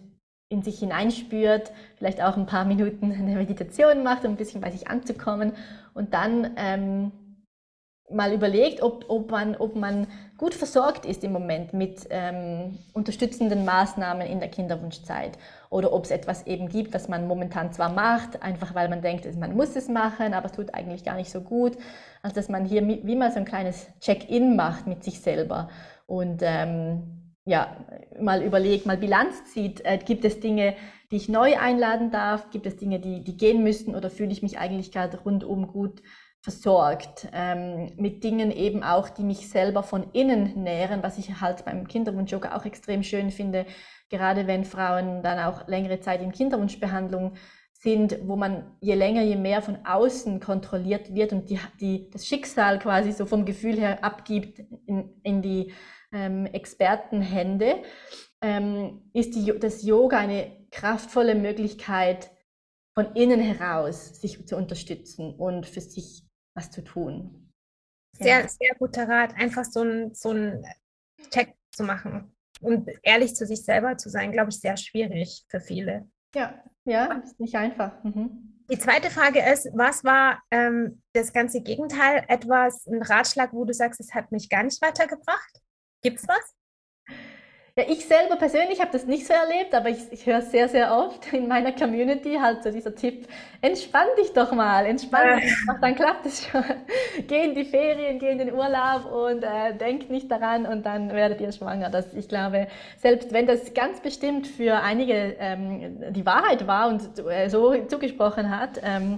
in 0.49 0.63
sich 0.63 0.79
hineinspürt, 0.79 1.71
vielleicht 1.97 2.21
auch 2.21 2.37
ein 2.37 2.45
paar 2.45 2.65
Minuten 2.65 3.11
eine 3.11 3.35
Meditation 3.35 4.03
macht, 4.03 4.23
um 4.25 4.31
ein 4.31 4.37
bisschen 4.37 4.61
bei 4.61 4.71
sich 4.71 4.87
anzukommen 4.87 5.53
und 5.93 6.13
dann 6.13 6.53
ähm, 6.55 7.11
mal 8.09 8.33
überlegt, 8.33 8.81
ob, 8.81 9.05
ob, 9.07 9.31
man, 9.31 9.55
ob 9.55 9.75
man 9.75 10.07
gut 10.37 10.53
versorgt 10.53 11.05
ist 11.05 11.23
im 11.23 11.31
Moment 11.31 11.73
mit 11.73 12.05
ähm, 12.09 12.77
unterstützenden 12.93 13.65
Maßnahmen 13.65 14.27
in 14.27 14.39
der 14.39 14.49
Kinderwunschzeit. 14.49 15.37
Oder 15.69 15.93
ob 15.93 16.05
es 16.05 16.11
etwas 16.11 16.45
eben 16.45 16.69
gibt, 16.69 16.93
was 16.93 17.07
man 17.07 17.27
momentan 17.27 17.71
zwar 17.71 17.91
macht, 17.91 18.43
einfach 18.43 18.75
weil 18.75 18.89
man 18.89 19.01
denkt, 19.01 19.25
man 19.37 19.55
muss 19.55 19.75
es 19.75 19.87
machen, 19.87 20.33
aber 20.33 20.47
es 20.47 20.51
tut 20.51 20.73
eigentlich 20.73 21.03
gar 21.03 21.15
nicht 21.15 21.31
so 21.31 21.41
gut, 21.41 21.77
als 22.21 22.33
dass 22.33 22.49
man 22.49 22.65
hier 22.65 22.85
wie 22.87 23.15
mal 23.15 23.31
so 23.31 23.39
ein 23.39 23.45
kleines 23.45 23.87
Check-in 23.99 24.55
macht 24.55 24.85
mit 24.85 25.03
sich 25.03 25.21
selber. 25.21 25.69
Und 26.05 26.41
ähm, 26.43 27.33
ja, 27.45 27.77
mal 28.19 28.41
überlegt, 28.43 28.85
mal 28.85 28.97
Bilanz 28.97 29.45
zieht, 29.45 29.83
äh, 29.85 29.97
gibt 29.97 30.23
es 30.23 30.39
Dinge, 30.39 30.75
die 31.11 31.17
ich 31.17 31.29
neu 31.29 31.57
einladen 31.57 32.11
darf, 32.11 32.49
gibt 32.51 32.65
es 32.65 32.77
Dinge, 32.77 32.99
die, 32.99 33.23
die 33.23 33.37
gehen 33.37 33.63
müssten 33.63 33.95
oder 33.95 34.09
fühle 34.09 34.31
ich 34.31 34.41
mich 34.41 34.57
eigentlich 34.57 34.91
gerade 34.91 35.19
rundum 35.21 35.67
gut 35.67 36.01
versorgt 36.43 37.29
ähm, 37.31 37.93
mit 37.95 38.21
Dingen 38.25 38.51
eben 38.51 38.83
auch, 38.83 39.07
die 39.07 39.23
mich 39.23 39.49
selber 39.49 39.81
von 39.81 40.11
innen 40.11 40.61
nähren, 40.61 41.01
was 41.01 41.17
ich 41.17 41.39
halt 41.39 41.63
beim 41.63 41.87
Kinderwunsch-Yoga 41.87 42.57
auch 42.57 42.65
extrem 42.65 43.01
schön 43.01 43.31
finde, 43.31 43.65
gerade 44.09 44.45
wenn 44.45 44.65
Frauen 44.65 45.23
dann 45.23 45.39
auch 45.39 45.69
längere 45.69 46.01
Zeit 46.01 46.21
in 46.21 46.33
Kinderwunschbehandlung 46.33 47.35
sind, 47.71 48.17
wo 48.27 48.35
man 48.35 48.75
je 48.81 48.93
länger, 48.93 49.21
je 49.21 49.37
mehr 49.37 49.61
von 49.61 49.85
außen 49.85 50.41
kontrolliert 50.41 51.15
wird 51.15 51.31
und 51.31 51.49
die, 51.49 51.59
die, 51.79 52.09
das 52.09 52.27
Schicksal 52.27 52.77
quasi 52.77 53.13
so 53.13 53.25
vom 53.25 53.45
Gefühl 53.45 53.79
her 53.79 54.03
abgibt 54.03 54.59
in, 54.85 55.13
in 55.23 55.41
die 55.41 55.71
ähm, 56.11 56.45
Expertenhände, 56.45 57.83
ähm, 58.41 59.09
ist 59.13 59.35
die, 59.35 59.57
das 59.57 59.83
Yoga 59.83 60.17
eine 60.17 60.51
kraftvolle 60.71 61.35
Möglichkeit, 61.35 62.31
von 62.93 63.15
innen 63.15 63.39
heraus 63.39 64.19
sich 64.21 64.45
zu 64.45 64.55
unterstützen 64.55 65.33
und 65.33 65.65
für 65.65 65.81
sich 65.81 66.23
was 66.55 66.71
zu 66.71 66.83
tun. 66.83 67.51
Sehr, 68.17 68.41
ja. 68.41 68.47
sehr 68.47 68.75
guter 68.77 69.07
Rat, 69.07 69.35
einfach 69.35 69.65
so 69.65 69.81
ein, 69.81 70.13
so 70.13 70.31
ein 70.31 70.65
Check 71.31 71.55
zu 71.71 71.83
machen 71.83 72.35
und 72.61 72.89
ehrlich 73.01 73.35
zu 73.35 73.45
sich 73.45 73.63
selber 73.63 73.97
zu 73.97 74.09
sein, 74.09 74.31
glaube 74.31 74.49
ich, 74.51 74.59
sehr 74.59 74.77
schwierig 74.77 75.45
für 75.49 75.59
viele. 75.59 76.09
Ja, 76.35 76.63
ja, 76.85 77.13
ist 77.23 77.39
nicht 77.39 77.55
einfach. 77.55 78.03
Mhm. 78.03 78.61
Die 78.69 78.79
zweite 78.79 79.09
Frage 79.09 79.39
ist, 79.39 79.69
was 79.73 80.03
war 80.03 80.41
ähm, 80.49 81.01
das 81.13 81.33
ganze 81.33 81.61
Gegenteil? 81.61 82.23
Etwas, 82.27 82.87
ein 82.87 83.01
Ratschlag, 83.01 83.53
wo 83.53 83.65
du 83.65 83.73
sagst, 83.73 83.99
es 83.99 84.13
hat 84.13 84.31
mich 84.31 84.49
gar 84.49 84.63
nicht 84.63 84.81
weitergebracht? 84.81 85.61
Gibt 86.01 86.19
es 86.19 86.27
was? 86.27 86.55
Ja, 87.75 87.85
ich 87.87 88.05
selber 88.05 88.35
persönlich 88.35 88.79
habe 88.79 88.91
das 88.91 89.07
nicht 89.07 89.25
so 89.25 89.33
erlebt, 89.33 89.73
aber 89.73 89.89
ich, 89.89 89.97
ich 90.11 90.27
höre 90.27 90.43
sehr, 90.43 90.69
sehr 90.69 90.95
oft 90.95 91.33
in 91.33 91.47
meiner 91.47 91.71
Community 91.71 92.35
halt 92.39 92.61
so 92.61 92.69
dieser 92.69 92.93
Tipp, 92.93 93.27
entspann 93.61 94.05
dich 94.19 94.31
doch 94.31 94.51
mal, 94.51 94.85
entspann 94.85 95.39
dich 95.39 95.51
doch, 95.65 95.79
dann 95.81 95.95
klappt 95.95 96.23
es 96.27 96.45
schon. 96.45 96.63
geh 97.27 97.45
in 97.45 97.55
die 97.55 97.65
Ferien, 97.65 98.19
geh 98.19 98.29
in 98.29 98.37
den 98.37 98.53
Urlaub 98.53 99.11
und 99.11 99.41
äh, 99.41 99.75
denk 99.75 100.11
nicht 100.11 100.29
daran 100.29 100.67
und 100.67 100.85
dann 100.85 101.11
werdet 101.13 101.41
ihr 101.41 101.51
schwanger. 101.51 101.89
Das, 101.89 102.13
ich 102.13 102.27
glaube, 102.27 102.67
selbst 102.99 103.33
wenn 103.33 103.47
das 103.47 103.73
ganz 103.73 103.99
bestimmt 104.01 104.45
für 104.45 104.75
einige 104.75 105.35
ähm, 105.39 106.13
die 106.13 106.27
Wahrheit 106.27 106.67
war 106.67 106.89
und 106.89 107.01
äh, 107.27 107.49
so 107.49 107.73
zugesprochen 107.87 108.55
hat, 108.55 108.79
ähm, 108.83 109.17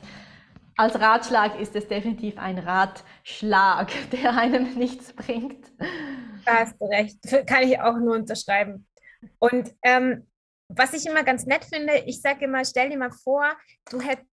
als 0.77 0.99
Ratschlag 0.99 1.59
ist 1.59 1.75
es 1.75 1.87
definitiv 1.87 2.37
ein 2.37 2.59
Ratschlag, 2.59 3.91
der 4.11 4.37
einem 4.37 4.73
nichts 4.75 5.13
bringt. 5.13 5.71
Da 6.45 6.59
hast 6.59 6.79
du 6.79 6.85
recht. 6.85 7.19
Kann 7.47 7.63
ich 7.63 7.79
auch 7.79 7.97
nur 7.97 8.15
unterschreiben. 8.15 8.87
Und 9.39 9.73
ähm, 9.83 10.27
was 10.67 10.93
ich 10.93 11.05
immer 11.05 11.23
ganz 11.23 11.45
nett 11.45 11.65
finde, 11.65 11.97
ich 12.05 12.21
sage 12.21 12.45
immer, 12.45 12.65
stell 12.65 12.89
dir 12.89 12.97
mal 12.97 13.11
vor, 13.11 13.55
du 13.89 14.01
hättest 14.01 14.25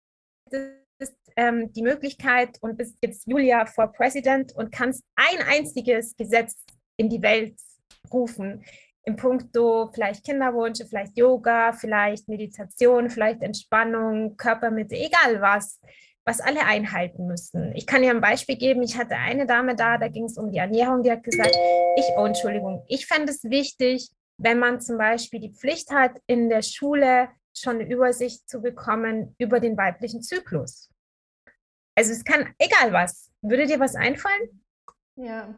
ähm, 1.36 1.72
die 1.72 1.82
Möglichkeit 1.82 2.58
und 2.60 2.76
bist 2.76 2.96
jetzt 3.02 3.26
Julia 3.26 3.66
for 3.66 3.92
President 3.92 4.54
und 4.54 4.72
kannst 4.72 5.04
ein 5.16 5.40
einziges 5.46 6.16
Gesetz 6.16 6.64
in 6.96 7.08
die 7.08 7.22
Welt 7.22 7.54
rufen. 8.12 8.64
Im 9.04 9.16
Punkto 9.16 9.90
vielleicht 9.92 10.24
Kinderwunsch, 10.24 10.80
vielleicht 10.88 11.16
Yoga, 11.16 11.72
vielleicht 11.72 12.28
Meditation, 12.28 13.10
vielleicht 13.10 13.42
Entspannung, 13.42 14.36
Körpermitte, 14.36 14.94
egal 14.94 15.40
was, 15.40 15.80
was 16.24 16.40
alle 16.40 16.64
einhalten 16.64 17.26
müssen. 17.26 17.72
Ich 17.74 17.86
kann 17.86 18.02
dir 18.02 18.10
ein 18.10 18.20
Beispiel 18.20 18.56
geben. 18.56 18.82
Ich 18.82 18.96
hatte 18.96 19.16
eine 19.16 19.46
Dame 19.46 19.74
da, 19.74 19.98
da 19.98 20.08
ging 20.08 20.24
es 20.24 20.38
um 20.38 20.50
die 20.50 20.58
Ernährung, 20.58 21.02
die 21.02 21.10
hat 21.10 21.24
gesagt, 21.24 21.56
ich, 21.96 22.04
oh 22.16 22.24
Entschuldigung, 22.24 22.84
ich 22.88 23.06
fände 23.06 23.32
es 23.32 23.44
wichtig, 23.44 24.10
wenn 24.38 24.58
man 24.58 24.80
zum 24.80 24.98
Beispiel 24.98 25.40
die 25.40 25.52
Pflicht 25.52 25.90
hat, 25.90 26.12
in 26.26 26.48
der 26.48 26.62
Schule 26.62 27.28
schon 27.54 27.76
eine 27.76 27.88
Übersicht 27.88 28.48
zu 28.48 28.62
bekommen 28.62 29.34
über 29.38 29.60
den 29.60 29.76
weiblichen 29.76 30.22
Zyklus. 30.22 30.90
Also 31.94 32.12
es 32.12 32.24
kann, 32.24 32.54
egal 32.58 32.92
was. 32.92 33.30
Würde 33.42 33.66
dir 33.66 33.80
was 33.80 33.94
einfallen? 33.94 34.64
Ja. 35.16 35.54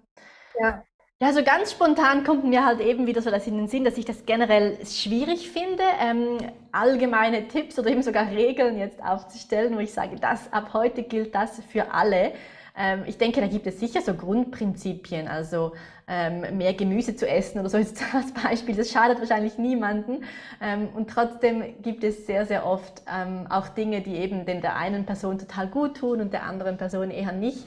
Ja. 0.58 0.84
Ja, 1.22 1.32
so 1.32 1.42
ganz 1.44 1.70
spontan 1.72 2.24
kommt 2.24 2.44
mir 2.44 2.66
halt 2.66 2.80
eben 2.80 3.06
wieder 3.06 3.22
so 3.22 3.30
das 3.30 3.46
in 3.46 3.56
den 3.56 3.68
Sinn, 3.68 3.84
dass 3.84 3.96
ich 3.96 4.04
das 4.04 4.26
generell 4.26 4.84
schwierig 4.84 5.48
finde, 5.50 5.82
ähm, 6.00 6.38
allgemeine 6.72 7.46
Tipps 7.48 7.78
oder 7.78 7.90
eben 7.90 8.02
sogar 8.02 8.30
Regeln 8.30 8.78
jetzt 8.78 9.02
aufzustellen, 9.02 9.76
wo 9.76 9.78
ich 9.78 9.92
sage, 9.92 10.16
das 10.20 10.52
ab 10.52 10.70
heute 10.74 11.04
gilt 11.04 11.34
das 11.34 11.62
für 11.70 11.92
alle. 11.92 12.32
Ähm, 12.76 13.04
ich 13.06 13.16
denke, 13.16 13.40
da 13.40 13.46
gibt 13.46 13.66
es 13.68 13.78
sicher 13.78 14.02
so 14.02 14.14
Grundprinzipien, 14.14 15.28
also 15.28 15.72
ähm, 16.08 16.58
mehr 16.58 16.74
Gemüse 16.74 17.14
zu 17.14 17.28
essen 17.28 17.60
oder 17.60 17.70
so 17.70 17.78
ist 17.78 18.02
als 18.14 18.32
Beispiel. 18.34 18.74
Das 18.74 18.90
schadet 18.90 19.20
wahrscheinlich 19.20 19.56
niemanden. 19.56 20.24
Ähm, 20.60 20.88
und 20.94 21.08
trotzdem 21.08 21.80
gibt 21.80 22.02
es 22.02 22.26
sehr, 22.26 22.44
sehr 22.44 22.66
oft 22.66 23.02
ähm, 23.08 23.46
auch 23.48 23.68
Dinge, 23.68 24.00
die 24.02 24.16
eben 24.16 24.44
den 24.46 24.60
der 24.60 24.76
einen 24.76 25.06
Person 25.06 25.38
total 25.38 25.68
gut 25.68 25.96
tun 25.98 26.20
und 26.20 26.32
der 26.32 26.42
anderen 26.42 26.76
Person 26.76 27.10
eher 27.12 27.32
nicht. 27.32 27.64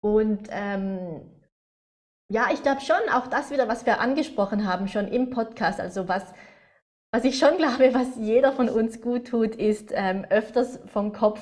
Und 0.00 0.48
ähm, 0.50 1.22
ja, 2.32 2.48
ich 2.50 2.62
glaube 2.62 2.80
schon, 2.80 2.96
auch 3.12 3.26
das 3.26 3.50
wieder, 3.50 3.68
was 3.68 3.84
wir 3.84 4.00
angesprochen 4.00 4.66
haben, 4.66 4.88
schon 4.88 5.06
im 5.08 5.28
Podcast, 5.28 5.78
also 5.78 6.08
was, 6.08 6.24
was 7.12 7.24
ich 7.24 7.38
schon 7.38 7.58
glaube, 7.58 7.92
was 7.92 8.16
jeder 8.16 8.52
von 8.52 8.70
uns 8.70 9.02
gut 9.02 9.26
tut, 9.28 9.54
ist 9.54 9.92
ähm, 9.94 10.24
öfters 10.30 10.80
vom 10.86 11.12
Kopf 11.12 11.40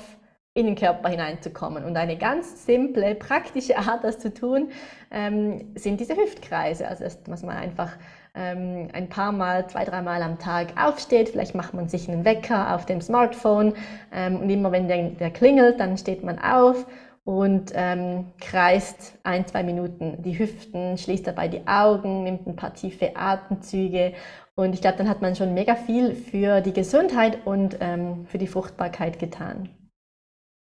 in 0.53 0.65
den 0.65 0.75
Körper 0.75 1.07
hineinzukommen. 1.07 1.85
Und 1.85 1.95
eine 1.95 2.17
ganz 2.17 2.65
simple, 2.65 3.15
praktische 3.15 3.77
Art, 3.77 4.03
das 4.03 4.19
zu 4.19 4.33
tun, 4.33 4.69
ähm, 5.11 5.73
sind 5.75 6.01
diese 6.01 6.17
Hüftkreise. 6.17 6.85
Also, 6.85 7.05
dass 7.23 7.41
man 7.41 7.55
einfach 7.55 7.93
ähm, 8.35 8.89
ein 8.91 9.07
paar 9.07 9.31
Mal, 9.31 9.67
zwei, 9.67 9.85
dreimal 9.85 10.21
am 10.21 10.39
Tag 10.39 10.73
aufsteht. 10.77 11.29
Vielleicht 11.29 11.55
macht 11.55 11.73
man 11.73 11.87
sich 11.87 12.09
einen 12.09 12.25
Wecker 12.25 12.75
auf 12.75 12.85
dem 12.85 12.99
Smartphone 12.99 13.75
ähm, 14.11 14.41
und 14.41 14.49
immer 14.49 14.73
wenn 14.73 14.89
der, 14.89 15.11
der, 15.11 15.31
klingelt, 15.31 15.79
dann 15.79 15.97
steht 15.97 16.21
man 16.21 16.37
auf 16.37 16.85
und 17.23 17.71
ähm, 17.75 18.33
kreist 18.39 19.17
ein, 19.23 19.45
zwei 19.47 19.63
Minuten 19.63 20.21
die 20.23 20.37
Hüften, 20.37 20.97
schließt 20.97 21.27
dabei 21.27 21.47
die 21.47 21.67
Augen, 21.67 22.23
nimmt 22.23 22.47
ein 22.47 22.55
paar 22.55 22.73
tiefe 22.73 23.15
Atemzüge 23.15 24.13
und 24.55 24.73
ich 24.73 24.81
glaube, 24.81 24.97
dann 24.97 25.09
hat 25.09 25.21
man 25.21 25.35
schon 25.35 25.53
mega 25.53 25.75
viel 25.75 26.15
für 26.15 26.61
die 26.61 26.73
Gesundheit 26.73 27.45
und 27.45 27.77
ähm, 27.79 28.25
für 28.25 28.37
die 28.37 28.47
Fruchtbarkeit 28.47 29.19
getan. 29.19 29.69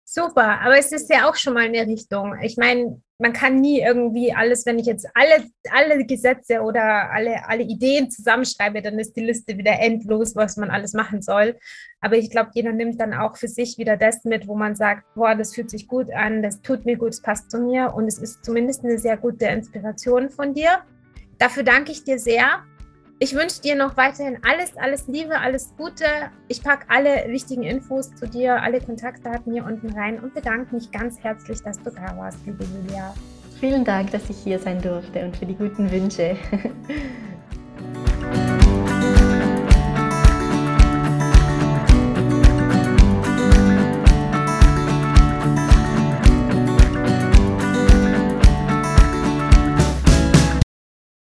Super, 0.04 0.60
aber 0.60 0.76
es 0.76 0.90
ist 0.90 1.08
ja 1.08 1.28
auch 1.28 1.36
schon 1.36 1.54
mal 1.54 1.66
eine 1.66 1.86
Richtung. 1.86 2.36
Ich 2.42 2.56
meine, 2.56 3.00
man 3.20 3.32
kann 3.32 3.60
nie 3.60 3.80
irgendwie 3.80 4.32
alles, 4.32 4.64
wenn 4.66 4.78
ich 4.78 4.86
jetzt 4.86 5.06
alle, 5.14 5.44
alle 5.70 6.04
Gesetze 6.06 6.62
oder 6.62 7.10
alle, 7.12 7.46
alle 7.48 7.62
Ideen 7.62 8.10
zusammenschreibe, 8.10 8.80
dann 8.82 8.98
ist 8.98 9.14
die 9.14 9.24
Liste 9.24 9.58
wieder 9.58 9.78
endlos, 9.78 10.34
was 10.34 10.56
man 10.56 10.70
alles 10.70 10.94
machen 10.94 11.20
soll. 11.20 11.56
Aber 12.00 12.16
ich 12.16 12.30
glaube, 12.30 12.50
jeder 12.54 12.72
nimmt 12.72 12.98
dann 12.98 13.12
auch 13.12 13.36
für 13.36 13.48
sich 13.48 13.76
wieder 13.76 13.96
das 13.96 14.24
mit, 14.24 14.48
wo 14.48 14.56
man 14.56 14.74
sagt, 14.74 15.04
boah, 15.14 15.34
das 15.34 15.54
fühlt 15.54 15.70
sich 15.70 15.86
gut 15.86 16.10
an, 16.12 16.42
das 16.42 16.62
tut 16.62 16.86
mir 16.86 16.96
gut, 16.96 17.10
es 17.10 17.20
passt 17.20 17.50
zu 17.50 17.58
mir 17.58 17.92
und 17.94 18.06
es 18.06 18.18
ist 18.18 18.44
zumindest 18.44 18.84
eine 18.84 18.98
sehr 18.98 19.18
gute 19.18 19.46
Inspiration 19.46 20.30
von 20.30 20.54
dir. 20.54 20.78
Dafür 21.38 21.62
danke 21.62 21.92
ich 21.92 22.04
dir 22.04 22.18
sehr. 22.18 22.64
Ich 23.22 23.34
wünsche 23.34 23.60
dir 23.60 23.76
noch 23.76 23.98
weiterhin 23.98 24.38
alles, 24.50 24.78
alles 24.78 25.06
Liebe, 25.06 25.38
alles 25.38 25.74
Gute. 25.76 26.06
Ich 26.48 26.62
packe 26.62 26.86
alle 26.88 27.26
wichtigen 27.28 27.64
Infos 27.64 28.14
zu 28.14 28.26
dir, 28.26 28.62
alle 28.62 28.80
Kontaktdaten 28.80 29.52
hier 29.52 29.66
unten 29.66 29.90
rein 29.92 30.18
und 30.20 30.32
bedanke 30.32 30.74
mich 30.74 30.90
ganz 30.90 31.18
herzlich, 31.22 31.62
dass 31.62 31.76
du 31.82 31.90
da 31.90 32.16
warst, 32.16 32.38
liebe 32.46 32.64
Julia. 32.64 33.12
Vielen 33.60 33.84
Dank, 33.84 34.10
dass 34.10 34.30
ich 34.30 34.38
hier 34.38 34.58
sein 34.58 34.80
durfte 34.80 35.22
und 35.22 35.36
für 35.36 35.44
die 35.44 35.54
guten 35.54 35.90
Wünsche. 35.90 36.34